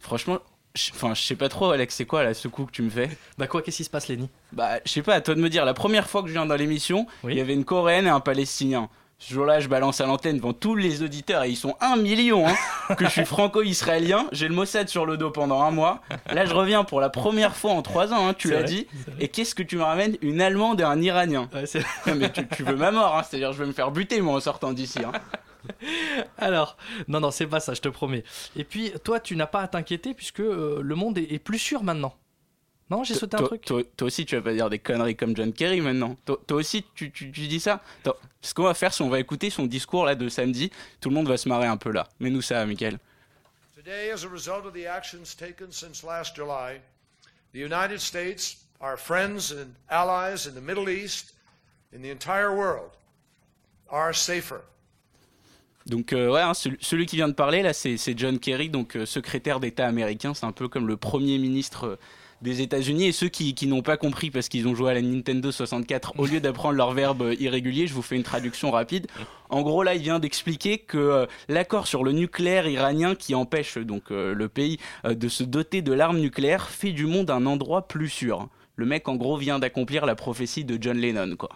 Franchement, 0.01 0.39
je- 0.75 0.91
enfin, 0.93 1.15
je 1.15 1.23
sais 1.23 1.37
pas 1.37 1.49
trop, 1.49 1.71
Alex, 1.71 1.95
c'est 1.95 2.05
quoi 2.05 2.25
là 2.25 2.35
ce 2.35 2.49
coup 2.49 2.67
que 2.67 2.73
tu 2.73 2.83
me 2.83 2.91
fais? 2.91 3.09
Bah 3.39 3.47
quoi, 3.47 3.63
qu'est-ce 3.63 3.77
qui 3.79 3.85
se 3.85 3.91
passe, 3.91 4.09
Lenny? 4.09 4.29
Bah, 4.53 4.79
je 4.85 4.91
sais 4.91 5.03
pas, 5.03 5.15
à 5.15 5.21
toi 5.21 5.35
de 5.35 5.41
me 5.41 5.49
dire. 5.49 5.65
La 5.65 5.73
première 5.75 6.09
fois 6.09 6.23
que 6.23 6.29
je 6.29 6.33
viens 6.33 6.47
dans 6.47 6.57
l'émission, 6.57 7.07
il 7.29 7.35
y 7.39 7.41
avait 7.41 7.55
une 7.55 7.65
Coréenne 7.65 8.07
et 8.07 8.11
un 8.11 8.21
Palestinien. 8.21 8.89
Ce 9.21 9.33
jour-là, 9.35 9.61
je 9.61 9.69
balance 9.69 10.01
à 10.01 10.07
l'antenne 10.07 10.39
devant 10.39 10.53
tous 10.53 10.75
les 10.75 11.05
auditeurs 11.05 11.45
et 11.45 11.49
ils 11.51 11.57
sont 11.57 11.77
un 11.81 11.95
million, 11.95 12.45
hein, 12.49 12.57
que 12.99 13.05
je 13.05 13.11
suis 13.11 13.25
franco-israélien. 13.25 14.27
J'ai 14.33 14.49
le 14.49 14.55
Mossad 14.55 14.89
sur 14.89 15.07
le 15.07 15.17
dos 15.17 15.31
pendant 15.31 15.63
un 15.63 15.71
mois. 15.71 16.01
Là, 16.33 16.45
je 16.45 16.53
reviens 16.53 16.83
pour 16.83 17.01
la 17.01 17.09
première 17.09 17.55
fois 17.55 17.71
en 17.71 17.83
trois 17.83 18.13
ans, 18.13 18.27
hein, 18.27 18.35
tu 18.35 18.51
l'as 18.51 18.65
dit. 18.65 18.89
Et 19.21 19.29
qu'est-ce 19.29 19.55
que 19.55 19.63
tu 19.63 19.77
me 19.77 19.85
ramènes? 19.85 20.17
Une 20.23 20.41
Allemande 20.41 20.81
et 20.81 20.85
un 20.85 21.01
Iranien. 21.01 21.49
Mais 22.17 22.33
tu, 22.33 22.49
tu 22.49 22.65
veux 22.65 22.75
ma 22.75 22.91
mort, 22.91 23.17
hein, 23.17 23.23
c'est-à-dire 23.23 23.53
je 23.53 23.59
vais 23.61 23.67
me 23.67 23.73
faire 23.73 23.93
buter 23.93 24.21
moi 24.21 24.35
en 24.35 24.41
sortant 24.41 24.73
d'ici. 24.73 24.99
Alors, 26.39 26.77
non, 27.09 27.21
non, 27.21 27.31
c'est 27.31 27.47
pas 27.47 27.61
ça, 27.61 27.75
je 27.75 27.81
te 27.81 27.89
promets. 27.89 28.25
Et 28.57 28.65
puis, 28.65 28.93
toi, 29.05 29.21
tu 29.21 29.37
n'as 29.37 29.47
pas 29.47 29.61
à 29.63 29.69
t'inquiéter 29.69 30.15
puisque 30.15 30.41
euh, 30.41 30.81
le 30.83 30.95
monde 30.95 31.19
est, 31.19 31.33
est 31.33 31.39
plus 31.39 31.59
sûr 31.59 31.83
maintenant. 31.83 32.17
Non, 32.91 33.05
j'ai 33.05 33.15
sauté 33.15 33.37
un 33.39 33.43
truc. 33.45 33.63
Toi, 33.65 33.83
aussi, 34.03 34.27
tu 34.27 34.37
vas 34.37 34.43
pas 34.43 34.53
dire 34.53 34.69
des 34.69 34.79
conneries 34.79 35.17
comme 35.17 35.35
John 35.35 35.53
Kerry 35.53 35.81
maintenant. 35.81 36.17
Toi, 36.27 36.39
aussi, 36.51 36.85
tu, 36.95 37.11
tu- 37.11 37.33
tu 37.33 37.47
dis 37.47 37.61
ça 37.61 37.81
Attends, 38.01 38.17
Ce 38.43 38.53
qu'on 38.53 38.65
va 38.65 38.75
faire, 38.75 38.93
c'est 38.93 39.03
on 39.03 39.09
va 39.09 39.19
écouter 39.19 39.49
son 39.49 39.65
discours 39.65 40.05
là 40.05 40.15
de 40.15 40.29
samedi. 40.29 40.71
Tout 41.01 41.09
le 41.09 41.15
monde 41.15 41.29
va 41.29 41.39
se 41.39 41.49
marrer 41.49 41.67
un 41.69 41.79
peu 41.79 41.91
là. 41.91 42.07
Mais 42.21 42.29
nous 42.29 42.43
ça, 42.43 42.67
Michael. 42.67 42.99
Today, 43.75 44.11
as 44.13 44.25
a 44.25 44.29
result 44.29 44.67
of 44.67 44.75
the 44.75 44.87
actions 44.87 45.35
taken 45.35 45.73
since 45.73 46.05
last 46.05 46.37
July, 46.37 46.81
the 47.55 47.59
United 47.61 47.99
States, 47.99 48.59
our 48.81 48.99
friends 48.99 49.53
and 49.53 49.73
allies 49.89 50.47
in 50.47 50.53
the 50.55 50.61
Middle 50.63 50.89
East, 50.91 51.35
in 51.95 52.03
the 52.03 52.11
entire 52.11 52.55
world, 52.55 52.91
are 53.89 54.13
safer. 54.13 54.61
Donc 55.87 56.13
euh, 56.13 56.31
ouais, 56.31 56.41
hein, 56.41 56.53
celui, 56.55 57.07
qui 57.07 57.17
vient 57.17 57.29
de 57.29 57.35
parler 57.35 57.63
là, 57.63 57.73
c'est 57.73 58.19
John 58.19 58.39
Kerry, 58.39 58.69
donc 58.69 58.97
euh, 58.97 59.07
secrétaire 59.07 59.61
d'État 59.61 59.87
américain. 59.87 60.35
C'est 60.35 60.47
un 60.47 60.53
peu 60.53 60.69
comme 60.69 60.87
le 60.87 60.97
premier 60.97 61.39
ministre 61.39 61.87
euh, 61.87 61.97
des 62.41 62.61
États-Unis. 62.61 63.07
Et 63.07 63.13
ceux 63.13 63.29
qui, 63.29 63.55
n'ont 63.67 63.83
pas 63.83 63.97
compris 63.97 64.31
parce 64.31 64.49
qu'ils 64.49 64.67
ont 64.67 64.75
joué 64.75 64.91
à 64.91 64.95
la 64.95 65.03
Nintendo 65.03 65.51
64, 65.53 66.15
au 66.19 66.27
lieu 66.27 66.41
d'apprendre 66.41 66.77
leur 66.77 66.93
verbe 66.93 67.35
irrégulier, 67.39 67.87
je 67.87 67.95
vous 67.95 68.03
fais 68.03 68.17
une 68.17 68.25
traduction 68.25 68.71
rapide. 68.71 69.07
En 69.49 69.63
gros, 69.63 69.83
là, 69.83 69.95
il 69.95 70.03
vient 70.03 70.19
d'expliquer 70.19 70.79
que 70.79 71.29
l'accord 71.49 71.87
sur 71.87 72.03
le 72.03 72.11
nucléaire 72.11 72.67
iranien 72.67 73.15
qui 73.15 73.37
empêche 73.37 73.79
donc 73.79 74.11
le 74.11 74.49
pays 74.49 74.79
de 75.05 75.29
se 75.29 75.45
doter 75.45 75.83
de 75.83 75.93
l'arme 75.93 76.19
nucléaire 76.19 76.69
fait 76.69 76.91
du 76.91 77.07
monde 77.07 77.31
un 77.31 77.47
endroit 77.47 77.87
plus 77.87 78.09
sûr. 78.09 78.49
Le 78.75 78.87
mec, 78.87 79.07
en 79.07 79.15
gros, 79.15 79.37
vient 79.37 79.61
d'accomplir 79.61 80.05
la 80.05 80.17
prophétie 80.17 80.65
de 80.65 80.77
John 80.81 80.99
Lennon, 80.99 81.37
quoi. 81.37 81.51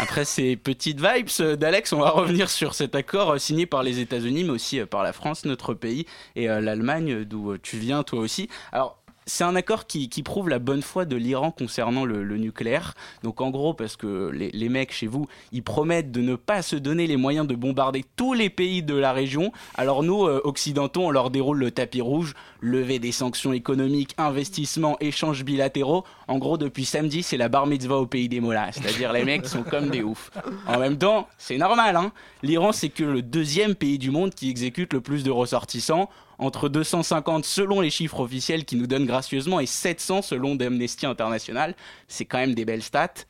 Après 0.00 0.24
ces 0.24 0.56
petites 0.56 1.00
vibes 1.00 1.56
d'Alex, 1.56 1.92
on 1.92 1.98
va 1.98 2.10
revenir 2.10 2.50
sur 2.50 2.74
cet 2.74 2.94
accord 2.94 3.40
signé 3.40 3.66
par 3.66 3.82
les 3.82 3.98
États-Unis, 3.98 4.44
mais 4.44 4.50
aussi 4.50 4.78
euh, 4.78 4.86
par 4.86 5.02
la 5.02 5.12
France, 5.12 5.44
notre 5.44 5.74
pays, 5.74 6.06
et 6.36 6.48
euh, 6.48 6.60
l'Allemagne, 6.60 7.24
d'où 7.24 7.50
euh, 7.50 7.58
tu 7.60 7.78
viens 7.78 8.04
toi 8.04 8.20
aussi. 8.20 8.48
Alors, 8.70 8.97
c'est 9.28 9.44
un 9.44 9.54
accord 9.56 9.86
qui, 9.86 10.08
prouve 10.24 10.48
la 10.48 10.58
bonne 10.58 10.82
foi 10.82 11.04
de 11.04 11.16
l'Iran 11.16 11.50
concernant 11.50 12.04
le, 12.04 12.24
nucléaire. 12.38 12.94
Donc 13.22 13.40
en 13.40 13.50
gros, 13.50 13.74
parce 13.74 13.96
que 13.96 14.30
les, 14.32 14.68
mecs 14.68 14.92
chez 14.92 15.06
vous, 15.06 15.26
ils 15.52 15.62
promettent 15.62 16.10
de 16.10 16.20
ne 16.20 16.34
pas 16.34 16.62
se 16.62 16.76
donner 16.76 17.06
les 17.06 17.16
moyens 17.16 17.46
de 17.46 17.54
bombarder 17.54 18.04
tous 18.16 18.32
les 18.32 18.50
pays 18.50 18.82
de 18.82 18.94
la 18.94 19.12
région. 19.12 19.52
Alors 19.76 20.02
nous, 20.02 20.24
euh, 20.24 20.40
occidentaux, 20.44 21.02
on 21.02 21.10
leur 21.10 21.30
déroule 21.30 21.58
le 21.58 21.70
tapis 21.70 22.00
rouge, 22.00 22.34
lever 22.60 22.98
des 22.98 23.12
sanctions 23.12 23.52
économiques, 23.52 24.14
investissements, 24.18 24.96
échanges 25.00 25.44
bilatéraux. 25.44 26.04
En 26.26 26.38
gros, 26.38 26.56
depuis 26.56 26.84
samedi, 26.84 27.22
c'est 27.22 27.36
la 27.36 27.48
bar 27.48 27.66
mitzvah 27.66 27.96
au 27.96 28.06
pays 28.06 28.28
des 28.28 28.40
mollahs. 28.40 28.72
C'est-à-dire 28.72 29.12
les 29.12 29.24
mecs 29.24 29.46
sont 29.46 29.62
comme 29.62 29.90
des 29.90 30.02
oufs. 30.02 30.30
En 30.66 30.78
même 30.78 30.96
temps, 30.96 31.28
c'est 31.36 31.58
normal. 31.58 31.96
Hein 31.96 32.12
L'Iran, 32.42 32.72
c'est 32.72 32.88
que 32.88 33.04
le 33.04 33.22
deuxième 33.22 33.74
pays 33.74 33.98
du 33.98 34.10
monde 34.10 34.34
qui 34.34 34.48
exécute 34.48 34.92
le 34.92 35.00
plus 35.00 35.22
de 35.22 35.30
ressortissants 35.30 36.08
entre 36.38 36.68
250 36.68 37.44
selon 37.44 37.80
les 37.80 37.90
chiffres 37.90 38.20
officiels 38.20 38.64
qui 38.64 38.76
nous 38.76 38.86
donnent 38.86 39.06
gracieusement 39.06 39.60
et 39.60 39.66
700 39.66 40.22
selon 40.22 40.54
d'Amnesty 40.54 41.06
International. 41.06 41.74
C'est 42.06 42.24
quand 42.24 42.38
même 42.38 42.54
des 42.54 42.64
belles 42.64 42.82
stats. 42.82 43.24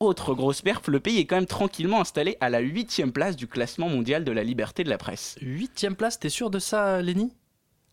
Autre 0.00 0.32
grosse 0.32 0.62
perf, 0.62 0.86
le 0.86 1.00
pays 1.00 1.18
est 1.18 1.26
quand 1.26 1.36
même 1.36 1.46
tranquillement 1.46 2.00
installé 2.00 2.36
à 2.40 2.50
la 2.50 2.60
huitième 2.60 3.10
place 3.10 3.34
du 3.34 3.48
classement 3.48 3.88
mondial 3.88 4.24
de 4.24 4.30
la 4.30 4.44
liberté 4.44 4.84
de 4.84 4.88
la 4.88 4.98
presse. 4.98 5.36
Huitième 5.42 5.96
place, 5.96 6.20
t'es 6.20 6.28
sûr 6.28 6.50
de 6.50 6.60
ça, 6.60 7.02
Lenny? 7.02 7.32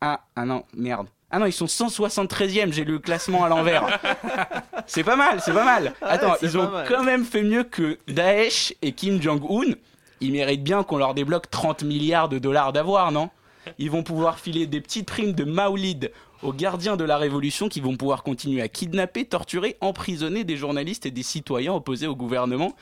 Ah, 0.02 0.22
ah 0.36 0.46
non, 0.46 0.64
merde. 0.74 1.08
Ah 1.32 1.40
non, 1.40 1.48
ils 1.48 1.52
sont 1.52 1.66
173e, 1.66 2.72
j'ai 2.72 2.86
lu 2.86 2.94
le 2.94 3.00
classement 3.00 3.44
à 3.44 3.50
l'envers. 3.50 4.00
c'est 4.86 5.04
pas 5.04 5.16
mal, 5.16 5.42
c'est 5.42 5.54
pas 5.54 5.66
mal. 5.66 5.94
Attends, 6.02 6.36
ils 6.44 6.58
ont 6.58 6.70
mal. 6.70 6.88
quand 6.88 7.04
même 7.04 7.26
fait 7.26 7.42
mieux 7.42 7.64
que 7.64 7.98
Daesh 8.08 8.76
et 8.84 8.92
Kim 8.92 9.20
Jong-un. 9.20 9.74
Ils 10.22 10.32
méritent 10.32 10.64
bien 10.64 10.84
qu'on 10.84 10.98
leur 10.98 11.16
débloque 11.16 11.50
30 11.50 11.84
milliards 11.84 12.30
de 12.30 12.38
dollars 12.38 12.72
d'avoir, 12.72 13.12
non? 13.12 13.32
Ils 13.78 13.92
vont 13.92 14.04
pouvoir 14.04 14.40
filer 14.40 14.68
des 14.68 14.82
petites 14.82 15.08
primes 15.08 15.34
de 15.34 15.44
Maulid 15.44 16.12
aux 16.44 16.54
gardiens 16.54 16.98
de 16.98 17.04
la 17.04 17.18
Révolution 17.18 17.70
qui 17.70 17.82
vont 17.82 17.98
pouvoir 17.98 18.24
continuer 18.24 18.62
à 18.62 18.68
kidnapper, 18.68 19.26
torturer, 19.26 19.78
emprisonner 19.82 20.44
des 20.44 20.58
journalistes 20.58 21.06
et 21.06 21.12
des 21.12 21.24
citoyens 21.24 21.74
opposés 21.74 22.08
au 22.08 22.16
gouvernement. 22.16 22.76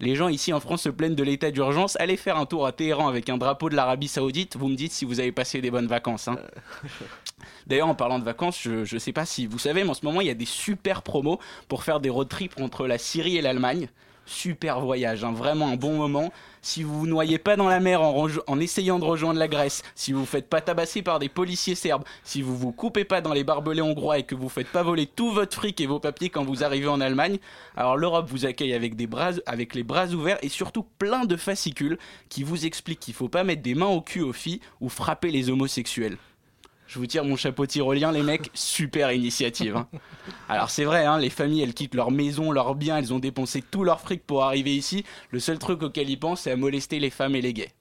Les 0.00 0.14
gens 0.14 0.28
ici 0.28 0.52
en 0.52 0.60
France 0.60 0.82
se 0.82 0.88
plaignent 0.90 1.16
de 1.16 1.24
l'état 1.24 1.50
d'urgence. 1.50 1.96
Allez 1.98 2.16
faire 2.16 2.36
un 2.36 2.46
tour 2.46 2.66
à 2.66 2.72
Téhéran 2.72 3.08
avec 3.08 3.28
un 3.28 3.36
drapeau 3.36 3.68
de 3.68 3.74
l'Arabie 3.74 4.06
Saoudite. 4.06 4.56
Vous 4.56 4.68
me 4.68 4.76
dites 4.76 4.92
si 4.92 5.04
vous 5.04 5.18
avez 5.18 5.32
passé 5.32 5.60
des 5.60 5.72
bonnes 5.72 5.88
vacances. 5.88 6.28
hein. 6.28 6.38
D'ailleurs, 7.66 7.88
en 7.88 7.94
parlant 7.94 8.18
de 8.18 8.24
vacances, 8.24 8.60
je, 8.62 8.84
je 8.84 8.96
sais 8.98 9.12
pas 9.12 9.26
si 9.26 9.46
vous 9.46 9.58
savez, 9.58 9.82
mais 9.82 9.90
en 9.90 9.94
ce 9.94 10.04
moment, 10.04 10.20
il 10.20 10.28
y 10.28 10.30
a 10.30 10.34
des 10.34 10.44
super 10.44 11.02
promos 11.02 11.38
pour 11.68 11.82
faire 11.82 12.00
des 12.00 12.10
road 12.10 12.28
trips 12.28 12.58
entre 12.60 12.86
la 12.86 12.96
Syrie 12.96 13.36
et 13.36 13.42
l'Allemagne. 13.42 13.88
Super 14.28 14.80
voyage, 14.80 15.24
hein, 15.24 15.32
vraiment 15.32 15.68
un 15.68 15.76
bon 15.76 15.94
moment. 15.94 16.30
Si 16.60 16.82
vous 16.82 16.98
vous 16.98 17.06
noyez 17.06 17.38
pas 17.38 17.56
dans 17.56 17.66
la 17.66 17.80
mer 17.80 18.02
en, 18.02 18.60
essayant 18.60 18.98
de 18.98 19.04
rejoindre 19.04 19.38
la 19.38 19.48
Grèce, 19.48 19.82
si 19.94 20.12
vous 20.12 20.20
vous 20.20 20.26
faites 20.26 20.50
pas 20.50 20.60
tabasser 20.60 21.00
par 21.00 21.18
des 21.18 21.30
policiers 21.30 21.74
serbes, 21.74 22.04
si 22.24 22.42
vous 22.42 22.54
vous 22.54 22.70
coupez 22.70 23.04
pas 23.04 23.22
dans 23.22 23.32
les 23.32 23.42
barbelés 23.42 23.80
hongrois 23.80 24.18
et 24.18 24.24
que 24.24 24.34
vous 24.34 24.50
faites 24.50 24.68
pas 24.68 24.82
voler 24.82 25.06
tout 25.06 25.30
votre 25.30 25.56
fric 25.56 25.80
et 25.80 25.86
vos 25.86 25.98
papiers 25.98 26.28
quand 26.28 26.44
vous 26.44 26.62
arrivez 26.62 26.88
en 26.88 27.00
Allemagne, 27.00 27.38
alors 27.74 27.96
l'Europe 27.96 28.28
vous 28.28 28.44
accueille 28.44 28.74
avec, 28.74 28.96
des 28.96 29.06
bras, 29.06 29.32
avec 29.46 29.74
les 29.74 29.82
bras 29.82 30.08
ouverts 30.08 30.38
et 30.42 30.50
surtout 30.50 30.84
plein 30.98 31.24
de 31.24 31.36
fascicules 31.36 31.98
qui 32.28 32.42
vous 32.42 32.66
expliquent 32.66 33.00
qu'il 33.00 33.14
faut 33.14 33.30
pas 33.30 33.44
mettre 33.44 33.62
des 33.62 33.74
mains 33.74 33.86
au 33.86 34.02
cul 34.02 34.20
aux 34.20 34.34
filles 34.34 34.60
ou 34.82 34.90
frapper 34.90 35.30
les 35.30 35.48
homosexuels. 35.48 36.18
Je 36.88 36.98
vous 36.98 37.06
tire 37.06 37.22
mon 37.22 37.36
chapeau 37.36 37.66
tyrolien, 37.66 38.12
les 38.12 38.22
mecs, 38.22 38.50
super 38.54 39.12
initiative. 39.12 39.76
hein. 39.76 39.86
Alors 40.48 40.70
c'est 40.70 40.84
vrai, 40.84 41.04
hein, 41.04 41.18
les 41.18 41.28
familles, 41.28 41.62
elles 41.62 41.74
quittent 41.74 41.94
leur 41.94 42.10
maison, 42.10 42.50
leurs 42.50 42.74
biens, 42.74 42.96
elles 42.96 43.12
ont 43.12 43.18
dépensé 43.18 43.62
tout 43.62 43.84
leur 43.84 44.00
fric 44.00 44.26
pour 44.26 44.42
arriver 44.42 44.74
ici. 44.74 45.04
Le 45.30 45.38
seul 45.38 45.58
truc 45.58 45.82
auquel 45.82 46.08
ils 46.08 46.18
pensent, 46.18 46.40
c'est 46.40 46.50
à 46.50 46.56
molester 46.56 46.98
les 46.98 47.10
femmes 47.10 47.36
et 47.36 47.42
les 47.42 47.52
gays. 47.52 47.72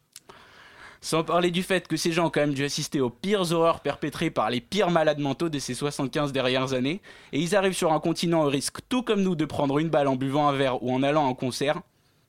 Sans 0.99 1.23
parler 1.23 1.51
du 1.51 1.63
fait 1.63 1.87
que 1.87 1.95
ces 1.95 2.11
gens 2.11 2.25
ont 2.25 2.29
quand 2.29 2.41
même 2.41 2.53
dû 2.53 2.65
assister 2.65 2.99
aux 2.99 3.09
pires 3.09 3.53
horreurs 3.53 3.79
perpétrées 3.79 4.29
par 4.29 4.49
les 4.49 4.59
pires 4.59 4.91
malades 4.91 5.19
mentaux 5.19 5.47
de 5.47 5.59
ces 5.59 5.73
75 5.73 6.33
dernières 6.33 6.73
années, 6.73 7.01
et 7.31 7.39
ils 7.39 7.55
arrivent 7.55 7.77
sur 7.77 7.93
un 7.93 8.01
continent 8.01 8.43
au 8.43 8.49
risque, 8.49 8.79
tout 8.89 9.03
comme 9.03 9.21
nous, 9.21 9.35
de 9.35 9.45
prendre 9.45 9.79
une 9.79 9.89
balle 9.89 10.09
en 10.09 10.17
buvant 10.17 10.49
un 10.49 10.53
verre 10.53 10.83
ou 10.83 10.91
en 10.91 11.01
allant 11.03 11.27
à 11.27 11.29
un 11.29 11.33
concert. 11.33 11.81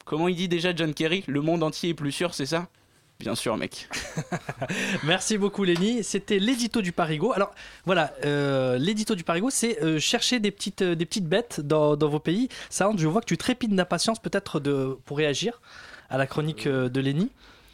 Comment 0.04 0.28
il 0.28 0.36
dit 0.36 0.48
déjà 0.48 0.72
John 0.76 0.94
Kerry 0.94 1.24
Le 1.26 1.40
monde 1.40 1.64
entier 1.64 1.90
est 1.90 1.94
plus 1.94 2.12
sûr, 2.12 2.34
c'est 2.34 2.46
ça? 2.46 2.68
Bien 3.20 3.34
sûr, 3.34 3.56
mec. 3.56 3.88
Merci 5.02 5.38
beaucoup 5.38 5.64
Lenny. 5.64 6.04
C'était 6.04 6.38
l'édito 6.38 6.80
du 6.80 6.92
Parigo. 6.92 7.32
Alors 7.32 7.52
voilà, 7.84 8.14
euh, 8.24 8.78
l'édito 8.78 9.16
du 9.16 9.24
Parigo, 9.24 9.50
c'est 9.50 9.82
euh, 9.82 9.98
chercher 9.98 10.38
des 10.38 10.52
petites, 10.52 10.82
euh, 10.82 10.94
des 10.94 11.04
petites 11.04 11.26
bêtes 11.26 11.60
dans, 11.60 11.96
dans 11.96 12.08
vos 12.08 12.20
pays. 12.20 12.48
Ça, 12.70 12.88
je 12.96 13.08
vois 13.08 13.20
que 13.20 13.26
tu 13.26 13.36
trépides 13.36 13.74
d'impatience 13.74 14.20
peut-être 14.20 14.60
de, 14.60 14.96
pour 15.04 15.16
réagir 15.18 15.60
à 16.10 16.16
la 16.16 16.28
chronique 16.28 16.68
euh, 16.68 16.88
de 16.88 17.00
Lenny. 17.00 17.30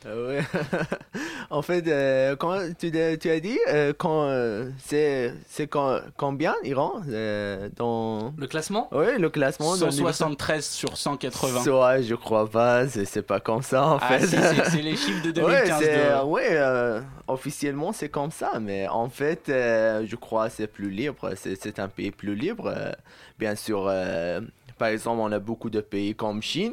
Euh, 0.07 0.38
ouais. 0.38 0.44
en 1.50 1.62
fait, 1.62 1.86
euh, 1.88 2.36
quand 2.36 2.59
tu, 2.78 2.90
tu 2.90 3.30
as 3.30 3.40
dit 3.40 3.59
euh, 3.68 3.92
quand 3.96 4.24
euh, 4.28 4.68
c'est 4.84 5.32
c'est 5.48 5.66
quand, 5.66 5.98
combien 6.16 6.55
Iran 6.62 7.00
euh, 7.09 7.68
dans 7.76 8.34
le 8.36 8.46
classement? 8.46 8.88
Oui, 8.92 9.18
le 9.18 9.30
classement. 9.30 9.76
dans 9.76 9.86
le- 9.86 9.92
173 9.92 10.64
sur 10.66 10.96
180. 10.96 11.64
Ouais, 11.70 12.02
je 12.02 12.14
crois 12.14 12.48
pas, 12.48 12.86
c'est 12.88 13.22
pas 13.22 13.40
comme 13.40 13.62
ça 13.62 13.86
en 13.86 13.98
Ah, 14.00 14.18
fait. 14.18 14.26
si, 14.26 14.36
c'est- 14.70 14.82
les 14.82 14.96
chiffres 14.96 15.24
de 15.24 15.30
2015 15.30 15.70
Ouais, 15.80 15.84
c'est- 15.84 16.18
de- 16.20 16.24
ouais, 16.24 17.00
officiellement 17.28 17.92
c'est 17.92 18.09
comme 18.11 18.30
ça, 18.30 18.59
mais 18.61 18.86
en 18.88 19.09
fait, 19.09 19.44
je 19.46 20.16
crois 20.16 20.48
que 20.48 20.55
c'est 20.57 20.66
plus 20.66 20.90
libre, 20.90 21.32
c'est 21.36 21.55
c'est 21.61 21.78
un 21.78 21.88
pays 21.88 22.11
plus 22.11 22.34
libre. 22.34 22.72
bien 23.38 23.55
sûr, 23.57 23.90
par 24.78 24.88
exemple, 24.88 25.20
on 25.20 25.30
a 25.32 25.38
beaucoup 25.38 25.70
de 25.70 25.80
pays 25.80 26.14
comme 26.14 26.42
Chine, 26.42 26.72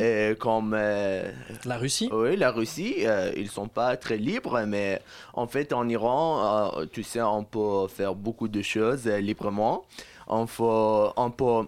et 0.00 0.34
comme 0.38 0.74
euh, 0.76 1.30
la 1.64 1.76
Russie. 1.78 2.08
Oui, 2.12 2.36
la 2.36 2.50
Russie, 2.50 2.96
euh, 3.06 3.32
ils 3.36 3.48
sont 3.48 3.68
pas 3.68 3.96
très 3.96 4.16
libres, 4.16 4.60
mais 4.66 5.00
en 5.34 5.46
fait, 5.46 5.72
en 5.72 5.88
Iran, 5.88 6.72
tu 6.92 7.02
sais, 7.02 7.20
on 7.22 7.44
peut 7.44 7.86
faire 7.88 8.14
beaucoup 8.14 8.48
de 8.48 8.62
choses 8.62 9.06
librement. 9.06 9.84
On, 10.26 10.46
faut, 10.46 11.12
on 11.16 11.30
peut 11.30 11.66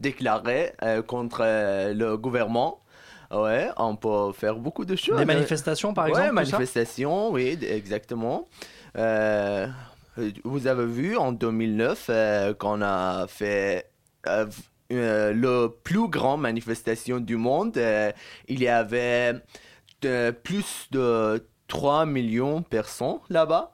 déclarer 0.00 0.72
contre 1.06 1.42
le 1.92 2.16
gouvernement. 2.16 2.80
Ouais, 3.30 3.68
on 3.78 3.96
peut 3.96 4.32
faire 4.32 4.54
beaucoup 4.56 4.84
de 4.84 4.94
choses. 4.96 5.18
Des 5.18 5.24
manifestations, 5.24 5.92
par 5.94 6.04
Ouais, 6.04 6.10
exemple, 6.10 6.28
ça? 6.28 6.32
manifestations, 6.32 7.30
oui, 7.32 7.58
exactement. 7.62 8.46
Euh, 8.96 9.66
vous 10.44 10.66
avez 10.66 10.86
vu 10.86 11.16
en 11.16 11.32
2009 11.32 12.06
euh, 12.08 12.54
qu'on 12.54 12.82
a 12.82 13.26
fait 13.26 13.90
euh, 14.26 14.46
euh, 14.92 15.32
le 15.32 15.68
plus 15.82 16.08
grand 16.08 16.36
manifestation 16.36 17.18
du 17.18 17.36
monde. 17.36 17.76
Euh, 17.78 18.12
il 18.48 18.62
y 18.62 18.68
avait 18.68 19.34
plus 20.42 20.88
de 20.90 21.42
3 21.68 22.04
millions 22.04 22.60
de 22.60 22.66
personnes 22.66 23.18
là-bas. 23.30 23.72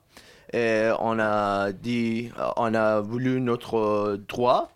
Et 0.53 0.89
on 0.99 1.19
a 1.19 1.71
dit, 1.73 2.31
on 2.57 2.73
a 2.73 3.01
voulu 3.01 3.41
notre 3.41 4.17
droit. 4.27 4.71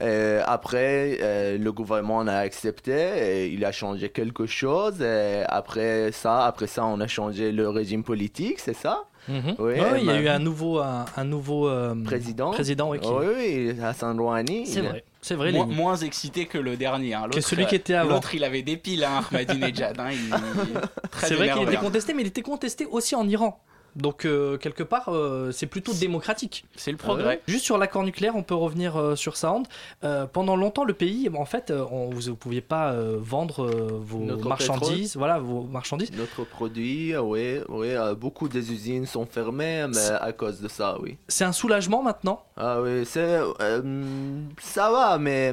Et 0.00 0.38
après, 0.44 1.18
euh, 1.20 1.58
le 1.58 1.72
gouvernement 1.72 2.20
a 2.20 2.34
accepté 2.36 2.92
et 2.92 3.46
il 3.48 3.64
a 3.64 3.72
changé 3.72 4.08
quelque 4.10 4.46
chose. 4.46 5.00
Et 5.02 5.42
après 5.48 6.12
ça, 6.12 6.46
après 6.46 6.66
ça, 6.66 6.84
on 6.86 7.00
a 7.00 7.06
changé 7.06 7.52
le 7.52 7.68
régime 7.68 8.02
politique, 8.04 8.58
c'est 8.60 8.74
ça? 8.76 9.04
Mhm. 9.28 9.54
Oui, 9.60 9.74
Ouais, 9.74 10.00
il 10.00 10.04
y 10.06 10.10
a 10.10 10.20
eu 10.20 10.26
un 10.28 10.40
nouveau, 10.40 10.80
un, 10.80 11.04
un 11.16 11.24
nouveau 11.24 11.68
euh, 11.68 11.94
président. 12.04 12.50
président 12.50 12.90
oui, 12.90 12.98
qui- 12.98 13.08
Oui, 13.08 13.26
oui, 13.36 13.80
Hassan 13.80 14.18
Rouhani. 14.18 14.66
C'est 14.66 14.80
vrai, 14.80 15.04
c'est 15.20 15.36
vrai. 15.36 15.52
Moins, 15.52 15.96
excité 15.98 16.46
que 16.46 16.58
le 16.58 16.76
dernier. 16.76 17.14
hein. 17.14 17.28
Que 17.32 17.40
celui 17.40 17.66
qui 17.66 17.76
euh, 17.76 17.78
était 17.78 17.94
avant. 17.94 18.14
L'autre, 18.14 18.34
il 18.34 18.42
avait 18.42 18.62
des 18.62 18.76
piles, 18.76 19.04
hein, 19.04 19.20
Ahmadinejad. 19.30 20.00
hein. 20.00 20.08
Il- 20.10 20.30
très 21.12 21.28
C'est 21.28 21.34
vrai 21.36 21.50
qu'il 21.52 21.62
était 21.62 21.76
hein. 21.76 21.80
contesté, 21.80 22.14
mais 22.14 22.22
il 22.22 22.28
était 22.28 22.42
contesté 22.42 22.84
aussi 22.86 23.14
en 23.14 23.28
Iran. 23.28 23.60
Donc 23.94 24.24
euh, 24.24 24.56
quelque 24.56 24.82
part, 24.82 25.08
euh, 25.08 25.52
c'est 25.52 25.66
plutôt 25.66 25.92
démocratique. 25.92 26.64
C'est 26.76 26.90
le 26.90 26.96
progrès. 26.96 27.42
Juste 27.46 27.64
sur 27.64 27.76
l'accord 27.76 28.02
nucléaire, 28.04 28.34
on 28.36 28.42
peut 28.42 28.54
revenir 28.54 28.96
euh, 28.96 29.16
sur 29.16 29.36
Sound. 29.36 29.66
Euh, 30.02 30.26
pendant 30.26 30.56
longtemps, 30.56 30.84
le 30.84 30.94
pays, 30.94 31.28
en 31.36 31.44
fait, 31.44 31.70
euh, 31.70 31.84
on, 31.90 32.08
vous 32.10 32.30
ne 32.30 32.34
pouviez 32.34 32.62
pas 32.62 32.92
euh, 32.92 33.16
vendre 33.20 33.64
euh, 33.66 33.98
vos 34.00 34.20
Notre 34.20 34.48
marchandises. 34.48 35.12
pétrole. 35.12 35.18
Voilà, 35.18 35.38
vos 35.40 35.62
marchandises. 35.64 36.10
Notre 36.16 36.44
produit, 36.44 37.16
oui, 37.16 37.58
oui, 37.68 37.90
euh, 37.90 38.14
beaucoup 38.14 38.48
des 38.48 38.72
usines 38.72 39.04
sont 39.06 39.26
fermées 39.26 39.86
mais 39.88 40.08
à 40.20 40.32
cause 40.32 40.60
de 40.60 40.68
ça, 40.68 40.96
oui. 41.00 41.18
C'est 41.28 41.44
un 41.44 41.52
soulagement 41.52 42.02
maintenant? 42.02 42.44
Ah 42.56 42.80
oui, 42.80 43.04
c'est, 43.04 43.40
euh, 43.60 44.42
ça 44.60 44.90
va, 44.90 45.18
mais 45.18 45.52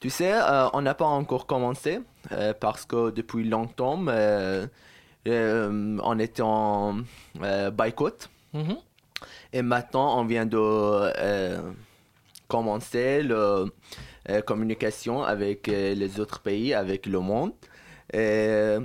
tu 0.00 0.10
sais, 0.10 0.32
euh, 0.32 0.68
on 0.72 0.82
n'a 0.82 0.94
pas 0.94 1.04
encore 1.06 1.46
commencé 1.46 2.00
euh, 2.32 2.52
parce 2.58 2.84
que 2.84 3.10
depuis 3.10 3.48
longtemps, 3.48 3.96
euh, 5.26 5.70
euh, 5.70 5.98
on 6.02 6.18
était 6.18 6.42
en 6.42 6.98
euh, 7.42 7.70
boycott. 7.70 8.28
Mhm. 8.52 8.76
Et 9.52 9.62
maintenant, 9.62 10.18
on 10.18 10.24
vient 10.24 10.46
de 10.46 10.56
euh, 10.58 11.72
commencer 12.48 13.22
la 13.22 14.42
communication 14.42 15.22
avec 15.22 15.68
euh, 15.68 15.94
les 15.94 16.20
autres 16.20 16.40
pays, 16.40 16.74
avec 16.74 17.06
le 17.06 17.20
monde. 17.20 17.52
Et, 18.12 18.78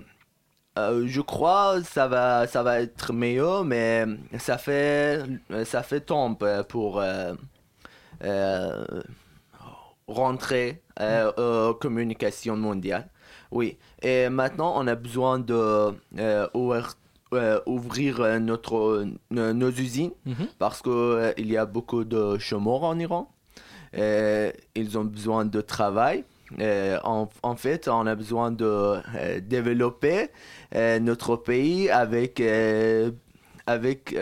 euh, 0.78 1.08
je 1.08 1.22
crois 1.22 1.80
que 1.82 1.88
ça 1.88 2.08
va, 2.08 2.46
ça 2.48 2.62
va 2.62 2.82
être 2.82 3.12
meilleur, 3.12 3.66
mais 3.66 4.06
ça 4.38 4.58
fait, 4.58 5.24
ça 5.66 5.82
fait 5.82 6.02
temps 6.02 6.38
euh, 6.44 6.64
pour 6.64 7.00
euh, 7.02 7.34
euh, 8.24 8.86
rentrer 10.08 10.84
euh, 11.00 11.70
aux 11.70 11.74
communications 11.74 12.56
mondiales. 12.56 13.10
Oui, 13.52 13.78
et 14.02 14.30
maintenant 14.30 14.74
on 14.76 14.88
a 14.88 14.95
besoin 14.95 15.39
de 15.39 15.93
euh, 16.20 16.48
ouvrir, 16.54 16.93
euh, 17.34 17.60
ouvrir 17.66 18.20
euh, 18.22 18.39
notre, 18.39 19.06
nos, 19.32 19.72
usines 19.72 20.12
Mhm. 20.26 20.48
parce 20.60 20.82
qu'il 20.82 21.48
y 21.52 21.58
a 21.58 21.66
beaucoup 21.66 22.04
de 22.04 22.38
chômeurs 22.38 22.84
en 22.84 22.98
Iran. 23.00 23.30
Et 23.93 24.52
ils 24.76 24.98
ont 24.98 25.06
besoin 25.06 25.45
de 25.45 25.62
travail. 25.62 26.24
Et 26.60 26.93
en, 27.04 27.30
en 27.41 27.56
fait, 27.56 27.88
on 27.88 28.06
a 28.06 28.16
besoin 28.16 28.52
de 28.52 28.98
développer 29.39 30.28
notre 31.02 31.38
pays 31.38 31.89
avec, 31.89 32.41
avec 33.66 34.16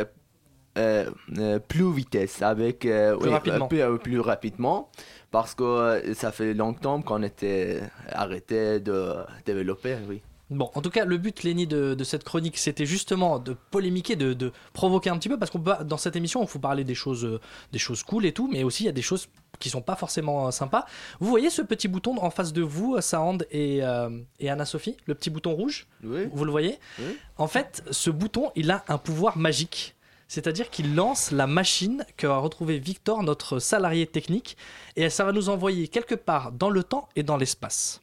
plus 1.68 1.94
vitesse, 1.94 2.42
avec 2.42 2.80
Plus 2.82 3.30
rapidement. 3.30 3.68
plus, 3.68 4.00
plus 4.00 4.20
rapidement, 4.20 4.90
parce 5.32 5.56
que 5.56 5.64
euh, 5.64 6.14
ça 6.14 6.32
fait 6.32 6.54
longtemps 6.54 7.02
qu'on 7.02 7.24
était 7.24 7.82
arrêté 8.10 8.80
de 8.80 9.16
développer, 9.46 9.98
oui. 10.08 10.22
Bon, 10.52 10.70
en 10.76 10.82
tout 10.84 10.92
cas, 10.92 11.06
le 11.06 11.18
but, 11.18 11.42
Lenny, 11.42 11.66
de, 11.66 11.96
de 11.96 12.04
cette 12.04 12.24
chronique, 12.24 12.60
c'était 12.60 12.86
justement 12.86 13.40
de 13.40 13.56
polémiquer, 13.72 14.16
de, 14.16 14.34
de 14.34 14.52
provoquer 14.74 15.10
un 15.10 15.18
petit 15.18 15.28
peu, 15.28 15.40
parce 15.40 15.50
qu'on 15.50 15.60
peut 15.60 15.74
dans 15.84 15.98
cette 15.98 16.16
émission, 16.16 16.44
il 16.44 16.48
faut 16.48 16.60
parler 16.60 16.84
des 16.84 16.94
choses, 16.94 17.26
euh, 17.26 17.40
des 17.72 17.80
choses 17.80 18.04
cool 18.04 18.28
et 18.28 18.32
tout, 18.32 18.48
mais 18.48 18.64
aussi 18.64 18.84
il 18.84 18.86
y 18.86 18.90
a 18.90 18.92
des 18.92 19.02
choses 19.02 19.28
qui 19.58 19.72
sont 19.72 19.82
pas 19.82 19.96
forcément 19.96 20.46
euh, 20.46 20.52
sympas. 20.52 20.86
Vous 21.20 21.32
voyez 21.32 21.50
ce 21.50 21.64
petit 21.64 21.88
bouton 21.88 22.16
en 22.22 22.30
face 22.30 22.54
de 22.54 22.62
vous, 22.62 23.02
Sahand 23.02 23.40
et, 23.50 23.80
euh, 23.82 24.10
et 24.40 24.52
Anna-Sophie, 24.52 24.98
le 25.08 25.16
petit 25.16 25.32
bouton 25.32 25.56
rouge? 25.56 25.88
Oui. 26.04 26.28
Vous 26.32 26.46
le 26.46 26.52
voyez? 26.52 26.78
Oui. 27.00 27.18
En 27.38 27.48
fait, 27.48 27.84
ce 27.90 28.12
bouton, 28.12 28.52
il 28.56 28.70
a 28.70 28.84
un 28.88 29.00
pouvoir 29.00 29.40
magique. 29.40 29.96
C'est-à-dire 30.28 30.70
qu'il 30.70 30.96
lance 30.96 31.32
la 31.32 31.48
machine 31.48 32.06
que 32.18 32.28
va 32.28 32.38
retrouver 32.38 32.80
Victor, 32.80 33.24
notre 33.24 33.60
salarié 33.60 34.08
technique, 34.08 34.58
et 34.96 35.10
ça 35.10 35.24
va 35.24 35.32
nous 35.32 35.50
envoyer 35.50 35.88
quelque 35.88 36.16
part 36.16 36.52
dans 36.52 36.70
le 36.70 36.84
temps 36.84 37.10
et 37.16 37.24
dans 37.24 37.38
l'espace. 37.38 38.02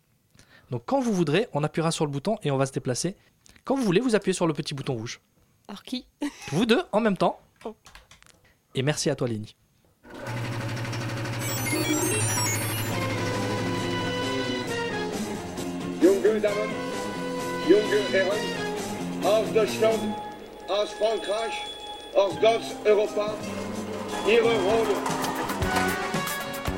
Donc 0.71 0.83
quand 0.87 1.01
vous 1.01 1.13
voudrez, 1.13 1.49
on 1.53 1.65
appuiera 1.65 1.91
sur 1.91 2.07
le 2.07 2.11
bouton 2.11 2.39
et 2.43 2.51
on 2.51 2.57
va 2.57 2.67
se 2.67 2.73
déplacer 2.73 3.17
Quand 3.65 3.75
vous 3.75 3.83
voulez, 3.83 4.01
vous 4.01 4.15
appuyez 4.15 4.33
sur 4.33 4.47
le 4.47 4.55
petit 4.55 4.75
bouton 4.75 4.95
rouge. 4.95 5.21
Alors 5.69 5.83
qui? 5.83 6.07
Vous 6.51 6.67
deux, 6.67 6.83
en 6.93 7.01
même 7.01 7.17
temps. 7.17 7.39
Oh. 7.65 7.77
Et 8.75 8.83
merci 8.83 9.11
à 9.11 9.15
toi, 9.15 9.29
Lénie. 9.29 9.55
Junge 16.03 16.41
Damen, 16.41 16.71
junge 17.69 18.15
Herren, 18.15 18.41
aus 19.25 19.53
Deutschland, 19.55 20.01
aus 20.69 20.87
Frankreich, 20.99 21.72
aus 22.15 22.35
ganz 22.41 22.75
Europa, 22.85 23.27
Ihre 24.27 24.55
Rolle. 24.67 24.95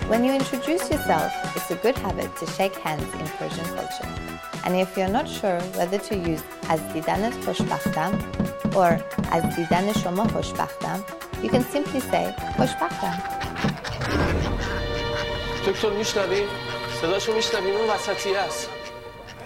When 0.08 0.24
you 0.24 0.32
introduce 0.34 0.90
yourself, 0.90 1.32
it's 1.56 1.70
a 1.70 1.76
good 1.76 1.96
habit 1.98 2.30
to 2.40 2.46
shake 2.56 2.76
hands 2.76 3.08
in 3.20 3.26
Persian 3.38 3.68
culture. 3.76 4.08
And 4.64 4.76
if 4.76 4.96
you're 4.96 5.14
not 5.18 5.28
sure 5.28 5.60
whether 5.78 5.98
to 5.98 6.14
use 6.16 6.42
از 6.68 6.80
دیدنت 6.92 7.44
خوشبختم 7.44 8.18
or 8.74 9.00
از 9.32 9.56
دیدن 9.56 9.92
شما 9.92 10.28
خوشبختم, 10.28 11.04
you 11.42 11.48
can 11.48 11.62
simply 11.74 12.00
say 12.00 12.56
خوشبختم. 12.56 13.22
دکتر 15.66 15.90
میشنوی؟ 15.90 16.42
صداشو 17.00 17.34
میشنوی 17.34 17.70
اون 17.70 17.90
وسطی 17.90 18.36
است 18.36 18.68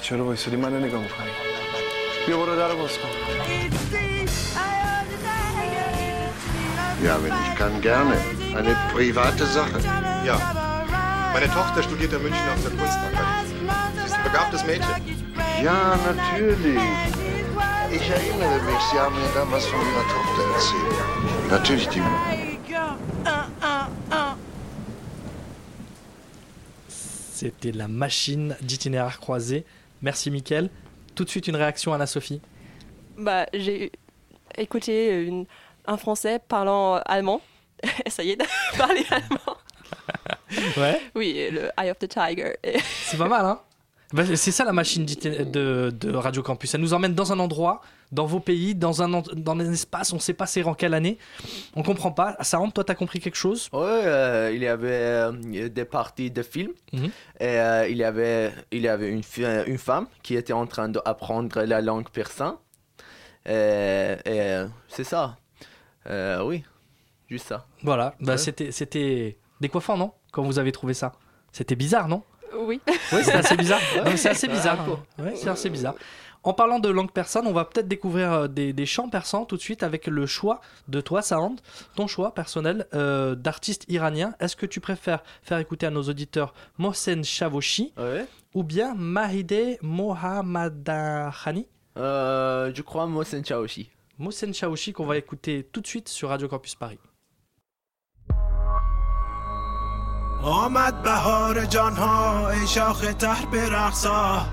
چرا 0.03 0.24
وایسادی 0.24 0.57
من 0.57 0.84
نگاه 0.84 1.01
می‌کنی 1.01 1.30
بیا 2.26 2.36
برو 2.36 2.57
در 2.57 2.74
باز 2.74 2.99
کن 2.99 4.07
Ja, 7.03 7.16
wenn 7.22 7.32
ich 7.32 7.55
kann, 7.59 7.80
gerne. 7.80 8.14
Eine 8.57 8.76
private 8.92 9.46
Sache. 9.46 9.78
Ja. 10.24 10.36
Meine 11.32 11.46
Tochter 11.53 11.82
studiert 11.82 12.12
in 12.12 12.22
München 12.22 12.49
auf 12.53 12.62
der 12.62 12.70
Kunstakademie. 12.72 13.70
Sie 14.01 14.05
ist 14.07 14.14
ein 14.14 14.24
begabtes 14.24 14.64
Mädchen. 14.64 14.90
Ja, 15.62 15.96
natürlich. 16.07 16.80
Ich 17.90 18.11
erinnere 18.11 18.61
mich, 18.62 18.80
Sie 18.92 18.99
haben 18.99 19.14
mir 19.14 19.28
damals 19.34 19.66
von 19.66 19.78
Ihrer 19.80 20.07
Tochter 20.09 20.42
erzählt. 20.55 21.51
Natürlich 21.51 21.88
die. 21.88 22.03
C'était 26.88 27.72
la 27.72 27.88
machine 27.88 28.57
d'itinéraire 28.62 29.20
croisé. 29.20 29.64
Merci, 30.03 30.30
Mickaël. 30.30 30.70
Tout 31.14 31.24
de 31.24 31.30
suite, 31.30 31.46
une 31.49 31.57
réaction, 31.57 31.92
Anna-Sophie. 31.92 32.40
Bah, 33.16 33.46
j'ai 33.53 33.92
écouté 34.57 35.22
une- 35.24 35.46
un 35.89 35.97
Français 35.97 36.39
parlant 36.47 37.01
allemand. 37.05 37.41
Essayez 38.07 38.36
de 38.36 38.45
parler 38.76 39.05
allemand. 39.11 39.57
Ouais. 40.78 41.01
Oui, 41.14 41.49
le 41.53 41.70
Eye 41.78 41.91
of 41.91 41.99
the 41.99 42.09
Tiger. 42.09 42.57
C'est 43.05 43.18
pas 43.18 43.28
mal, 43.28 43.45
hein 43.45 43.61
Bah, 44.14 44.22
C'est 44.34 44.51
ça 44.51 44.64
la 44.64 44.72
machine 44.72 45.05
de, 45.05 45.91
de 45.91 46.14
Radio 46.16 46.43
Campus. 46.43 46.74
Elle 46.74 46.80
nous 46.80 46.95
emmène 46.95 47.14
dans 47.14 47.32
un 47.32 47.39
endroit, 47.39 47.82
dans 48.12 48.24
vos 48.24 48.41
pays, 48.41 48.74
dans 48.74 49.03
un, 49.03 49.09
dans 49.09 49.53
un 49.53 49.72
espace, 49.72 50.12
on 50.14 50.18
sait 50.18 50.32
pas 50.32 50.47
c'est 50.47 50.62
en 50.64 50.72
quelle 50.72 50.95
année. 50.95 51.18
On 51.76 51.82
comprend 51.82 52.12
pas. 52.12 52.36
Ça 52.41 52.57
rentre, 52.57 52.72
toi, 52.72 52.84
t'as 52.84 52.95
compris 52.95 53.20
quelque 53.20 53.36
chose? 53.36 53.68
Ouais, 53.74 53.80
euh, 53.82 54.51
il 54.55 54.62
y 54.62 54.66
avait 54.66 54.89
euh, 54.91 55.68
des 55.68 55.84
parties 55.84 56.30
de 56.30 56.43
films 56.43 56.72
Mhm. 56.95 57.11
et 57.41 57.45
euh, 57.61 57.89
il 57.89 57.99
y 57.99 58.05
avait, 58.05 58.53
il 58.72 58.80
y 58.80 58.89
avait 58.89 59.11
une, 59.11 59.22
une 59.66 59.78
femme 59.78 60.07
qui 60.22 60.34
était 60.36 60.55
en 60.55 60.66
train 60.66 60.89
d'apprendre 60.89 61.62
la 61.62 61.82
langue 61.82 62.09
persan. 62.09 62.59
Et, 63.47 63.51
et, 63.51 64.41
euh, 64.41 64.66
c'est 64.89 65.05
ça. 65.05 65.36
Euh, 66.09 66.42
oui, 66.44 66.64
juste 67.28 67.46
ça. 67.48 67.66
Voilà. 67.82 68.14
Bah, 68.20 68.32
Ouais. 68.32 68.38
c'était, 68.38 68.70
c'était 68.72 69.38
décoiffant, 69.61 69.96
non? 69.96 70.12
Quand 70.32 70.42
vous 70.42 70.59
avez 70.59 70.72
trouvé 70.72 70.94
ça 70.94 71.12
C'était 71.52 71.76
bizarre, 71.76 72.09
non? 72.09 72.22
Oui. 72.59 72.80
Oui, 73.12 73.20
c'est 73.22 73.32
assez 73.34 73.56
bizarre. 73.56 73.80
Ouais, 73.94 73.98
Non, 74.04 74.11
mais 74.11 74.16
c'est 74.16 74.30
assez 74.30 74.48
bizarre. 74.48 74.78
Ouais, 75.18 75.34
c'est 75.36 75.48
assez 75.48 75.68
bizarre. 75.70 75.94
En 76.44 76.52
parlant 76.54 76.78
de 76.78 76.88
langue 76.88 77.11
persane, 77.11 77.46
on 77.46 77.52
va 77.52 77.64
peut-être 77.64 77.88
découvrir 77.88 78.32
euh, 78.32 78.48
des, 78.48 78.72
des 78.72 78.86
chants 78.86 79.09
persans 79.11 79.44
tout 79.44 79.56
de 79.56 79.61
suite 79.61 79.82
avec 79.82 80.06
le 80.06 80.24
choix 80.24 80.61
de 80.86 81.00
toi, 81.00 81.20
Saand, 81.20 81.56
ton 81.96 82.06
choix 82.06 82.32
personnel 82.32 82.86
euh, 82.94 83.34
d'artiste 83.34 83.84
iranien. 83.88 84.34
Est-ce 84.40 84.54
que 84.56 84.64
tu 84.64 84.80
préfères 84.80 85.22
faire 85.42 85.59
écouter 85.59 85.84
à 85.86 85.90
nos 85.90 86.04
auditeurs 86.04 86.54
Mohsen 86.78 87.24
Chavoshi 87.24 87.92
ou 88.54 88.62
bien 88.62 88.94
Mahide 88.94 89.78
Mohammadakhani 89.82 91.66
Euh, 91.98 92.70
je 92.74 92.82
crois 92.82 93.06
Mohsen 93.06 93.44
Chaoshi. 93.44 93.90
Mohsen 94.18 94.52
Chaouchi 94.52 94.92
qu'on 94.92 95.06
va 95.06 95.16
écouter 95.16 95.62
tout 95.72 95.80
de 95.80 95.86
suite 95.86 96.08
sur 96.08 96.30
Radio 96.30 96.48
Campus 96.48 96.74
Paris. 96.74 96.98
آمد 100.42 101.02
بهار 101.02 101.64
جانها 101.64 102.50
ای 102.50 102.66
شاخ 102.66 103.14
تر 103.14 103.46
برقصا 103.52 104.46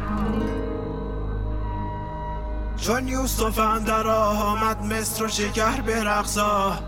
چون 2.78 3.07
یوسف 3.07 3.59
اندر 3.59 4.07
آمد 4.07 4.82
مصر 4.82 5.26
و 5.26 5.28
شکر 5.28 5.82
برقصا 5.82 6.80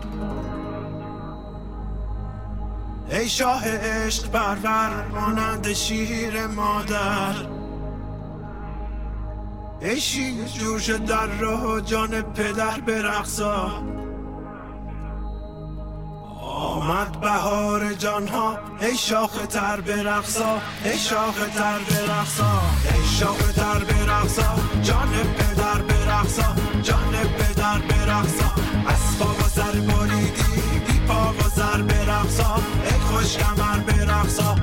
ای 3.10 3.28
شاه 3.28 3.68
عشق 3.68 4.30
پرور 4.30 5.08
مانند 5.08 5.72
شیر 5.72 6.46
مادر. 6.46 7.34
ای 9.80 10.00
شیر 10.00 10.44
جوش 10.44 10.90
در 10.90 11.26
راه 11.26 11.80
جان 11.80 12.22
پدر 12.22 12.80
برقصا 12.80 13.70
آمد 16.42 17.20
بهار 17.20 17.92
جانها 17.92 18.58
ای 18.80 18.96
شاخ 18.96 19.46
تر 19.46 19.80
برقصا 19.80 20.58
ای 20.84 20.98
شاخ 20.98 21.34
تر 21.54 21.78
برقصا 21.78 22.60
ای 22.94 23.08
شاخ 23.18 23.52
تر 23.52 23.84
برقصا 23.84 24.56
جان 24.82 25.08
پدر 25.38 25.82
برقصا 25.82 26.54
جان 26.82 27.12
پدر 27.38 27.78
برقصا 27.78 28.52
اسبا 28.88 29.26
و 29.26 29.48
سر 29.48 29.72
بریدی 29.72 30.62
بی 30.86 31.00
پا 31.08 31.32
و 31.32 31.50
سر 31.56 31.82
برقصا 31.82 32.54
ای 32.84 33.00
خوش 33.00 33.36
کمر 33.36 33.78
برقصا 33.78 34.56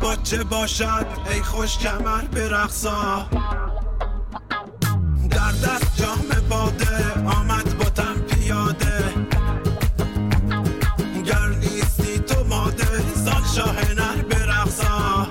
قباچه 0.00 0.44
باشد. 0.44 1.06
ای 1.30 1.42
خوش 1.42 1.78
کمر 1.78 2.24
برقصا. 2.24 3.28
در 5.30 5.52
دست 5.52 5.96
جام 5.96 6.48
باده 6.48 7.14
آمد 7.36 7.78
با 7.78 7.84
تن 7.84 8.14
پیاده. 8.14 9.14
گر 11.26 11.48
نیستی 11.48 12.18
تو 12.18 12.44
ماده 12.44 13.14
زان 13.14 13.44
شاه 13.56 13.94
نر 13.94 14.22
برقصا. 14.22 15.26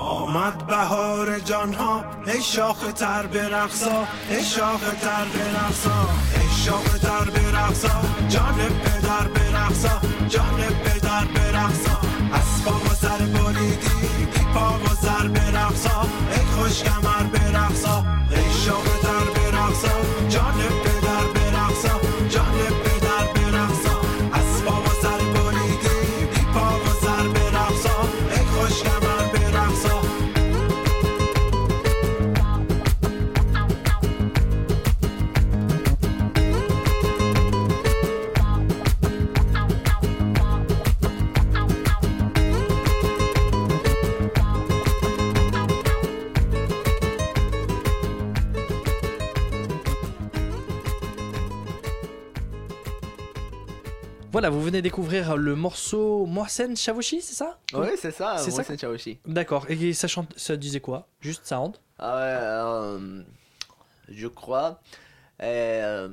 آمد 0.00 0.66
بهار 0.66 1.38
جانها 1.38 2.04
ای 2.26 2.42
شاخ 2.42 2.92
تر 2.92 3.26
برقصا. 3.26 4.04
ای 4.30 4.44
شاخ 4.44 4.80
تر 4.80 5.24
برقصا. 5.34 6.08
ای 6.40 6.64
شاخ 6.64 6.98
تر 6.98 7.30
برقصا. 7.30 8.00
جان 8.28 8.54
پدر 8.54 9.28
برقصا. 9.28 10.13
جان 10.28 10.60
پدر 10.84 11.24
برقصا. 11.24 11.98
اسبا 12.32 12.72
و 12.72 12.94
سر 12.94 13.18
بریدی 13.18 14.26
بی 14.34 14.44
پا 14.54 14.78
و 14.78 14.88
سر 15.02 15.28
برقصا. 15.28 16.00
ای 16.30 16.44
خوش 16.44 16.82
کمر 16.82 17.22
برقصا. 17.22 18.03
Voilà, 54.44 54.58
vous 54.58 54.62
venez 54.62 54.82
découvrir 54.82 55.38
le 55.38 55.56
morceau 55.56 56.26
Mohsen 56.26 56.76
Chavoshi, 56.76 57.22
c'est 57.22 57.32
ça 57.32 57.58
Ouais, 57.72 57.96
c'est 57.96 58.10
ça, 58.10 58.36
C'est 58.36 58.50
Mohsen. 58.50 59.16
D'accord. 59.24 59.64
Et 59.70 59.94
ça, 59.94 60.06
chante, 60.06 60.34
ça 60.36 60.54
disait 60.58 60.80
quoi 60.80 61.06
Juste 61.22 61.46
Sound. 61.46 61.76
Ah 61.98 62.16
ouais, 62.16 62.20
euh, 62.26 63.22
je 64.10 64.26
crois. 64.26 64.82
euh, 65.42 66.10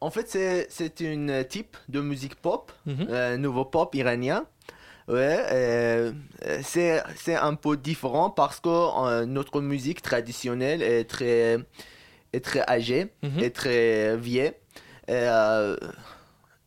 en 0.00 0.10
fait, 0.10 0.26
c'est, 0.70 1.00
une 1.00 1.44
type 1.44 1.76
de 1.90 2.00
musique 2.00 2.34
pop, 2.36 2.72
Mhm. 2.86 3.06
euh, 3.10 3.36
nouveau 3.36 3.66
pop 3.66 3.94
iranien. 3.94 4.46
Ouais, 5.06 6.14
c'est, 6.62 7.02
un 7.36 7.54
peu 7.56 7.76
différent 7.76 8.30
parce 8.30 8.58
que 8.60 9.24
notre 9.26 9.60
musique 9.60 10.00
traditionnelle 10.00 10.80
est 10.82 11.04
très, 11.04 11.58
est 12.32 12.40
très 12.42 12.62
âgée, 12.66 13.12
Mhm. 13.22 13.38
est 13.40 13.54
très 13.54 14.16
vieille. 14.16 14.52
Et, 15.08 15.26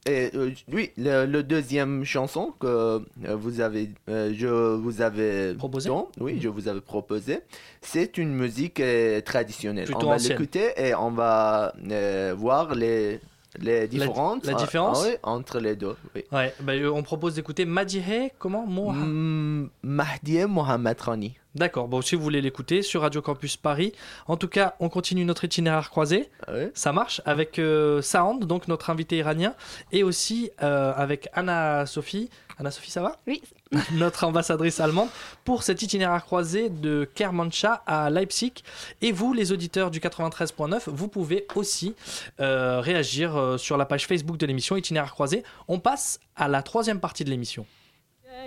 et, 0.05 0.29
euh, 0.35 0.51
oui, 0.71 0.91
le, 0.97 1.25
le 1.25 1.43
deuxième 1.43 2.03
chanson 2.03 2.53
que 2.59 2.67
euh, 2.67 2.99
vous 3.35 3.61
avez, 3.61 3.89
euh, 4.09 4.33
je 4.35 4.47
vous 4.47 5.01
avais 5.01 5.53
Proposé. 5.55 5.87
don- 5.89 6.07
oui, 6.19 6.39
je 6.41 6.49
vous 6.49 6.67
avais 6.67 6.81
proposé, 6.81 7.39
c'est 7.81 8.17
une 8.17 8.33
musique 8.33 8.79
euh, 8.79 9.21
traditionnelle. 9.21 9.85
Plutôt 9.85 10.07
on 10.07 10.09
va 10.09 10.17
l'écouter 10.29 10.71
et 10.77 10.93
on 10.95 11.11
va 11.11 11.73
euh, 11.89 12.33
voir 12.37 12.75
les, 12.75 13.19
les 13.59 13.87
différences. 13.87 14.45
la 14.45 14.53
ah, 14.55 14.59
différence 14.59 15.03
ah 15.03 15.09
oui, 15.09 15.15
entre 15.23 15.59
les 15.59 15.75
deux. 15.75 15.95
Oui. 16.15 16.23
Ouais, 16.31 16.53
bah, 16.61 16.73
euh, 16.73 16.89
on 16.89 17.03
propose 17.03 17.35
d'écouter 17.35 17.65
Madihe, 17.65 18.31
comment? 18.39 18.65
Mm, 18.65 19.69
Mahdi 19.83 20.45
Mohamed 20.45 20.99
Rani. 20.99 21.37
D'accord, 21.55 21.87
bon, 21.87 22.01
si 22.01 22.15
vous 22.15 22.23
voulez 22.23 22.41
l'écouter 22.41 22.81
sur 22.81 23.01
Radio 23.01 23.21
Campus 23.21 23.57
Paris. 23.57 23.93
En 24.27 24.37
tout 24.37 24.47
cas, 24.47 24.73
on 24.79 24.89
continue 24.89 25.23
notre 25.23 25.43
itinéraire 25.43 25.91
croisé. 25.91 26.29
Ça 26.73 26.93
marche 26.93 27.21
avec 27.25 27.59
euh, 27.59 28.01
Sound, 28.01 28.45
donc 28.45 28.67
notre 28.67 28.89
invité 28.89 29.17
iranien, 29.17 29.53
et 29.91 30.03
aussi 30.03 30.49
euh, 30.63 30.93
avec 30.95 31.29
Anna 31.33 31.85
Sophie. 31.85 32.29
Anna 32.57 32.71
Sophie, 32.71 32.91
ça 32.91 33.01
va? 33.01 33.17
Oui. 33.27 33.43
notre 33.93 34.23
ambassadrice 34.25 34.79
allemande, 34.79 35.09
pour 35.43 35.63
cet 35.63 35.81
itinéraire 35.81 36.23
croisé 36.23 36.69
de 36.69 37.09
Kermanshah 37.15 37.83
à 37.85 38.09
Leipzig. 38.09 38.53
Et 39.01 39.11
vous, 39.11 39.33
les 39.33 39.51
auditeurs 39.51 39.91
du 39.91 39.99
93.9, 39.99 40.83
vous 40.87 41.07
pouvez 41.07 41.45
aussi 41.55 41.95
euh, 42.39 42.79
réagir 42.79 43.35
euh, 43.35 43.57
sur 43.57 43.77
la 43.77 43.85
page 43.85 44.07
Facebook 44.07 44.37
de 44.37 44.45
l'émission 44.45 44.75
Itinéraire 44.75 45.11
croisé. 45.11 45.43
On 45.67 45.79
passe 45.79 46.19
à 46.35 46.47
la 46.47 46.61
troisième 46.61 46.99
partie 46.99 47.23
de 47.23 47.29
l'émission. 47.29 47.65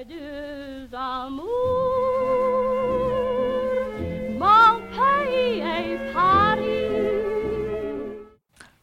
deux 0.09 0.89
amours. 0.97 1.47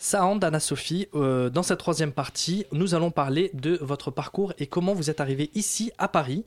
Sound, 0.08 0.44
Anna-Sophie, 0.44 1.08
euh, 1.16 1.50
dans 1.50 1.64
cette 1.64 1.80
troisième 1.80 2.12
partie, 2.12 2.66
nous 2.74 2.94
allons 2.94 3.10
parler 3.10 3.52
de 3.54 3.78
votre 3.82 4.12
parcours 4.12 4.52
et 4.60 4.68
comment 4.68 4.94
vous 4.94 5.10
êtes 5.10 5.22
arrivé 5.22 5.50
ici 5.56 5.94
à 5.98 6.10
Paris. 6.10 6.44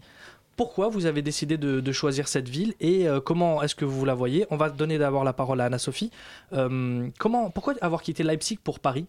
Pourquoi 0.59 0.89
vous 0.89 1.07
avez 1.07 1.23
décidé 1.23 1.57
de, 1.57 1.81
de 1.81 1.93
choisir 1.93 2.29
cette 2.29 2.51
ville 2.51 2.75
et 2.81 3.09
euh, 3.09 3.19
comment 3.19 3.63
est-ce 3.63 3.75
que 3.75 3.87
vous 3.87 4.05
la 4.05 4.13
voyez? 4.13 4.45
On 4.51 4.59
va 4.59 4.69
donner 4.69 4.99
d'abord 4.99 5.25
la 5.25 5.33
parole 5.33 5.63
à 5.63 5.65
Anna-Sophie. 5.65 6.11
Euh, 6.53 7.09
comment, 7.19 7.49
pourquoi 7.49 7.73
avoir 7.81 8.03
quitté 8.03 8.23
Leipzig 8.25 8.59
pour 8.63 8.79
Paris? 8.79 9.07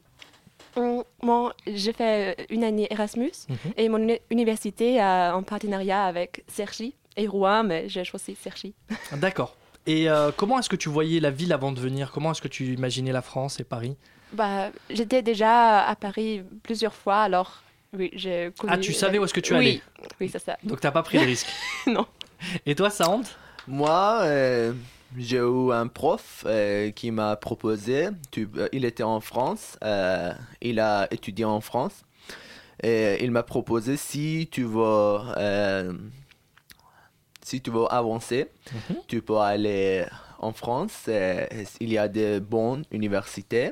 Bon, 0.78 1.52
j'ai 1.68 1.92
fait 1.92 2.46
une 2.50 2.64
année 2.64 2.88
Erasmus 2.90 3.32
Mhm. 3.50 3.58
et 3.76 3.90
mon 3.90 3.98
uni- 3.98 4.20
université 4.30 5.02
a 5.02 5.36
en 5.36 5.44
partenariat 5.44 6.06
avec 6.06 6.46
Cergy 6.48 6.96
et 7.18 7.28
Rouen, 7.28 7.64
mais 7.66 7.90
j'ai 7.90 8.06
choisi 8.06 8.34
Cergy. 8.42 8.74
D'accord. 9.12 9.58
Et 9.88 10.10
euh, 10.10 10.32
comment 10.36 10.58
est-ce 10.60 10.70
que 10.70 10.76
tu 10.78 10.88
voyais 10.88 11.20
la 11.20 11.32
ville 11.32 11.52
avant 11.52 11.74
de 11.74 11.82
venir? 11.82 12.12
Comment 12.14 12.32
est-ce 12.32 12.42
que 12.42 12.48
tu 12.48 12.74
imaginais 12.74 13.12
la 13.12 13.22
France 13.22 13.60
et 13.60 13.66
Paris? 13.66 13.98
Bah, 14.34 14.70
j'étais 14.90 15.22
déjà 15.22 15.84
à 15.86 15.96
Paris 15.96 16.44
plusieurs 16.64 16.94
fois, 16.94 17.22
alors 17.22 17.64
oui, 17.94 18.10
j'ai 18.14 18.52
connu... 18.58 18.74
Ah, 18.74 18.78
tu 18.78 18.94
savais 18.94 19.18
où 19.20 19.24
est-ce 19.24 19.34
que 19.34 19.40
tu 19.40 19.54
oui. 19.54 19.60
allais 19.60 19.82
Oui, 20.20 20.30
c'est 20.30 20.40
ça. 20.44 20.58
Donc 20.64 20.80
t'as 20.82 20.92
pas 20.92 21.04
pris 21.04 21.18
de 21.20 21.24
risque 21.34 21.48
Non. 21.88 22.06
Et 22.66 22.76
toi, 22.76 22.90
Sound 22.90 23.26
Moi, 23.68 24.20
euh, 24.24 24.74
j'ai 25.18 25.38
eu 25.38 25.72
un 25.72 25.88
prof 25.88 26.44
euh, 26.46 26.92
qui 26.92 27.12
m'a 27.12 27.36
proposé, 27.38 28.10
tu- 28.32 28.50
euh, 28.58 28.68
il 28.74 28.84
était 28.86 29.04
en 29.04 29.22
France, 29.22 29.78
euh, 29.84 30.34
il 30.62 30.80
a 30.80 31.08
étudié 31.12 31.46
en 31.46 31.62
France, 31.62 32.04
et 32.84 33.24
il 33.24 33.32
m'a 33.32 33.44
proposé 33.44 33.96
si 33.98 34.50
tu 34.52 34.64
veux, 34.64 35.20
euh, 35.38 35.94
si 37.42 37.62
tu 37.62 37.72
veux 37.72 37.92
avancer, 37.92 38.50
tu 39.08 39.22
peux 39.22 39.38
aller 39.38 40.06
en 40.40 40.54
France, 40.54 41.06
euh, 41.08 41.46
il 41.80 41.92
y 41.92 41.98
a 41.98 42.08
de 42.08 42.40
bonnes 42.40 42.84
universités. 42.92 43.72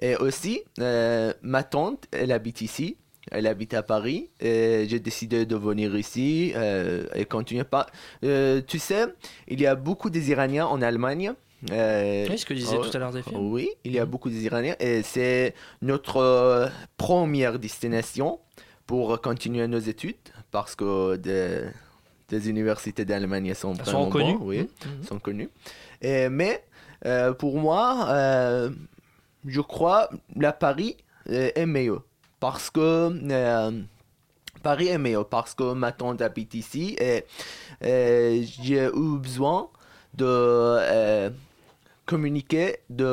Et 0.00 0.16
aussi, 0.16 0.62
euh, 0.80 1.32
ma 1.42 1.62
tante, 1.62 2.04
elle 2.12 2.32
habite 2.32 2.60
ici. 2.60 2.96
Elle 3.30 3.46
habite 3.46 3.72
à 3.72 3.82
Paris 3.82 4.28
j'ai 4.40 5.00
décidé 5.00 5.46
de 5.46 5.56
venir 5.56 5.96
ici 5.96 6.52
euh, 6.56 7.06
et 7.14 7.24
continuer 7.24 7.64
pas. 7.64 7.86
Euh, 8.22 8.60
tu 8.66 8.78
sais, 8.78 9.06
il 9.48 9.60
y 9.60 9.66
a 9.66 9.74
beaucoup 9.74 10.10
des 10.10 10.30
Iraniens 10.30 10.66
en 10.66 10.82
Allemagne. 10.82 11.32
Euh, 11.72 12.26
Oui, 12.28 12.36
ce 12.36 12.44
que 12.44 12.52
disait 12.52 12.76
tout 12.76 12.90
à 12.94 12.98
l'heure 12.98 13.12
Zéphyr. 13.12 13.40
Oui, 13.40 13.70
il 13.84 13.92
y 13.92 13.98
a 13.98 14.04
beaucoup 14.04 14.28
d'Iraniens 14.28 14.76
et 14.78 15.02
c'est 15.02 15.54
notre 15.80 16.70
première 16.98 17.58
destination 17.58 18.38
pour 18.86 19.18
continuer 19.22 19.66
nos 19.68 19.78
études 19.78 20.16
parce 20.50 20.74
que 20.74 21.16
des, 21.16 21.62
des 22.28 22.50
universités 22.50 23.06
d'Allemagne 23.06 23.54
sont 23.54 23.72
oui, 24.42 24.58
Mhm. 24.58 25.04
sont 25.08 25.18
connues. 25.18 25.48
Et, 26.04 26.28
mais 26.28 26.62
euh, 27.06 27.32
pour 27.32 27.58
moi, 27.58 28.06
euh, 28.10 28.70
je 29.46 29.60
crois 29.62 30.10
la 30.36 30.52
Paris 30.52 30.96
euh, 31.30 31.50
est 31.54 31.66
meilleur 31.66 32.02
parce 32.40 32.68
que 32.70 33.10
euh, 33.32 33.70
Paris 34.62 34.88
est 34.88 34.98
meilleur 34.98 35.26
parce 35.28 35.54
que 35.54 35.72
ma 35.72 35.92
tante 35.92 36.20
habite 36.20 36.52
ici 36.54 36.94
et, 37.00 37.24
euh, 37.82 38.42
j'ai 38.60 38.84
eu 38.84 39.18
besoin 39.18 39.68
de 40.12 40.26
euh, 40.26 41.30
communiquer, 42.06 42.80
de 42.90 43.04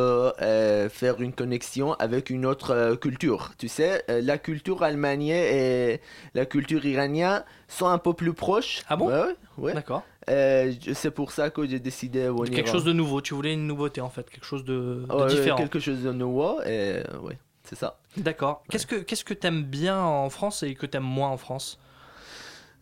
euh, 0.42 0.90
faire 0.90 1.22
une 1.22 1.34
connexion 1.34 1.94
avec 1.94 2.30
une 2.30 2.46
autre 2.46 2.72
euh, 2.72 2.96
culture. 2.98 3.54
Tu 3.58 3.70
sais, 3.70 4.04
euh, 4.10 4.22
la 4.22 4.38
culture 4.38 4.84
allemande 4.84 5.22
et 5.22 6.02
la 6.34 6.46
culture 6.46 6.86
iranienne 6.86 7.44
sont 7.70 7.88
un 7.88 7.98
peu 7.98 8.14
plus 8.14 8.34
proches. 8.34 8.84
Ah 8.90 8.98
bon? 8.98 9.10
Ouais. 9.58 9.74
D'accord. 9.74 10.04
Euh, 10.30 10.72
c'est 10.94 11.12
pour 11.12 11.32
ça 11.32 11.50
que 11.50 11.68
j'ai 11.68 11.80
décidé 11.80 12.24
de 12.26 12.30
venir. 12.30 12.52
Quelque 12.52 12.70
chose 12.70 12.84
de 12.86 12.94
nouveau. 12.94 13.22
Tu 13.22 13.34
voulais 13.34 13.54
une 13.54 13.66
nouveauté 13.68 14.02
en 14.02 14.10
fait, 14.10 14.30
quelque 14.30 14.46
chose 14.46 14.64
de, 14.64 15.06
de 15.10 15.14
Ouais, 15.16 15.28
différent. 15.28 15.58
Quelque 15.58 15.80
chose 15.80 16.04
de 16.04 16.12
nouveau 16.12 16.62
et 16.64 17.02
ouais, 17.24 17.38
c'est 17.64 17.76
ça. 17.76 18.00
D'accord. 18.18 18.64
Qu'est-ce 18.70 18.86
que 18.86 18.98
qu'est-ce 18.98 19.24
que 19.26 19.34
t'aimes 19.34 19.64
bien 19.64 20.00
en 20.00 20.30
France 20.30 20.62
et 20.64 20.76
que 20.76 20.86
t'aimes 20.86 21.04
moins 21.04 21.30
en 21.30 21.38
France? 21.38 21.80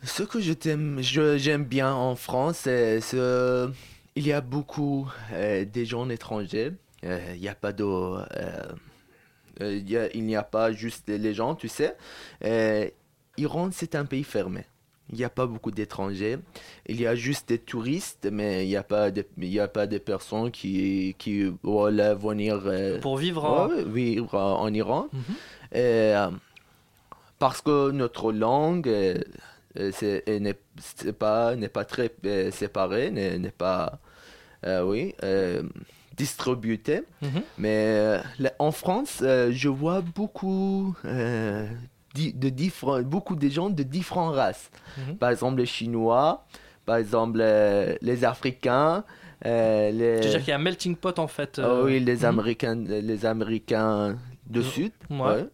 Ce 0.03 0.23
que 0.23 0.39
je 0.39 0.53
t'aime, 0.53 0.99
j'aime 1.01 1.65
bien 1.65 1.93
en 1.93 2.15
France, 2.15 2.59
c'est 2.63 3.01
ce- 3.01 3.69
il 4.15 4.25
y 4.27 4.31
a 4.33 4.41
beaucoup 4.41 5.09
euh, 5.33 5.65
des 5.65 5.85
gens 5.85 6.09
étrangers. 6.09 6.71
Euh, 7.05 7.19
il 7.35 7.41
n'y 7.41 7.47
a 7.49 7.55
pas 7.55 7.71
de, 7.73 7.83
euh, 7.83 8.25
euh, 9.61 9.73
il 9.77 9.89
y 9.89 9.97
a- 9.97 10.09
n'y 10.13 10.35
a 10.35 10.43
pas 10.43 10.71
juste 10.71 11.07
les 11.09 11.33
gens, 11.33 11.55
tu 11.55 11.67
sais. 11.69 11.95
Euh, 12.43 12.87
Iran, 13.37 13.69
c'est 13.71 13.95
un 13.95 14.05
pays 14.05 14.23
fermé. 14.23 14.65
Il 15.11 15.17
n'y 15.17 15.23
a 15.23 15.29
pas 15.29 15.45
beaucoup 15.47 15.71
d'étrangers. 15.71 16.37
Il 16.87 16.99
y 17.01 17.07
a 17.07 17.15
juste 17.15 17.49
des 17.49 17.57
touristes, 17.57 18.27
mais 18.31 18.65
il 18.65 18.69
n'y 18.69 18.75
a 18.75 18.83
pas 18.83 19.09
de, 19.11 19.25
il 19.39 19.49
y 19.49 19.59
a 19.59 19.67
pas 19.67 19.87
de 19.87 19.97
personnes 19.97 20.51
qui, 20.51 21.15
qui 21.17 21.43
veulent 21.63 22.15
venir 22.19 22.61
euh, 22.65 22.99
Pour 22.99 23.17
vivre 23.17 23.43
en- 23.45 23.67
ouais, 23.69 23.83
vivre 23.85 24.35
en 24.39 24.71
Iran. 24.73 25.07
Mhm. 25.11 25.21
Et, 25.73 26.13
euh, 26.15 26.29
parce 27.39 27.61
que 27.61 27.91
notre 27.91 28.31
langue 28.31 28.87
euh, 28.87 29.15
n'est 30.27 30.53
pas 31.13 31.55
pas 31.73 31.85
très 31.85 32.11
séparée 32.51 33.11
n'est 33.11 33.51
pas 33.51 33.99
euh, 34.65 34.83
oui 34.83 35.15
Mhm. 37.21 37.41
mais 37.57 38.19
là, 38.39 38.51
en 38.59 38.71
France 38.71 39.23
je 39.23 39.69
vois 39.69 40.01
beaucoup 40.01 40.93
de 42.15 42.49
différents 42.49 43.01
beaucoup 43.01 43.35
de 43.35 43.47
gens 43.49 43.69
de 43.69 43.83
différentes 43.83 44.35
races 44.35 44.69
Mhm. 44.97 45.17
par 45.17 45.29
exemple 45.29 45.57
les 45.59 45.65
chinois 45.65 46.45
par 46.85 46.97
exemple 46.97 47.39
euh, 47.41 47.95
les 48.01 48.25
africains 48.25 49.03
euh, 49.45 49.91
les 49.91 50.19
Tu 50.21 50.25
veux 50.27 50.31
dire 50.33 50.39
qu'il 50.39 50.49
y 50.49 50.51
a 50.51 50.55
un 50.55 50.59
melting 50.59 50.95
pot 50.95 51.17
en 51.19 51.27
fait. 51.27 51.59
ah 51.63 51.65
euh, 51.67 51.85
oui, 51.85 51.99
les 52.01 52.17
mhm. 52.17 52.25
Américains, 52.25 52.75
les 52.75 53.25
Américains 53.25 54.17
de 54.47 54.61
Sud. 54.61 54.91
Ouais. 55.09 55.45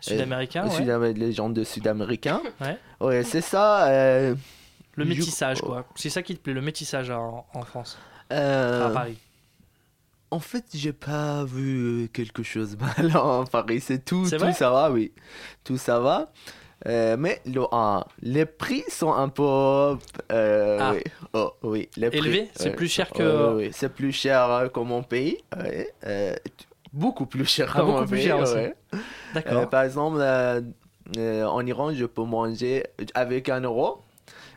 Sud-Américains, 0.00 0.66
Euh, 0.68 0.98
ouais. 1.00 1.12
Les 1.12 1.32
gens 1.32 1.50
de 1.50 1.64
Sud-Américains. 1.64 2.40
Ouais. 2.60 2.78
Ouais, 3.00 3.22
c'est 3.24 3.40
ça. 3.40 3.88
euh, 3.88 4.34
Le 4.94 5.04
métissage 5.04 5.60
quoi. 5.60 5.84
C'est 5.96 6.08
ça 6.10 6.22
qui 6.22 6.34
te 6.36 6.40
plaît, 6.40 6.54
le 6.54 6.60
métissage 6.62 7.10
en, 7.10 7.44
en 7.52 7.62
France. 7.62 7.98
Euh, 8.32 8.86
À 8.86 8.90
Paris. 8.90 9.18
En 10.36 10.40
fait, 10.40 10.64
j'ai 10.74 10.92
pas 10.92 11.44
vu 11.44 12.10
quelque 12.12 12.42
chose 12.42 12.76
mal 12.78 13.16
en 13.16 13.44
Paris. 13.46 13.80
C'est 13.80 14.04
tout, 14.04 14.24
tout 14.28 14.52
ça 14.52 14.70
va, 14.70 14.90
oui. 14.90 15.12
Tout 15.64 15.78
ça 15.78 15.98
va. 15.98 16.30
Euh, 16.86 17.16
mais 17.18 17.40
le, 17.46 17.62
ah, 17.72 18.06
les 18.20 18.44
prix 18.44 18.84
sont 18.88 19.12
un 19.14 19.30
peu. 19.30 19.42
euh, 20.32 20.78
Ah. 20.80 20.92
oui. 20.94 21.02
Oh, 21.32 21.52
oui, 21.62 21.88
les 21.96 22.10
prix, 22.10 22.18
Élevé 22.18 22.50
C'est 22.54 22.72
plus 22.76 22.88
cher 22.88 23.08
que- 23.10 23.54
oui, 23.56 23.70
c'est 23.72 23.88
plus 23.92 24.12
cher 24.12 24.42
euh, 24.50 24.68
que 24.68 24.80
mon 24.80 25.02
pays. 25.02 25.38
Euh, 26.06 26.34
beaucoup 26.92 27.24
plus 27.24 27.46
cher 27.46 27.72
Ah, 27.74 27.78
que 27.80 27.84
mon 27.86 28.06
pays. 28.06 28.30
ouais. 28.30 28.74
D'accord. 29.34 29.62
Euh, 29.62 29.66
par 29.66 29.82
exemple, 29.84 30.18
euh, 30.20 30.60
euh, 31.16 31.44
en 31.46 31.64
Iran, 31.64 31.94
je 31.94 32.04
peux 32.04 32.24
manger 32.24 32.84
avec 33.14 33.48
un 33.48 33.60
euro. 33.60 34.02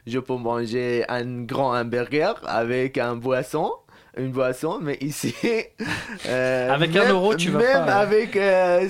Je 0.05 0.19
peux 0.19 0.35
manger 0.35 1.05
un 1.07 1.43
grand 1.43 1.71
hamburger 1.73 2.35
avec 2.45 2.97
un 2.97 3.15
boisson 3.15 3.71
une 4.17 4.31
boisson, 4.31 4.79
mais 4.81 4.97
ici. 5.01 5.33
euh, 6.27 6.69
Avec 6.73 6.95
un 6.95 7.03
même- 7.03 7.11
euro, 7.11 7.35
tu 7.35 7.49
vas 7.49 7.59
Même 7.59 7.85
pas, 7.85 7.99
euh. 7.99 8.03
avec 8.03 8.35
euh, 8.35 8.89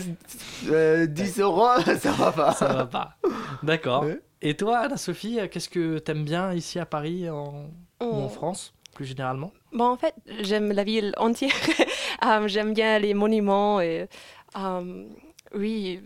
euh, 0.70 1.05
10 1.05 1.39
euros, 1.39 1.67
ça 1.99 2.11
va 2.11 2.32
pas. 2.32 2.51
Ça 2.53 2.67
va 2.67 2.86
pas. 2.86 3.15
D'accord. 3.63 4.05
Et 4.41 4.55
toi, 4.55 4.80
Anna-Sophie, 4.80 5.39
euh, 5.39 5.47
qu'est-ce 5.47 5.70
que 5.70 5.99
t'aimes 5.99 6.24
bien 6.24 6.53
ici 6.53 6.80
à 6.80 6.86
Paris 6.86 7.30
en... 7.30 7.65
ou 8.01 8.05
en 8.05 8.26
Oh. 8.26 8.30
France, 8.30 8.74
plus 8.95 9.05
généralement? 9.05 9.51
Bon, 9.74 9.86
en 9.86 9.97
fait, 9.97 10.15
j'aime 10.41 10.72
la 10.72 10.84
ville 10.84 11.13
entière. 11.17 11.51
Euh, 12.26 12.49
j'aime 12.49 12.74
bien 12.74 12.99
les 12.99 13.13
monuments 13.13 13.80
et 13.80 14.09
euh, 14.57 15.05
oui, 15.55 16.01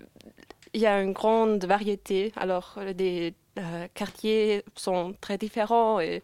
il 0.75 0.81
y 0.81 0.85
a 0.85 1.01
une 1.01 1.11
grande 1.11 1.65
variété. 1.65 2.31
Alors, 2.35 2.77
les 2.99 3.33
euh, 3.57 3.87
quartiers 3.95 4.63
sont 4.75 5.15
très 5.19 5.39
différents 5.39 5.99
et 5.99 6.17
euh, 6.17 6.19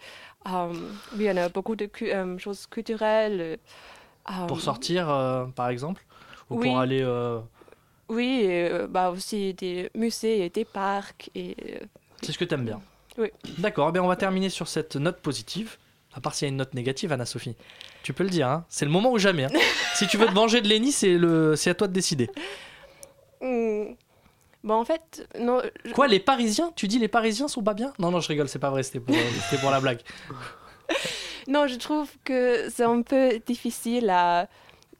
oui, 0.45 0.77
il 1.15 1.21
y 1.23 1.31
en 1.31 1.37
a 1.37 1.49
beaucoup 1.49 1.75
de 1.75 1.85
cu- 1.85 2.11
euh, 2.11 2.37
choses 2.37 2.65
culturelles. 2.67 3.59
euh, 4.29 4.47
Pour 4.47 4.61
sortir, 4.61 5.09
euh, 5.09 5.45
par 5.45 5.69
exemple 5.69 6.03
Ou 6.49 6.57
oui. 6.57 6.67
pour 6.67 6.79
aller. 6.79 7.01
euh, 7.03 7.39
Oui, 8.09 8.41
et, 8.43 8.69
euh, 8.71 8.87
bah 8.87 9.09
aussi 9.11 9.53
des 9.53 9.89
musées 9.95 10.45
et 10.45 10.49
des 10.49 10.65
parcs 10.65 11.29
et 11.35 11.55
euh, 11.81 11.85
C'est 12.21 12.31
ce 12.31 12.37
que 12.37 12.45
t'aimes 12.45 12.65
bien 12.65 12.81
oui. 13.17 13.29
D'accord, 13.57 13.91
eh 13.93 13.99
on 13.99 14.07
va 14.07 14.15
terminer 14.15 14.49
sur 14.49 14.67
cette 14.69 14.95
note 14.95 15.19
positive. 15.19 15.77
À 16.13 16.21
part 16.21 16.33
s'il 16.33 16.45
y 16.45 16.49
a 16.49 16.51
une 16.51 16.57
note 16.57 16.73
négative, 16.73 17.11
Anna-Sophie. 17.11 17.55
Tu 18.01 18.13
peux 18.13 18.23
le 18.23 18.29
dire, 18.29 18.47
hein. 18.47 18.65
c'est 18.69 18.85
le 18.85 18.91
moment 18.91 19.11
ou 19.11 19.17
jamais. 19.19 19.43
hein. 19.43 19.49
si 19.95 20.07
tu 20.07 20.15
veux 20.17 20.25
te 20.25 20.31
venger 20.33 20.61
de 20.61 20.67
Lenny, 20.69 20.91
c'est 20.93 21.17
le... 21.17 21.55
c'est 21.57 21.69
à 21.69 21.73
toi 21.75 21.87
de 21.87 21.93
décider. 21.93 22.29
Bon, 24.63 24.73
en 24.75 24.85
fait, 24.85 25.27
non. 25.39 25.61
je- 25.85 25.91
Quoi, 25.93 26.07
les 26.07 26.19
Parisiens? 26.19 26.71
Tu 26.75 26.87
dis 26.87 26.99
les 26.99 27.07
Parisiens 27.07 27.47
sont 27.47 27.63
pas 27.63 27.73
bien? 27.73 27.93
Non, 27.99 28.11
non, 28.11 28.19
je 28.19 28.27
rigole, 28.27 28.49
c'est 28.49 28.59
pas 28.59 28.69
vrai, 28.69 28.83
c'était 28.83 28.99
pour, 28.99 29.15
euh, 29.15 29.57
pour 29.61 29.71
la 29.71 29.79
blague. 29.79 30.01
Non, 31.47 31.65
je 31.67 31.75
trouve 31.75 32.09
que 32.23 32.69
c'est 32.69 32.83
un 32.83 33.01
peu 33.01 33.39
difficile 33.45 34.09
à 34.11 34.47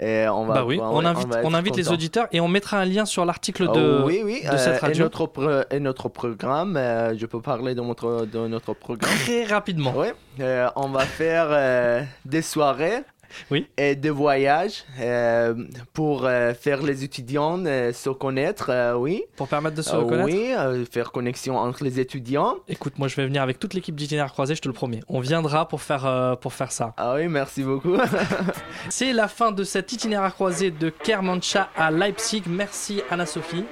et 0.00 0.28
on 0.28 0.44
va, 0.46 0.54
Bah 0.54 0.64
oui, 0.64 0.78
on 0.80 0.98
ouais, 1.00 1.06
invite, 1.06 1.28
va 1.28 1.40
on 1.44 1.54
invite 1.54 1.76
les 1.76 1.90
auditeurs 1.90 2.26
et 2.32 2.40
on 2.40 2.48
mettra 2.48 2.78
un 2.78 2.84
lien 2.84 3.04
sur 3.04 3.24
l'article 3.24 3.66
Oh, 3.68 3.72
de, 3.76 4.02
oui, 4.04 4.20
oui, 4.24 4.42
de 4.50 4.56
cette 4.56 4.74
euh, 4.82 4.86
radio. 4.86 5.00
Et 5.00 5.04
notre, 5.04 5.26
pro- 5.26 5.50
et 5.70 5.80
notre 5.80 6.08
programme, 6.08 6.76
euh, 6.76 7.16
je 7.18 7.26
peux 7.26 7.40
parler 7.40 7.74
de 7.74 7.80
notre, 7.80 8.26
de 8.26 8.46
notre 8.46 8.74
programme. 8.74 9.10
Très 9.24 9.44
rapidement. 9.44 9.92
Oui, 9.96 10.06
euh, 10.40 10.68
on 10.76 10.88
va 10.88 11.00
faire 11.00 12.06
des 12.24 12.42
soirées 12.42 13.02
et 13.76 13.94
des 13.94 14.10
voyages 14.10 14.84
euh, 15.00 15.54
pour 15.92 16.24
euh, 16.24 16.54
faire 16.54 16.82
les 16.82 17.04
étudiants 17.04 17.62
euh, 17.66 17.92
se 17.92 18.10
connaître, 18.10 18.94
oui. 18.96 19.24
Pour 19.36 19.48
permettre 19.48 19.76
de 19.76 19.82
se 19.82 19.94
reconnaître 19.94 20.28
Oui, 20.28 20.86
faire 20.90 21.12
connexion 21.12 21.56
entre 21.56 21.84
les 21.84 22.00
étudiants. 22.00 22.56
Écoute, 22.68 22.98
moi 22.98 23.08
je 23.08 23.16
vais 23.16 23.26
venir 23.26 23.42
avec 23.42 23.58
toute 23.58 23.74
l'équipe 23.74 23.94
d'itinéraire 23.94 24.32
croisé, 24.32 24.54
je 24.54 24.60
te 24.60 24.68
le 24.68 24.74
promets. 24.74 25.00
On 25.08 25.20
viendra 25.20 25.68
pour 25.68 25.82
faire, 25.82 26.36
pour 26.40 26.52
faire 26.52 26.72
ça. 26.72 26.94
Ah 26.96 27.14
oui, 27.16 27.28
merci 27.28 27.62
beaucoup. 27.62 27.96
C'est 28.88 29.12
la 29.12 29.28
fin 29.28 29.52
de 29.52 29.64
cet 29.64 29.92
itinéraire 29.92 30.34
croisé 30.34 30.70
de 30.70 30.90
Kermanshah 30.90 31.70
à 31.76 31.90
Leipzig. 31.90 32.42
Merci 32.46 33.02
Anna-Sophie. 33.10 33.64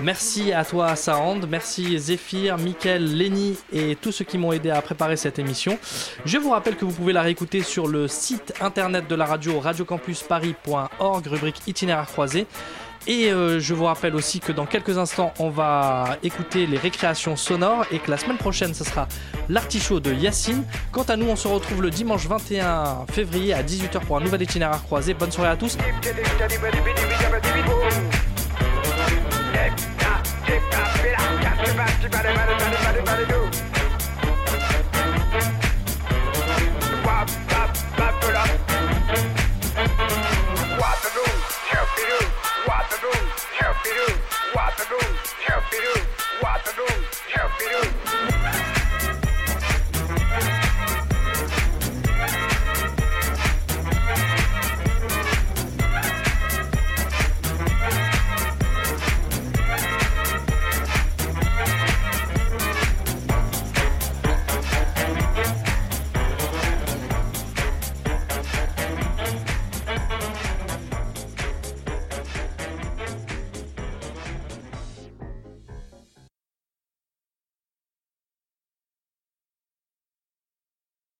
Merci 0.00 0.52
à 0.52 0.64
toi 0.64 0.96
Sound, 0.96 1.46
merci 1.48 1.98
Zéphyr, 1.98 2.58
Mickaël, 2.58 3.16
Lenny 3.16 3.56
et 3.72 3.96
tous 3.96 4.10
ceux 4.10 4.24
qui 4.24 4.38
m'ont 4.38 4.52
aidé 4.52 4.70
à 4.70 4.82
préparer 4.82 5.16
cette 5.16 5.38
émission. 5.38 5.78
Je 6.24 6.36
vous 6.36 6.50
rappelle 6.50 6.76
que 6.76 6.84
vous 6.84 6.92
pouvez 6.92 7.12
la 7.12 7.22
réécouter 7.22 7.62
sur 7.62 7.86
le 7.86 8.08
site 8.08 8.54
internet 8.60 9.06
de 9.08 9.14
la 9.14 9.24
radio 9.24 9.60
radiocampusparis.org, 9.60 11.26
rubrique 11.26 11.62
itinéraire 11.66 12.06
croisé. 12.06 12.46
Et 13.06 13.30
euh, 13.30 13.60
je 13.60 13.74
vous 13.74 13.84
rappelle 13.84 14.14
aussi 14.14 14.40
que 14.40 14.50
dans 14.50 14.64
quelques 14.64 14.96
instants, 14.96 15.34
on 15.38 15.50
va 15.50 16.16
écouter 16.22 16.66
les 16.66 16.78
récréations 16.78 17.36
sonores 17.36 17.84
et 17.92 17.98
que 17.98 18.10
la 18.10 18.16
semaine 18.16 18.38
prochaine, 18.38 18.72
ce 18.72 18.82
sera 18.82 19.06
l'artichaut 19.48 20.00
de 20.00 20.12
Yacine. 20.12 20.64
Quant 20.90 21.02
à 21.02 21.16
nous, 21.16 21.26
on 21.26 21.36
se 21.36 21.46
retrouve 21.46 21.82
le 21.82 21.90
dimanche 21.90 22.26
21 22.26 23.04
février 23.12 23.52
à 23.52 23.62
18h 23.62 24.00
pour 24.00 24.16
un 24.16 24.20
nouvel 24.20 24.42
itinéraire 24.42 24.82
croisé. 24.82 25.12
Bonne 25.12 25.32
soirée 25.32 25.50
à 25.50 25.56
tous. 25.56 25.76
Stop 30.74 31.04
it. 31.04 31.12
Got 31.14 31.66
your 31.66 31.76
body, 31.76 32.08
body, 32.08 32.34
body, 32.34 32.54
body, 32.58 32.84
body, 32.84 33.00
body, 33.02 33.26
do. 33.26 33.43